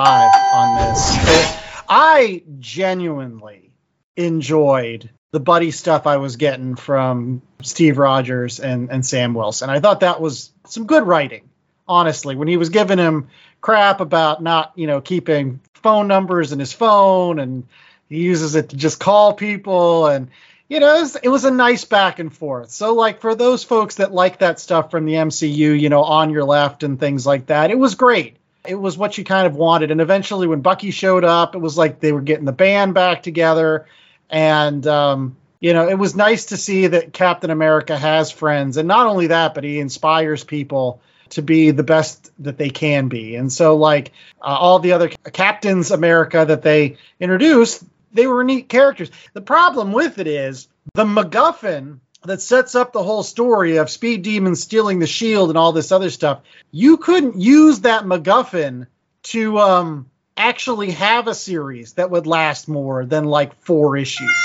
on 0.54 0.76
this. 0.76 1.58
I 1.90 2.44
genuinely 2.60 3.72
enjoyed 4.16 5.10
the 5.32 5.40
buddy 5.40 5.72
stuff 5.72 6.08
I 6.08 6.18
was 6.18 6.36
getting 6.38 6.76
from 6.76 7.42
Steve 7.62 7.98
Rogers 7.98 8.60
and, 8.60 8.90
and 8.90 9.06
Sam 9.06 9.34
Wilson. 9.34 9.70
I 9.70 9.80
thought 9.80 10.02
that 10.02 10.22
was 10.22 10.52
some 10.66 10.86
good 10.86 11.04
writing, 11.04 11.50
honestly. 11.88 12.36
When 12.36 12.48
he 12.48 12.58
was 12.58 12.70
giving 12.70 12.98
him 12.98 13.30
crap 13.62 14.00
about 14.00 14.42
not, 14.42 14.74
you 14.76 14.88
know, 14.88 15.02
keeping 15.02 15.60
phone 15.74 16.08
numbers 16.08 16.52
in 16.52 16.60
his 16.60 16.74
phone 16.74 17.40
and 17.40 17.68
he 18.08 18.22
uses 18.22 18.56
it 18.56 18.70
to 18.70 18.78
just 18.78 19.00
call 19.00 19.34
people 19.34 20.08
and 20.08 20.30
you 20.70 20.80
know, 20.80 20.96
it 20.96 21.00
was, 21.00 21.16
it 21.16 21.30
was, 21.30 21.46
a 21.46 21.52
nice 21.52 21.84
back 21.84 22.20
and 22.20 22.34
forth. 22.34 22.70
So, 22.70 22.94
like, 22.94 23.22
for 23.22 23.34
those 23.34 23.64
folks 23.64 23.96
that 23.96 24.14
like 24.14 24.40
that 24.40 24.60
stuff 24.60 24.92
from 24.92 25.06
the 25.06 25.16
MCU, 25.16 25.80
you 25.80 25.90
know, 25.90 26.04
on 26.04 26.30
your 26.30 26.44
left 26.44 26.84
and 26.84 27.00
things 27.00 27.26
like 27.26 27.48
that, 27.48 27.72
it 27.72 27.78
was 27.78 27.96
great. 27.96 28.38
It 28.66 28.76
was 28.76 28.98
what 28.98 29.18
you 29.18 29.24
kind 29.24 29.48
of 29.48 29.56
wanted. 29.56 29.90
And 29.90 30.00
eventually, 30.00 30.46
when 30.46 30.62
Bucky 30.62 30.92
showed 30.92 31.24
up, 31.24 31.56
it 31.56 31.60
was 31.60 31.76
like 31.76 32.00
they 32.00 32.12
were 32.12 32.22
getting 32.22 32.46
the 32.46 32.52
band 32.52 32.94
back 32.94 33.24
together. 33.24 33.88
And, 34.30 34.86
um, 34.86 35.38
you 35.60 35.74
know, 35.74 35.90
it 35.90 35.98
was 35.98 36.16
nice 36.16 36.48
to 36.48 36.58
see 36.58 36.86
that 36.88 37.14
Captain 37.14 37.50
America 37.50 37.98
has 37.98 38.32
friends. 38.32 38.78
And 38.78 38.88
not 38.88 39.08
only 39.08 39.28
that, 39.28 39.56
but 39.56 39.64
he 39.64 39.80
inspires 39.80 40.44
people 40.44 41.02
to 41.30 41.42
be 41.42 41.72
the 41.72 41.84
best 41.84 42.32
that 42.44 42.58
they 42.58 42.70
can 42.70 43.08
be. 43.08 43.36
And 43.36 43.52
so, 43.52 43.76
like, 43.76 44.12
uh, 44.40 44.46
all 44.46 44.78
the 44.78 44.94
other 44.94 45.10
Captains 45.10 45.90
America 45.90 46.46
that 46.46 46.62
they 46.62 46.98
introduced, 47.20 47.84
they 48.14 48.28
were 48.28 48.44
neat 48.44 48.70
characters. 48.70 49.12
The 49.34 49.42
problem 49.42 49.92
with 49.92 50.20
it 50.20 50.28
is 50.28 50.68
the 50.94 51.06
MacGuffin 51.06 52.00
that 52.24 52.42
sets 52.42 52.76
up 52.76 52.92
the 52.92 53.04
whole 53.04 53.24
story 53.24 53.78
of 53.78 53.90
Speed 53.90 54.24
Demon 54.24 54.56
stealing 54.56 55.00
the 55.00 55.08
shield 55.08 55.50
and 55.50 55.58
all 55.58 55.72
this 55.72 55.92
other 55.92 56.10
stuff. 56.10 56.42
You 56.72 56.98
couldn't 56.98 57.40
use 57.40 57.82
that 57.82 58.04
MacGuffin 58.04 58.88
to 59.24 59.60
um, 59.60 60.10
actually 60.36 60.92
have 60.92 61.28
a 61.28 61.36
series 61.36 61.94
that 61.94 62.12
would 62.12 62.28
last 62.28 62.68
more 62.68 63.06
than 63.06 63.26
like 63.26 63.56
four 63.62 63.96
issues. 63.98 64.36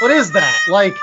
What 0.00 0.10
is 0.10 0.32
that? 0.32 0.58
Like, 0.68 0.96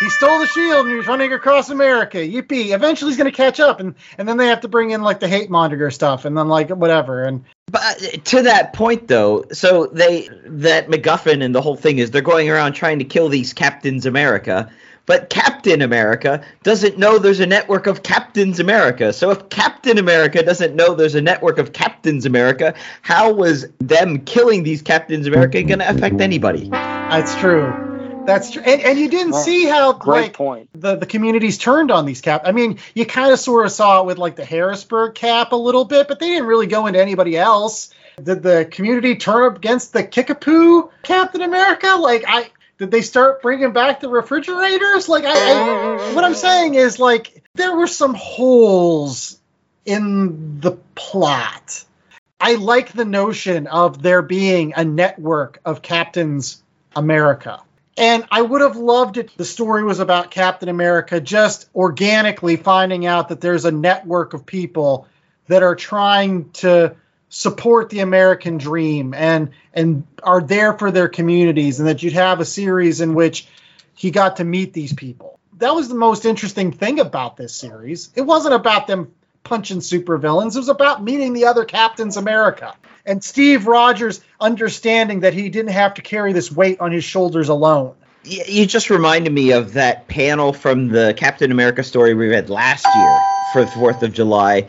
he 0.00 0.08
stole 0.08 0.38
the 0.38 0.46
shield 0.46 0.80
and 0.80 0.90
he 0.90 0.96
was 0.96 1.06
running 1.06 1.32
across 1.32 1.68
America. 1.68 2.18
Yippee! 2.18 2.74
Eventually, 2.74 3.10
he's 3.10 3.18
going 3.18 3.30
to 3.30 3.36
catch 3.36 3.60
up, 3.60 3.80
and 3.80 3.94
and 4.16 4.26
then 4.26 4.38
they 4.38 4.46
have 4.46 4.62
to 4.62 4.68
bring 4.68 4.90
in 4.90 5.02
like 5.02 5.20
the 5.20 5.28
hate 5.28 5.50
monitor 5.50 5.90
stuff, 5.90 6.24
and 6.24 6.36
then 6.36 6.48
like 6.48 6.70
whatever. 6.70 7.22
And 7.24 7.44
But 7.70 7.82
uh, 7.82 8.16
to 8.24 8.42
that 8.42 8.72
point, 8.72 9.08
though, 9.08 9.44
so 9.52 9.86
they 9.86 10.28
that 10.46 10.88
MacGuffin 10.88 11.44
and 11.44 11.54
the 11.54 11.60
whole 11.60 11.76
thing 11.76 11.98
is 11.98 12.10
they're 12.10 12.22
going 12.22 12.48
around 12.48 12.72
trying 12.72 12.98
to 12.98 13.04
kill 13.04 13.28
these 13.28 13.52
Captains 13.52 14.06
America. 14.06 14.70
But 15.06 15.28
Captain 15.28 15.82
America 15.82 16.44
doesn't 16.62 16.96
know 16.96 17.18
there's 17.18 17.40
a 17.40 17.46
network 17.46 17.88
of 17.88 18.04
Captains 18.04 18.60
America. 18.60 19.12
So 19.12 19.30
if 19.30 19.48
Captain 19.48 19.98
America 19.98 20.42
doesn't 20.42 20.76
know 20.76 20.94
there's 20.94 21.16
a 21.16 21.20
network 21.20 21.58
of 21.58 21.72
Captains 21.72 22.26
America, 22.26 22.74
how 23.02 23.32
was 23.32 23.66
them 23.78 24.18
killing 24.20 24.62
these 24.62 24.82
Captains 24.82 25.26
America 25.26 25.62
going 25.64 25.80
to 25.80 25.90
affect 25.90 26.20
anybody? 26.20 26.68
that's 26.70 27.34
true. 27.34 27.89
That's 28.32 28.50
true. 28.50 28.62
And, 28.62 28.80
and 28.80 28.98
you 28.98 29.08
didn't 29.08 29.34
see 29.34 29.66
how 29.66 29.92
Great 29.92 30.22
like 30.22 30.32
point. 30.32 30.70
the 30.74 30.96
the 30.96 31.06
communities 31.06 31.58
turned 31.58 31.90
on 31.90 32.06
these 32.06 32.20
cap. 32.20 32.42
I 32.44 32.52
mean, 32.52 32.78
you 32.94 33.06
kind 33.06 33.32
of 33.32 33.38
sort 33.38 33.66
of 33.66 33.72
saw 33.72 34.00
it 34.00 34.06
with 34.06 34.18
like 34.18 34.36
the 34.36 34.44
Harrisburg 34.44 35.14
cap 35.14 35.52
a 35.52 35.56
little 35.56 35.84
bit, 35.84 36.08
but 36.08 36.18
they 36.20 36.28
didn't 36.28 36.46
really 36.46 36.66
go 36.66 36.86
into 36.86 37.00
anybody 37.00 37.36
else. 37.36 37.92
Did 38.22 38.42
the 38.42 38.68
community 38.70 39.16
turn 39.16 39.50
up 39.50 39.56
against 39.56 39.92
the 39.92 40.04
Kickapoo 40.04 40.90
Captain 41.02 41.42
America? 41.42 41.96
Like 41.98 42.24
I 42.26 42.50
did 42.78 42.90
they 42.90 43.02
start 43.02 43.42
bringing 43.42 43.72
back 43.72 44.00
the 44.00 44.08
refrigerators? 44.08 45.08
Like 45.08 45.24
I, 45.24 45.32
I 45.32 46.14
what 46.14 46.24
I'm 46.24 46.34
saying 46.34 46.74
is 46.74 46.98
like 46.98 47.44
there 47.54 47.76
were 47.76 47.86
some 47.86 48.14
holes 48.14 49.38
in 49.84 50.60
the 50.60 50.72
plot. 50.94 51.84
I 52.40 52.54
like 52.54 52.92
the 52.92 53.04
notion 53.04 53.66
of 53.66 54.02
there 54.02 54.22
being 54.22 54.72
a 54.74 54.84
network 54.84 55.60
of 55.64 55.82
Captains 55.82 56.62
America. 56.96 57.62
And 58.00 58.24
I 58.30 58.40
would 58.40 58.62
have 58.62 58.76
loved 58.76 59.18
it. 59.18 59.36
The 59.36 59.44
story 59.44 59.84
was 59.84 60.00
about 60.00 60.30
Captain 60.30 60.70
America 60.70 61.20
just 61.20 61.68
organically 61.74 62.56
finding 62.56 63.04
out 63.04 63.28
that 63.28 63.42
there's 63.42 63.66
a 63.66 63.70
network 63.70 64.32
of 64.32 64.46
people 64.46 65.06
that 65.48 65.62
are 65.62 65.76
trying 65.76 66.48
to 66.52 66.96
support 67.28 67.90
the 67.90 68.00
American 68.00 68.56
dream 68.56 69.12
and 69.12 69.50
and 69.74 70.06
are 70.22 70.40
there 70.40 70.72
for 70.72 70.90
their 70.90 71.08
communities, 71.08 71.78
and 71.78 71.88
that 71.88 72.02
you'd 72.02 72.14
have 72.14 72.40
a 72.40 72.46
series 72.46 73.02
in 73.02 73.12
which 73.12 73.46
he 73.94 74.10
got 74.10 74.36
to 74.38 74.44
meet 74.44 74.72
these 74.72 74.94
people. 74.94 75.38
That 75.58 75.74
was 75.74 75.90
the 75.90 75.94
most 75.94 76.24
interesting 76.24 76.72
thing 76.72 77.00
about 77.00 77.36
this 77.36 77.54
series. 77.54 78.08
It 78.16 78.22
wasn't 78.22 78.54
about 78.54 78.86
them 78.86 79.12
punching 79.44 79.80
supervillains. 79.80 80.56
It 80.56 80.60
was 80.60 80.70
about 80.70 81.04
meeting 81.04 81.34
the 81.34 81.44
other 81.44 81.66
Captains 81.66 82.16
America. 82.16 82.74
And 83.06 83.22
Steve 83.22 83.66
Rogers 83.66 84.20
understanding 84.38 85.20
that 85.20 85.34
he 85.34 85.48
didn't 85.48 85.72
have 85.72 85.94
to 85.94 86.02
carry 86.02 86.32
this 86.32 86.50
weight 86.50 86.80
on 86.80 86.92
his 86.92 87.04
shoulders 87.04 87.48
alone. 87.48 87.94
You 88.24 88.66
just 88.66 88.90
reminded 88.90 89.32
me 89.32 89.52
of 89.52 89.72
that 89.74 90.06
panel 90.08 90.52
from 90.52 90.88
the 90.88 91.14
Captain 91.16 91.50
America 91.50 91.82
story 91.82 92.12
we 92.12 92.28
read 92.28 92.50
last 92.50 92.86
year 92.96 93.18
for 93.52 93.64
the 93.64 93.70
Fourth 93.70 94.02
of 94.02 94.12
July. 94.12 94.68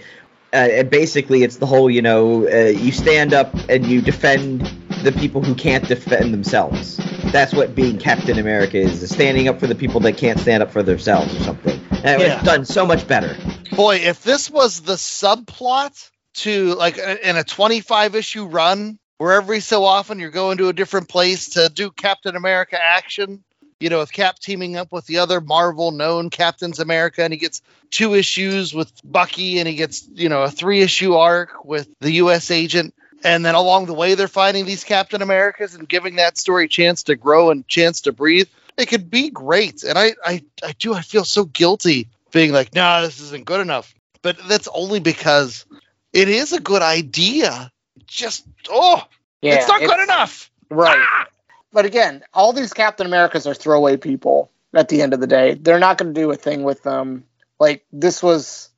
Uh, 0.54 0.58
and 0.58 0.90
basically, 0.90 1.44
it's 1.44 1.58
the 1.58 1.66
whole 1.66 1.90
you 1.90 2.02
know, 2.02 2.48
uh, 2.48 2.70
you 2.70 2.92
stand 2.92 3.34
up 3.34 3.54
and 3.70 3.86
you 3.86 4.02
defend 4.02 4.62
the 5.04 5.12
people 5.14 5.42
who 5.42 5.56
can't 5.56 5.88
defend 5.88 6.34
themselves. 6.34 6.98
That's 7.32 7.54
what 7.54 7.74
being 7.74 7.98
Captain 7.98 8.38
America 8.38 8.78
is: 8.78 9.02
is 9.02 9.12
standing 9.12 9.48
up 9.48 9.60
for 9.60 9.68
the 9.68 9.76
people 9.76 10.02
that 10.02 10.18
can't 10.18 10.40
stand 10.40 10.62
up 10.62 10.72
for 10.72 10.84
themselves 10.84 11.34
or 11.36 11.40
something. 11.44 11.80
And 12.04 12.22
Yeah. 12.22 12.36
It's 12.36 12.44
done 12.44 12.66
so 12.66 12.86
much 12.86 13.08
better. 13.08 13.36
Boy, 13.76 13.98
if 13.98 14.24
this 14.24 14.50
was 14.50 14.82
the 14.82 14.96
subplot 14.96 16.11
to 16.34 16.76
like 16.76 16.98
in 16.98 17.38
a 17.38 17.44
25 17.44 18.16
issue 18.16 18.46
run 18.46 18.98
where 19.18 19.34
every 19.34 19.60
so 19.60 19.84
often 19.84 20.20
you're 20.20 20.32
going 20.32 20.58
to 20.58 20.70
a 20.70 20.74
different 20.74 21.08
place 21.08 21.50
to 21.50 21.70
do 21.70 21.92
Captain 21.92 22.36
America 22.36 22.76
action, 22.82 23.44
you 23.80 23.90
know, 23.90 24.00
with 24.00 24.12
Cap 24.12 24.40
teaming 24.40 24.76
up 24.76 24.92
with 24.92 25.06
the 25.06 25.20
other 25.20 25.40
Marvel 25.40 25.92
known 25.92 26.32
Captains 26.32 26.80
America, 26.80 27.24
and 27.24 27.32
he 27.32 27.38
gets 27.38 27.62
two 27.92 28.16
issues 28.16 28.74
with 28.74 28.92
Bucky, 29.04 29.60
and 29.60 29.68
he 29.68 29.76
gets, 29.76 30.08
you 30.14 30.30
know, 30.30 30.42
a 30.42 30.50
three 30.50 30.82
issue 30.82 31.14
arc 31.14 31.66
with 31.66 31.88
the 32.00 32.14
US 32.14 32.50
agent. 32.50 32.96
And 33.24 33.46
then 33.46 33.54
along 33.54 33.86
the 33.86 33.94
way, 33.94 34.16
they're 34.16 34.28
finding 34.28 34.66
these 34.66 34.84
Captain 34.84 35.22
Americas 35.22 35.76
and 35.76 35.88
giving 35.88 36.16
that 36.16 36.40
story 36.40 36.68
chance 36.68 37.04
to 37.04 37.16
grow 37.16 37.52
and 37.52 37.68
chance 37.68 38.02
to 38.02 38.12
breathe. 38.12 38.48
It 38.76 38.88
could 38.88 39.12
be 39.12 39.30
great. 39.30 39.84
And 39.84 40.00
I, 40.00 40.16
I, 40.26 40.44
I 40.64 40.72
do, 40.80 40.96
I 40.96 41.02
feel 41.02 41.26
so 41.26 41.46
guilty 41.46 42.08
being 42.32 42.52
like, 42.52 42.74
no, 42.74 43.04
this 43.04 43.22
isn't 43.22 43.46
good 43.46 43.62
enough. 43.62 43.94
But 44.24 44.38
that's 44.48 44.68
only 44.74 45.00
because 45.00 45.66
it 46.14 46.30
is 46.30 46.54
a 46.54 46.60
good 46.60 46.82
idea. 46.82 47.72
Just, 48.08 48.46
oh, 48.70 49.04
Yeah, 49.42 49.56
it's 49.56 49.68
not 49.68 49.82
good 49.82 50.00
enough. 50.00 50.52
Right. 50.70 51.00
Ah! 51.00 51.28
But 51.74 51.86
again, 51.86 52.24
all 52.34 52.54
these 52.54 52.74
Captain 52.74 53.06
Americas 53.06 53.48
are 53.48 53.54
throwaway 53.54 53.98
people 53.98 54.52
at 54.74 54.90
the 54.90 55.02
end 55.02 55.14
of 55.14 55.20
the 55.20 55.28
day. 55.28 55.54
They're 55.54 55.80
not 55.80 55.98
going 55.98 56.14
to 56.14 56.20
do 56.20 56.32
a 56.32 56.36
thing 56.36 56.64
with 56.64 56.84
them. 56.84 57.26
Like, 57.60 57.86
this 57.94 58.22
was, 58.22 58.70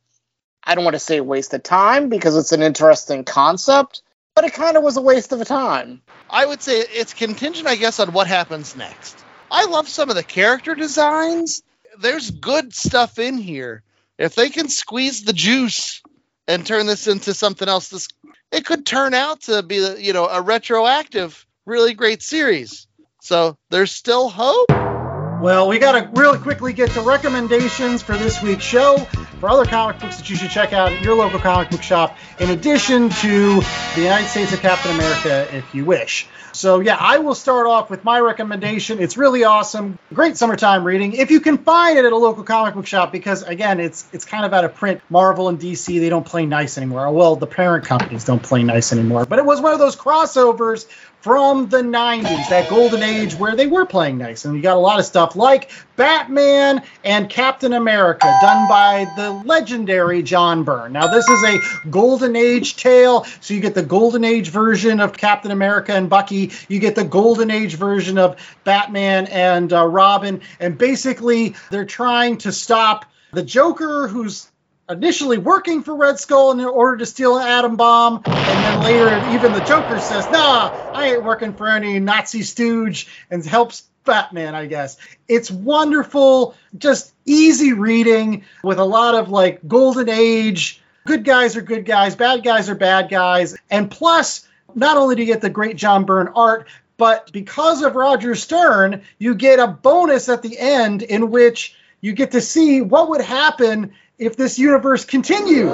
I 0.64 0.76
don't 0.76 0.84
want 0.84 0.96
to 0.96 1.00
say 1.00 1.18
a 1.18 1.24
waste 1.24 1.54
of 1.54 1.64
time 1.64 2.10
because 2.10 2.36
it's 2.36 2.52
an 2.52 2.62
interesting 2.62 3.24
concept, 3.24 4.02
but 4.36 4.44
it 4.44 4.54
kind 4.54 4.78
of 4.78 4.84
was 4.84 4.98
a 4.98 5.02
waste 5.02 5.32
of 5.32 5.44
time. 5.46 6.02
I 6.30 6.46
would 6.46 6.62
say 6.62 6.80
it's 6.80 7.14
contingent, 7.14 7.68
I 7.68 7.76
guess, 7.76 8.00
on 8.00 8.14
what 8.14 8.28
happens 8.28 8.76
next. 8.76 9.24
I 9.50 9.66
love 9.66 9.88
some 9.88 10.10
of 10.10 10.16
the 10.16 10.24
character 10.24 10.76
designs. 10.76 11.64
There's 12.00 12.32
good 12.32 12.74
stuff 12.74 13.20
in 13.20 13.38
here. 13.38 13.84
If 14.18 14.36
they 14.36 14.50
can 14.50 14.70
squeeze 14.70 15.24
the 15.24 15.34
juice 15.34 16.02
and 16.48 16.66
turn 16.66 16.86
this 16.86 17.08
into 17.08 17.34
something 17.34 17.68
else, 17.68 17.90
this 17.90 18.08
it 18.52 18.66
could 18.66 18.86
turn 18.86 19.14
out 19.14 19.42
to 19.42 19.64
be, 19.64 19.96
you 20.00 20.14
know, 20.14 20.28
a 20.28 20.42
retroactive, 20.42 21.46
really 21.66 21.94
great 21.94 22.22
series. 22.22 22.88
So 23.22 23.58
there's 23.70 23.92
still 23.92 24.30
hope. 24.30 24.70
Well, 24.70 25.68
we 25.68 25.80
got 25.80 25.94
to 25.94 26.22
really 26.22 26.38
quickly 26.38 26.74
get 26.74 26.92
to 26.92 27.02
recommendations 27.02 28.02
for 28.02 28.18
this 28.18 28.42
week's 28.42 28.64
show 28.64 29.08
for 29.44 29.50
other 29.50 29.66
comic 29.66 30.00
books 30.00 30.16
that 30.16 30.30
you 30.30 30.38
should 30.38 30.50
check 30.50 30.72
out 30.72 30.90
at 30.90 31.04
your 31.04 31.18
local 31.18 31.38
comic 31.38 31.70
book 31.70 31.84
shop, 31.84 32.18
in 32.40 32.50
addition 32.52 33.10
to 33.10 33.60
the 33.94 34.02
United 34.02 34.30
States 34.30 34.54
of 34.54 34.62
Captain 34.62 34.96
America, 34.96 35.46
if 35.54 35.76
you 35.76 35.84
wish. 35.84 36.30
So, 36.54 36.80
yeah, 36.80 36.96
I 36.98 37.18
will 37.18 37.36
start 37.36 37.68
off 37.68 37.90
with 37.90 38.06
my 38.06 38.22
recommendation. 38.22 39.00
It's 39.00 39.18
really 39.18 39.44
awesome, 39.44 40.00
great 40.14 40.38
summertime 40.38 40.86
reading. 40.86 41.12
If 41.12 41.30
you 41.30 41.42
can 41.42 41.58
find 41.58 41.98
it 41.98 42.06
at 42.06 42.14
a 42.14 42.18
local 42.18 42.44
comic 42.44 42.76
book 42.76 42.88
shop, 42.88 43.12
because 43.12 43.44
again, 43.44 43.82
it's 43.82 44.06
it's 44.14 44.24
kind 44.24 44.46
of 44.46 44.54
out 44.54 44.64
of 44.64 44.76
print. 44.76 45.02
Marvel 45.10 45.50
and 45.50 45.60
DC 45.60 46.00
they 46.00 46.10
don't 46.10 46.26
play 46.26 46.46
nice 46.46 46.78
anymore. 46.78 47.12
Well, 47.12 47.36
the 47.36 47.48
parent 47.48 47.86
companies 47.86 48.24
don't 48.24 48.42
play 48.42 48.64
nice 48.64 48.94
anymore. 48.94 49.26
But 49.26 49.40
it 49.40 49.46
was 49.46 49.60
one 49.60 49.74
of 49.74 49.80
those 49.80 49.98
crossovers 49.98 50.86
from 51.22 51.70
the 51.70 51.82
90s, 51.82 52.50
that 52.50 52.70
golden 52.70 53.02
age 53.02 53.34
where 53.34 53.56
they 53.56 53.66
were 53.66 53.86
playing 53.86 54.18
nice. 54.18 54.44
And 54.44 54.56
you 54.56 54.62
got 54.62 54.76
a 54.76 54.80
lot 54.80 55.00
of 55.00 55.06
stuff 55.06 55.36
like 55.36 55.72
Batman 55.96 56.84
and 57.04 57.30
Captain 57.30 57.74
America, 57.74 58.26
done 58.42 58.68
by 58.68 59.06
the 59.16 59.32
legendary 59.34 60.24
John 60.24 60.64
Byrne. 60.64 60.94
Now, 60.94 61.08
this 61.08 61.28
is 61.28 61.44
a 61.44 61.88
golden 61.90 62.36
age 62.36 62.76
tale, 62.76 63.26
so 63.42 63.54
you 63.54 63.60
get 63.60 63.76
the 63.76 63.84
golden 63.84 64.24
age 64.24 64.50
version 64.50 65.00
of 65.00 65.18
Captain 65.18 65.52
America 65.52 65.94
and 65.94 66.10
Bucky, 66.10 66.52
you 66.68 66.80
get 66.80 66.96
the 66.96 67.04
golden 67.04 67.52
age 67.52 67.76
version 67.76 68.18
of 68.18 68.38
Batman 68.64 69.28
and 69.28 69.72
uh, 69.74 69.86
Robin, 69.86 70.42
and 70.60 70.78
basically 70.78 71.56
they're 71.72 71.86
trying 71.86 72.38
to 72.40 72.52
stop 72.52 73.06
the 73.32 73.44
Joker, 73.44 74.08
who's 74.08 74.50
initially 74.90 75.38
working 75.38 75.82
for 75.82 75.96
Red 75.96 76.20
Skull 76.20 76.52
in 76.52 76.60
order 76.60 76.98
to 76.98 77.06
steal 77.06 77.38
an 77.38 77.48
atom 77.48 77.78
bomb, 77.78 78.22
and 78.26 78.36
then 78.36 78.84
later 78.84 79.30
even 79.30 79.54
the 79.54 79.62
Joker 79.62 80.00
says, 80.00 80.30
"Nah, 80.30 80.72
I 80.94 81.14
ain't 81.14 81.24
working 81.24 81.54
for 81.54 81.68
any 81.68 82.00
Nazi 82.00 82.44
stooge," 82.44 83.08
and 83.32 83.44
helps 83.46 83.84
Batman, 84.04 84.56
I 84.56 84.66
guess. 84.66 84.98
It's 85.28 85.50
wonderful, 85.50 86.56
just 86.78 87.14
easy 87.26 87.74
reading 87.74 88.44
with 88.64 88.80
a 88.80 88.86
lot 88.86 89.16
of 89.16 89.30
like 89.30 89.68
golden 89.68 90.10
age. 90.10 90.82
Good 91.06 91.24
guys 91.24 91.58
are 91.58 91.62
good 91.62 91.86
guys, 91.86 92.16
bad 92.16 92.44
guys 92.44 92.70
are 92.70 92.76
bad 92.76 93.10
guys, 93.10 93.58
and 93.70 93.92
plus, 93.92 94.48
not 94.74 94.98
only 94.98 95.16
do 95.16 95.22
you 95.22 95.28
get 95.28 95.42
the 95.42 95.50
great 95.50 95.76
John 95.76 96.06
Byrne 96.06 96.30
art, 96.36 96.68
but 96.98 97.32
because 97.32 97.82
of 97.82 97.96
Roger 97.96 98.36
Stern, 98.36 99.02
you 99.18 99.36
get 99.36 99.60
a 99.60 99.68
bonus 99.68 100.30
at 100.30 100.42
the 100.42 100.58
end 100.58 101.02
in 101.02 101.32
which 101.32 101.76
you 102.00 102.14
get 102.14 102.32
to 102.32 102.42
see 102.42 102.82
what 102.82 103.10
would 103.10 103.22
happen 103.22 103.94
if 104.20 104.38
this 104.38 104.60
universe 104.60 105.06
continued 105.06 105.74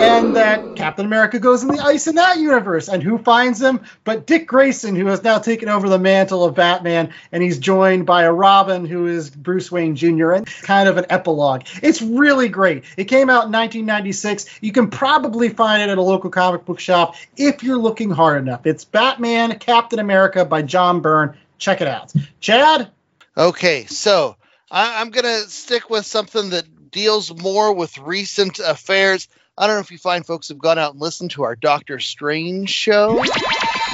and 0.00 0.36
that 0.36 0.74
Captain 0.74 1.04
America 1.04 1.38
goes 1.38 1.62
in 1.62 1.68
the 1.68 1.78
ice 1.78 2.06
in 2.06 2.14
that 2.14 2.38
universe 2.38 2.88
and 2.88 3.02
who 3.02 3.18
finds 3.18 3.60
him 3.60 3.80
but 4.04 4.26
Dick 4.26 4.46
Grayson 4.46 4.96
who 4.96 5.06
has 5.06 5.22
now 5.22 5.38
taken 5.38 5.68
over 5.68 5.88
the 5.88 5.98
mantle 5.98 6.44
of 6.44 6.54
Batman 6.54 7.12
and 7.30 7.42
he's 7.42 7.58
joined 7.58 8.06
by 8.06 8.22
a 8.22 8.32
Robin 8.32 8.86
who 8.86 9.06
is 9.06 9.28
Bruce 9.28 9.70
Wayne 9.70 9.96
Jr. 9.96 10.32
and 10.32 10.46
kind 10.46 10.88
of 10.88 10.96
an 10.96 11.04
epilogue. 11.10 11.62
It's 11.82 12.00
really 12.00 12.48
great. 12.48 12.84
It 12.96 13.04
came 13.04 13.28
out 13.28 13.46
in 13.46 13.52
1996. 13.52 14.46
You 14.62 14.72
can 14.72 14.88
probably 14.88 15.50
find 15.50 15.82
it 15.82 15.90
at 15.90 15.98
a 15.98 16.02
local 16.02 16.30
comic 16.30 16.64
book 16.64 16.80
shop 16.80 17.16
if 17.36 17.62
you're 17.62 17.78
looking 17.78 18.10
hard 18.10 18.42
enough. 18.42 18.66
It's 18.66 18.84
Batman 18.84 19.58
Captain 19.58 19.98
America 19.98 20.44
by 20.44 20.62
John 20.62 21.00
Byrne. 21.00 21.36
Check 21.58 21.82
it 21.82 21.86
out. 21.86 22.12
Chad? 22.40 22.90
Okay, 23.36 23.84
so 23.86 24.36
I, 24.70 25.00
I'm 25.00 25.10
going 25.10 25.24
to 25.24 25.48
stick 25.50 25.90
with 25.90 26.06
something 26.06 26.50
that 26.50 26.64
deals 26.94 27.34
more 27.42 27.74
with 27.74 27.98
recent 27.98 28.58
affairs. 28.58 29.28
I 29.58 29.66
don't 29.66 29.76
know 29.76 29.80
if 29.80 29.90
you 29.90 29.98
find 29.98 30.24
folks 30.24 30.48
have 30.48 30.58
gone 30.58 30.78
out 30.78 30.92
and 30.92 31.00
listened 31.02 31.32
to 31.32 31.42
our 31.42 31.54
Doctor 31.56 32.00
Strange 32.00 32.70
show. 32.70 33.22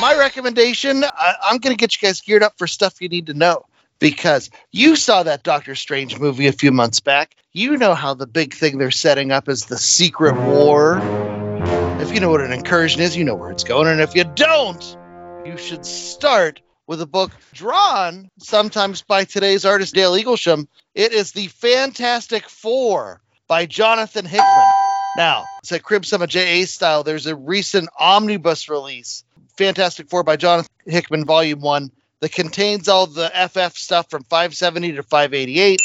My 0.00 0.16
recommendation 0.16 1.02
I, 1.02 1.34
I'm 1.42 1.58
going 1.58 1.76
to 1.76 1.80
get 1.80 2.00
you 2.00 2.06
guys 2.06 2.20
geared 2.20 2.44
up 2.44 2.56
for 2.56 2.68
stuff 2.68 3.02
you 3.02 3.08
need 3.08 3.26
to 3.26 3.34
know. 3.34 3.64
because 4.00 4.50
you 4.72 4.96
saw 4.96 5.22
that 5.22 5.44
Doctor 5.44 5.76
Strange 5.76 6.18
movie 6.18 6.48
a 6.48 6.52
few 6.52 6.72
months 6.72 6.98
back. 6.98 7.36
You 7.52 7.76
know 7.76 7.94
how 7.94 8.14
the 8.14 8.26
big 8.26 8.54
thing 8.54 8.78
they're 8.78 8.90
setting 8.90 9.30
up 9.30 9.48
is 9.48 9.66
the 9.66 9.78
secret 9.78 10.34
war. 10.34 10.98
If 12.00 12.12
you 12.12 12.20
know 12.20 12.30
what 12.30 12.40
an 12.40 12.52
incursion 12.52 13.00
is, 13.02 13.16
you 13.16 13.24
know 13.24 13.36
where 13.36 13.52
it's 13.52 13.64
going. 13.64 13.86
And 13.86 14.00
if 14.00 14.16
you 14.16 14.24
don't, 14.24 14.96
you 15.44 15.56
should 15.56 15.84
start 15.86 16.60
with 16.90 17.00
a 17.00 17.06
book 17.06 17.30
drawn 17.52 18.28
sometimes 18.40 19.02
by 19.02 19.22
today's 19.22 19.64
artist 19.64 19.94
Dale 19.94 20.10
Eaglesham. 20.14 20.66
It 20.92 21.12
is 21.12 21.30
the 21.30 21.46
Fantastic 21.46 22.48
Four 22.48 23.20
by 23.46 23.66
Jonathan 23.66 24.24
Hickman. 24.24 24.66
Now, 25.14 25.46
it's 25.60 25.70
a 25.70 25.78
Crib 25.78 26.04
Summit 26.04 26.30
JA 26.30 26.64
style. 26.64 27.04
There's 27.04 27.28
a 27.28 27.36
recent 27.36 27.90
omnibus 27.96 28.68
release, 28.68 29.22
Fantastic 29.56 30.10
Four 30.10 30.24
by 30.24 30.34
Jonathan 30.34 30.68
Hickman, 30.84 31.26
Volume 31.26 31.60
1, 31.60 31.92
that 32.22 32.32
contains 32.32 32.88
all 32.88 33.06
the 33.06 33.28
FF 33.28 33.76
stuff 33.76 34.10
from 34.10 34.24
570 34.24 34.94
to 34.94 35.04
588 35.04 35.80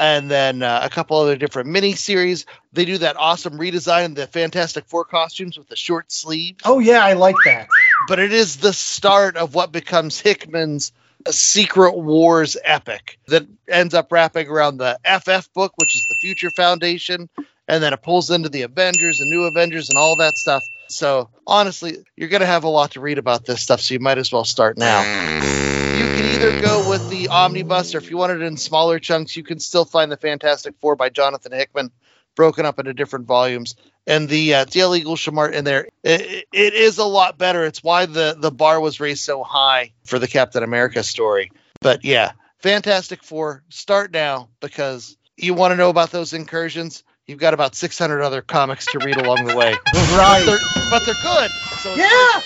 and 0.00 0.28
then 0.30 0.64
uh, 0.64 0.80
a 0.82 0.88
couple 0.88 1.18
other 1.18 1.36
different 1.36 1.68
mini 1.68 1.92
series. 1.92 2.46
They 2.72 2.86
do 2.86 2.98
that 2.98 3.16
awesome 3.16 3.52
redesign 3.52 4.06
of 4.06 4.14
the 4.16 4.26
Fantastic 4.26 4.86
Four 4.86 5.04
costumes 5.04 5.56
with 5.56 5.68
the 5.68 5.76
short 5.76 6.10
sleeves. 6.10 6.58
Oh 6.64 6.80
yeah, 6.80 7.04
I 7.04 7.12
like 7.12 7.36
that. 7.44 7.68
But 8.08 8.18
it 8.18 8.32
is 8.32 8.56
the 8.56 8.72
start 8.72 9.36
of 9.36 9.54
what 9.54 9.72
becomes 9.72 10.20
Hickman's 10.20 10.92
Secret 11.28 11.96
Wars 11.96 12.56
epic 12.64 13.18
that 13.28 13.46
ends 13.68 13.94
up 13.94 14.10
wrapping 14.10 14.48
around 14.48 14.78
the 14.78 14.98
FF 15.04 15.52
book, 15.52 15.72
which 15.76 15.94
is 15.94 16.06
the 16.08 16.14
Future 16.16 16.50
Foundation, 16.50 17.28
and 17.68 17.82
then 17.82 17.92
it 17.92 18.02
pulls 18.02 18.30
into 18.30 18.48
the 18.48 18.62
Avengers 18.62 19.20
and 19.20 19.30
New 19.30 19.44
Avengers 19.44 19.90
and 19.90 19.98
all 19.98 20.16
that 20.16 20.36
stuff. 20.36 20.64
So 20.88 21.28
honestly, 21.46 21.98
you're 22.16 22.28
going 22.28 22.40
to 22.40 22.46
have 22.46 22.64
a 22.64 22.68
lot 22.68 22.92
to 22.92 23.00
read 23.00 23.18
about 23.18 23.44
this 23.44 23.60
stuff, 23.62 23.80
so 23.80 23.94
you 23.94 24.00
might 24.00 24.18
as 24.18 24.32
well 24.32 24.44
start 24.44 24.76
now. 24.78 25.02
You 25.02 26.04
can 26.06 26.24
either 26.24 26.60
go 26.60 26.88
with 26.88 27.08
the 27.10 27.28
omnibus, 27.28 27.94
or 27.94 27.98
if 27.98 28.10
you 28.10 28.16
want 28.16 28.32
it 28.32 28.42
in 28.42 28.56
smaller 28.56 28.98
chunks, 28.98 29.36
you 29.36 29.42
can 29.42 29.60
still 29.60 29.84
find 29.84 30.10
the 30.10 30.16
Fantastic 30.16 30.74
Four 30.80 30.96
by 30.96 31.10
Jonathan 31.10 31.52
Hickman, 31.52 31.92
broken 32.34 32.66
up 32.66 32.78
into 32.78 32.94
different 32.94 33.26
volumes. 33.26 33.74
And 34.06 34.28
the 34.28 34.54
uh, 34.54 34.64
Dale 34.64 34.92
Eaglesham 34.92 35.36
art 35.36 35.54
in 35.54 35.64
there, 35.64 35.88
it, 36.02 36.46
it 36.52 36.74
is 36.74 36.98
a 36.98 37.04
lot 37.04 37.38
better. 37.38 37.64
It's 37.64 37.82
why 37.82 38.06
the 38.06 38.34
the 38.36 38.50
bar 38.50 38.80
was 38.80 38.98
raised 38.98 39.22
so 39.22 39.42
high 39.42 39.92
for 40.04 40.18
the 40.18 40.26
Captain 40.26 40.62
America 40.62 41.02
story. 41.02 41.52
But 41.80 42.04
yeah, 42.04 42.32
Fantastic 42.58 43.22
Four, 43.22 43.62
start 43.68 44.10
now 44.12 44.48
because 44.60 45.16
you 45.36 45.54
want 45.54 45.72
to 45.72 45.76
know 45.76 45.90
about 45.90 46.10
those 46.10 46.32
incursions. 46.32 47.04
You've 47.26 47.38
got 47.38 47.54
about 47.54 47.76
600 47.76 48.22
other 48.22 48.42
comics 48.42 48.86
to 48.86 48.98
read 48.98 49.16
along 49.16 49.44
the 49.46 49.56
way. 49.56 49.76
Right. 49.94 50.44
But 50.44 50.58
they're, 50.58 50.90
but 50.90 51.06
they're 51.06 51.14
good. 51.22 51.50
So 51.78 51.94
Yeah. 51.94 52.40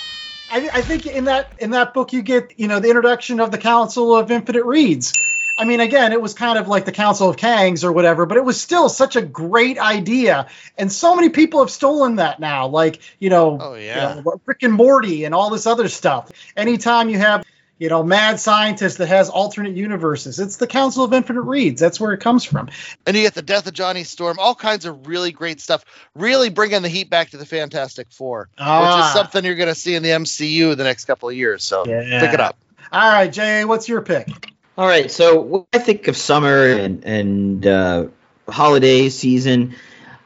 I, 0.51 0.69
I 0.73 0.83
think 0.83 1.07
in 1.07 1.25
that 1.25 1.53
in 1.59 1.71
that 1.71 1.95
book 1.95 2.13
you 2.13 2.23
get 2.23 2.53
you 2.59 2.69
know 2.69 2.79
the 2.79 2.89
introduction 2.89 3.41
of 3.41 3.51
the 3.51 3.59
Council 3.59 4.15
of 4.15 4.31
Infinite 4.31 4.65
Reeds. 4.65 5.13
I 5.57 5.65
mean, 5.65 5.81
again, 5.81 6.13
it 6.13 6.21
was 6.21 6.35
kind 6.35 6.59
of 6.59 6.67
like 6.67 6.85
the 6.85 6.93
Council 6.93 7.29
of 7.31 7.37
Kangs 7.37 7.85
or 7.85 7.93
whatever, 7.93 8.27
but 8.27 8.37
it 8.37 8.45
was 8.45 8.61
still 8.61 8.89
such 8.89 9.15
a 9.17 9.23
great 9.23 9.79
idea, 9.79 10.49
and 10.77 10.91
so 10.91 11.15
many 11.15 11.29
people 11.29 11.61
have 11.61 11.71
stolen 11.71 12.17
that 12.17 12.41
now. 12.41 12.67
Like 12.69 13.01
you 13.21 13.31
know, 13.31 13.59
Oh, 13.61 13.75
yeah. 13.75 14.17
you 14.17 14.23
know, 14.25 14.41
Rick 14.47 14.63
and 14.65 14.73
Morty 14.73 15.25
and 15.25 15.35
all 15.35 15.51
this 15.51 15.67
other 15.67 15.89
stuff. 15.89 16.31
Anytime 16.57 17.09
you 17.09 17.19
have 17.19 17.45
you 17.79 17.89
know 17.89 18.03
mad 18.03 18.41
scientist 18.41 18.99
that 18.99 19.07
has 19.07 19.29
alternate 19.31 19.77
universes, 19.77 20.41
it's 20.41 20.57
the 20.57 20.67
Council 20.67 21.05
of 21.05 21.13
Infinite 21.13 21.43
Reeds. 21.43 21.81
That's 21.81 22.01
where 22.01 22.13
it 22.13 22.21
comes 22.21 22.45
from. 22.45 22.69
and 23.07 23.17
you 23.17 23.23
get 23.23 23.35
the 23.35 23.43
death 23.43 23.67
of 23.69 23.75
Johnny 23.75 24.03
Storm, 24.05 24.39
all 24.41 24.55
kinds 24.57 24.87
of 24.87 25.07
really 25.07 25.31
great 25.31 25.61
stuff. 25.61 25.85
Really 26.17 26.51
bringing 26.51 26.83
the 26.83 26.89
heat 26.89 27.11
back 27.11 27.31
to 27.31 27.37
the 27.37 27.47
Fantastic 27.47 28.09
Four, 28.11 28.49
which 28.57 28.59
Ah. 28.59 29.07
is 29.07 29.13
something 29.13 29.45
you're 29.45 29.55
going 29.55 29.69
to 29.69 29.75
see 29.75 29.95
in 29.95 30.03
the 30.03 30.11
MCU 30.11 30.75
the 30.77 30.85
next 30.85 31.05
couple 31.05 31.29
of 31.29 31.37
years. 31.37 31.63
So 31.65 31.85
Yeah. 31.87 32.21
pick 32.21 32.33
it 32.35 32.41
up. 32.41 32.57
All 32.91 33.09
right, 33.13 33.33
Jay, 33.33 33.65
what's 33.65 33.89
your 33.89 34.01
pick? 34.03 34.29
All 34.77 34.89
right, 34.89 35.09
so 35.09 35.41
when 35.41 35.67
I 35.73 35.79
think 35.79 36.09
of 36.09 36.17
summer 36.17 36.67
and 36.67 37.05
and 37.05 37.65
uh, 37.65 38.07
holiday 38.49 39.09
season, 39.09 39.77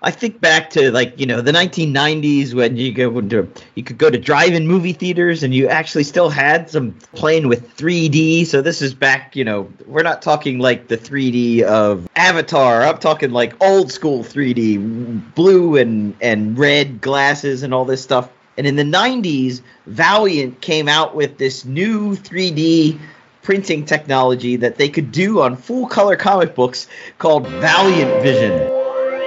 I 0.01 0.11
think 0.11 0.41
back 0.41 0.71
to 0.71 0.91
like 0.91 1.21
you 1.21 1.27
know 1.27 1.43
the 1.43 1.53
1990s 1.53 2.55
when 2.55 2.79
you 2.79 2.95
go 2.95 3.21
to 3.21 3.47
you 3.75 3.83
could 3.83 3.99
go 3.99 4.09
to 4.09 4.17
drive-in 4.17 4.67
movie 4.67 4.95
theaters 4.95 5.43
and 5.43 5.55
you 5.55 5.69
actually 5.69 6.05
still 6.05 6.31
had 6.31 6.71
some 6.71 6.93
playing 7.13 7.49
with 7.49 7.77
3D. 7.77 8.47
So 8.47 8.63
this 8.63 8.81
is 8.81 8.95
back, 8.95 9.37
you 9.37 9.45
know, 9.45 9.71
we're 9.85 10.03
not 10.03 10.23
talking 10.23 10.59
like 10.59 10.89
the 10.89 10.97
3D 10.97 11.61
of 11.61 12.09
Avatar. 12.17 12.85
I'm 12.85 12.97
talking 12.97 13.33
like 13.33 13.63
old 13.63 13.93
school 13.93 14.25
3D, 14.25 15.35
blue 15.35 15.77
and 15.77 16.17
and 16.23 16.59
red 16.59 17.03
glasses 17.03 17.65
and 17.65 17.75
all 17.75 17.85
this 17.85 18.03
stuff. 18.03 18.31
And 18.57 18.67
in 18.67 18.77
the 18.77 18.83
90s, 18.83 19.61
Valiant 19.87 20.63
came 20.63 20.89
out 20.89 21.15
with 21.15 21.37
this 21.37 21.67
new 21.67 22.17
3D 22.17 22.99
printing 23.43 23.84
technology 23.84 24.57
that 24.57 24.76
they 24.76 24.89
could 24.89 25.12
do 25.12 25.41
on 25.41 25.57
full 25.57 25.86
color 25.86 26.16
comic 26.16 26.55
books 26.55 26.89
called 27.18 27.47
Valiant 27.47 28.22
Vision. 28.22 28.53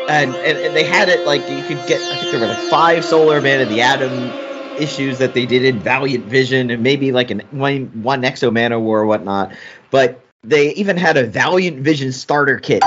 And, 0.09 0.36
and, 0.36 0.57
and 0.57 0.76
they 0.76 0.84
had 0.84 1.09
it 1.09 1.26
like 1.26 1.41
you 1.41 1.64
could 1.64 1.88
get, 1.88 2.01
I 2.01 2.18
think 2.18 2.32
there 2.32 2.39
were 2.39 2.47
like 2.47 2.70
five 2.70 3.05
Solar 3.05 3.41
Man 3.41 3.62
and 3.62 3.72
the 3.72 3.82
Atom 3.82 4.12
issues 4.80 5.20
that 5.20 5.34
they 5.34 5.45
did 5.45 5.64
in 5.64 5.80
Valiant 5.80 6.26
Vision 6.26 6.70
and 6.70 6.84
maybe 6.84 7.12
like 7.12 7.32
an 7.32 7.41
one, 7.51 7.86
one 8.03 8.24
X-O 8.24 8.51
Manowar 8.51 8.82
or 8.82 9.05
whatnot. 9.05 9.53
But 9.89 10.24
they 10.43 10.74
even 10.74 10.97
had 10.97 11.18
a 11.18 11.26
Valiant 11.26 11.80
Vision 11.80 12.12
starter 12.12 12.57
kit. 12.57 12.84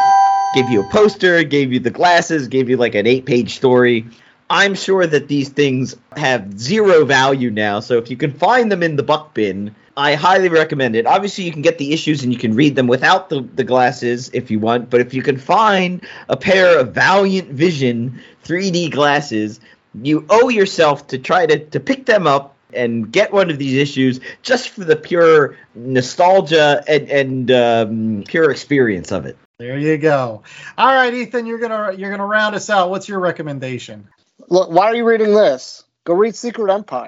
Gave 0.54 0.70
you 0.70 0.80
a 0.80 0.84
poster, 0.84 1.42
gave 1.44 1.72
you 1.72 1.80
the 1.80 1.90
glasses, 1.90 2.48
gave 2.48 2.68
you 2.68 2.76
like 2.76 2.94
an 2.94 3.06
eight 3.06 3.26
page 3.26 3.56
story. 3.56 4.06
I'm 4.50 4.74
sure 4.74 5.06
that 5.06 5.28
these 5.28 5.48
things 5.48 5.96
have 6.16 6.58
zero 6.58 7.04
value 7.04 7.50
now. 7.50 7.80
So 7.80 7.98
if 7.98 8.10
you 8.10 8.16
can 8.16 8.32
find 8.32 8.70
them 8.70 8.82
in 8.82 8.96
the 8.96 9.02
buck 9.02 9.34
bin, 9.34 9.74
I 9.96 10.14
highly 10.14 10.48
recommend 10.48 10.96
it. 10.96 11.06
Obviously, 11.06 11.44
you 11.44 11.52
can 11.52 11.62
get 11.62 11.78
the 11.78 11.92
issues 11.92 12.24
and 12.24 12.32
you 12.32 12.38
can 12.38 12.54
read 12.54 12.74
them 12.74 12.86
without 12.86 13.28
the, 13.28 13.42
the 13.54 13.64
glasses 13.64 14.30
if 14.32 14.50
you 14.50 14.58
want. 14.58 14.90
But 14.90 15.00
if 15.00 15.14
you 15.14 15.22
can 15.22 15.38
find 15.38 16.04
a 16.28 16.36
pair 16.36 16.78
of 16.78 16.92
Valiant 16.92 17.50
Vision 17.50 18.20
3D 18.44 18.90
glasses, 18.90 19.60
you 20.02 20.26
owe 20.30 20.48
yourself 20.48 21.06
to 21.08 21.18
try 21.18 21.46
to, 21.46 21.64
to 21.66 21.78
pick 21.78 22.06
them 22.06 22.26
up 22.26 22.56
and 22.72 23.12
get 23.12 23.32
one 23.32 23.50
of 23.50 23.58
these 23.58 23.74
issues 23.74 24.18
just 24.42 24.70
for 24.70 24.84
the 24.84 24.96
pure 24.96 25.56
nostalgia 25.76 26.82
and, 26.88 27.08
and 27.08 27.50
um, 27.52 28.24
pure 28.26 28.50
experience 28.50 29.12
of 29.12 29.26
it. 29.26 29.36
There 29.58 29.78
you 29.78 29.96
go. 29.98 30.42
All 30.76 30.94
right, 30.94 31.14
Ethan, 31.14 31.46
you're 31.46 31.60
gonna 31.60 31.92
you're 31.96 32.10
gonna 32.10 32.26
round 32.26 32.56
us 32.56 32.68
out. 32.68 32.90
What's 32.90 33.08
your 33.08 33.20
recommendation? 33.20 34.08
Look, 34.48 34.70
why 34.70 34.86
are 34.86 34.96
you 34.96 35.06
reading 35.06 35.32
this? 35.32 35.84
Go 36.02 36.14
read 36.14 36.34
Secret 36.34 36.72
Empire. 36.72 37.06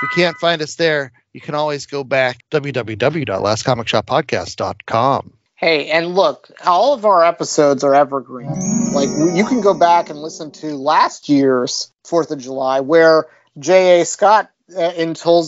If 0.01 0.17
you 0.17 0.23
can't 0.23 0.39
find 0.39 0.63
us 0.63 0.77
there, 0.77 1.13
you 1.35 1.43
can 1.43 1.55
always 1.55 1.85
go 1.85 2.03
back 2.03 2.39
www.lastcomicshoppodcast.com. 2.51 5.33
Hey, 5.55 5.91
and 5.91 6.15
look, 6.15 6.51
all 6.65 6.95
of 6.95 7.05
our 7.05 7.23
episodes 7.23 7.85
are 7.85 7.95
evergreen. 7.95 8.49
Like 8.95 9.11
you 9.11 9.45
can 9.45 9.61
go 9.61 9.75
back 9.75 10.09
and 10.09 10.19
listen 10.19 10.51
to 10.53 10.77
last 10.77 11.29
year's 11.29 11.93
Fourth 12.05 12.31
of 12.31 12.39
July, 12.39 12.81
where 12.81 13.27
J.A. 13.59 14.07
Scott 14.07 14.51
uh, 14.75 14.93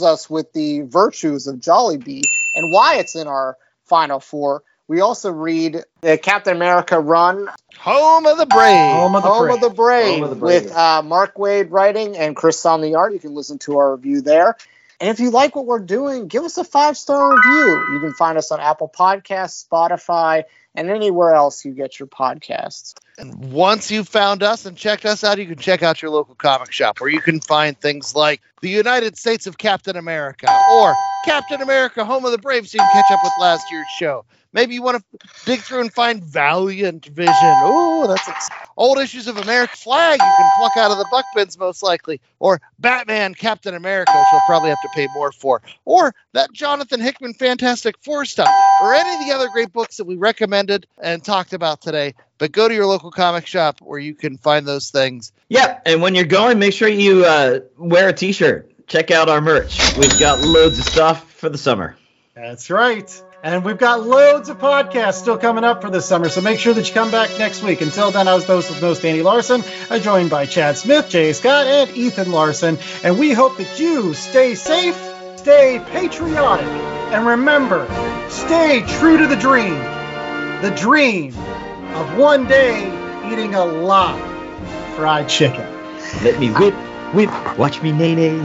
us 0.02 0.28
with 0.28 0.52
the 0.52 0.82
virtues 0.82 1.46
of 1.46 1.56
Jollibee 1.56 2.24
and 2.54 2.70
why 2.70 2.96
it's 2.96 3.16
in 3.16 3.28
our 3.28 3.56
final 3.84 4.20
four. 4.20 4.62
We 4.90 5.02
also 5.02 5.30
read 5.30 5.84
the 6.00 6.18
Captain 6.18 6.56
America 6.56 6.98
run, 6.98 7.48
Home 7.78 8.26
of 8.26 8.38
the 8.38 8.46
Brave. 8.46 8.96
Home 8.96 9.14
of 9.14 9.22
the 9.22 9.28
Home 9.28 9.46
Brave. 9.46 9.54
of 9.54 9.60
the 9.60 9.70
Brave, 9.70 10.14
Home 10.14 10.22
of 10.24 10.30
the 10.30 10.34
Brave. 10.34 10.64
with 10.64 10.72
uh, 10.72 11.02
Mark 11.02 11.36
Waid 11.36 11.68
writing 11.70 12.16
and 12.16 12.34
Chris 12.34 12.66
on 12.66 12.80
the 12.80 12.96
art. 12.96 13.12
You 13.12 13.20
can 13.20 13.32
listen 13.32 13.60
to 13.60 13.78
our 13.78 13.94
review 13.94 14.20
there. 14.20 14.56
And 15.00 15.08
if 15.08 15.20
you 15.20 15.30
like 15.30 15.54
what 15.54 15.66
we're 15.66 15.78
doing, 15.78 16.26
give 16.26 16.42
us 16.42 16.58
a 16.58 16.64
five 16.64 16.96
star 16.98 17.32
review. 17.32 17.86
You 17.92 18.00
can 18.00 18.14
find 18.14 18.36
us 18.36 18.50
on 18.50 18.58
Apple 18.58 18.92
Podcasts, 18.92 19.64
Spotify, 19.64 20.42
and 20.74 20.90
anywhere 20.90 21.34
else 21.34 21.64
you 21.64 21.70
get 21.70 22.00
your 22.00 22.08
podcasts. 22.08 22.94
And 23.20 23.52
once 23.52 23.90
you've 23.90 24.08
found 24.08 24.42
us 24.42 24.64
and 24.64 24.74
checked 24.74 25.04
us 25.04 25.22
out, 25.24 25.36
you 25.36 25.46
can 25.46 25.58
check 25.58 25.82
out 25.82 26.00
your 26.00 26.10
local 26.10 26.34
comic 26.34 26.72
shop 26.72 27.00
where 27.00 27.10
you 27.10 27.20
can 27.20 27.38
find 27.42 27.78
things 27.78 28.14
like 28.14 28.40
the 28.62 28.70
United 28.70 29.18
States 29.18 29.46
of 29.46 29.58
Captain 29.58 29.96
America 29.96 30.62
or 30.66 30.98
Captain 31.20 31.60
America 31.60 32.02
Home 32.02 32.24
of 32.24 32.32
the 32.32 32.38
Brave 32.38 32.66
so 32.66 32.78
you 32.78 32.84
can 32.84 32.88
catch 32.88 33.10
up 33.10 33.22
with 33.22 33.36
last 33.36 33.70
year's 33.70 33.90
show. 33.90 34.24
Maybe 34.54 34.72
you 34.72 34.80
want 34.82 35.04
to 35.12 35.18
dig 35.44 35.60
through 35.60 35.82
and 35.82 35.92
find 35.92 36.24
Valiant 36.24 37.04
Vision. 37.06 37.60
Oh, 37.62 38.06
that's 38.06 38.26
ex- 38.26 38.48
old 38.78 38.98
issues 38.98 39.26
of 39.26 39.36
American 39.36 39.76
Flag 39.76 40.22
you 40.24 40.32
can 40.32 40.48
pluck 40.50 40.78
out 40.78 40.90
of 40.90 40.96
the 40.96 41.04
buck 41.04 41.26
bins 41.30 41.58
most 41.58 41.82
likely. 41.82 42.22
Or 42.38 42.62
Batman 42.78 43.34
Captain 43.34 43.74
America, 43.74 44.18
which 44.18 44.32
you'll 44.32 44.40
probably 44.40 44.70
have 44.70 44.80
to 44.80 44.88
pay 44.88 45.08
more 45.08 45.30
for. 45.30 45.60
Or 45.84 46.14
that 46.32 46.52
Jonathan 46.52 47.00
Hickman 47.00 47.34
Fantastic 47.34 47.96
Four 48.02 48.24
stuff. 48.24 48.56
Or 48.78 48.94
any 48.94 49.12
of 49.12 49.20
the 49.20 49.32
other 49.32 49.50
great 49.50 49.72
books 49.74 49.98
that 49.98 50.06
we 50.06 50.16
recommended 50.16 50.86
and 51.02 51.22
talked 51.22 51.52
about 51.52 51.82
today. 51.82 52.14
But 52.40 52.52
go 52.52 52.66
to 52.66 52.74
your 52.74 52.86
local 52.86 53.10
comic 53.10 53.46
shop 53.46 53.80
where 53.82 53.98
you 53.98 54.14
can 54.14 54.38
find 54.38 54.66
those 54.66 54.90
things. 54.90 55.30
Yep, 55.50 55.82
and 55.84 56.00
when 56.00 56.14
you're 56.14 56.24
going, 56.24 56.58
make 56.58 56.72
sure 56.72 56.88
you 56.88 57.26
uh, 57.26 57.60
wear 57.76 58.08
a 58.08 58.12
T-shirt. 58.14 58.86
Check 58.86 59.10
out 59.10 59.28
our 59.28 59.42
merch. 59.42 59.94
We've 59.98 60.18
got 60.18 60.40
loads 60.40 60.78
of 60.78 60.86
stuff 60.86 61.30
for 61.34 61.50
the 61.50 61.58
summer. 61.58 61.98
That's 62.34 62.70
right. 62.70 63.22
And 63.42 63.62
we've 63.62 63.76
got 63.76 64.06
loads 64.06 64.48
of 64.48 64.58
podcasts 64.58 65.20
still 65.20 65.36
coming 65.36 65.64
up 65.64 65.82
for 65.82 65.90
this 65.90 66.06
summer, 66.06 66.30
so 66.30 66.40
make 66.40 66.58
sure 66.58 66.72
that 66.72 66.88
you 66.88 66.94
come 66.94 67.10
back 67.10 67.28
next 67.38 67.62
week. 67.62 67.82
Until 67.82 68.10
then, 68.10 68.26
I 68.26 68.34
was 68.34 68.46
the 68.46 68.54
host 68.54 68.70
of 68.70 68.80
Most 68.80 69.02
Danny 69.02 69.20
Larson, 69.20 69.62
I'm 69.90 70.00
joined 70.00 70.30
by 70.30 70.46
Chad 70.46 70.78
Smith, 70.78 71.10
Jay 71.10 71.34
Scott, 71.34 71.66
and 71.66 71.90
Ethan 71.94 72.32
Larson. 72.32 72.78
And 73.04 73.18
we 73.18 73.32
hope 73.32 73.58
that 73.58 73.78
you 73.78 74.14
stay 74.14 74.54
safe, 74.54 74.96
stay 75.36 75.78
patriotic, 75.90 76.66
and 76.66 77.26
remember, 77.26 77.86
stay 78.30 78.82
true 78.98 79.18
to 79.18 79.26
the 79.26 79.36
dream. 79.36 79.78
The 80.62 80.74
dream 80.76 81.34
of 81.94 82.16
one 82.16 82.46
day 82.46 82.86
eating 83.30 83.54
a 83.54 83.64
lot 83.64 84.20
of 84.20 84.94
fried 84.96 85.28
chicken. 85.28 85.66
Let 86.22 86.38
me 86.38 86.50
whip, 86.50 86.74
whip, 87.14 87.58
watch 87.58 87.82
me 87.82 87.92
nay 87.92 88.14
nay. 88.14 88.38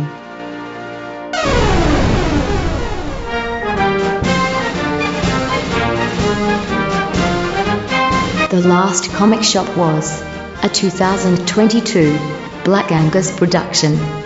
The 8.49 8.67
Last 8.67 9.11
Comic 9.11 9.43
Shop 9.43 9.67
was 9.75 10.21
a 10.63 10.69
2022 10.69 12.17
Black 12.63 12.91
Angus 12.91 13.35
production. 13.35 14.24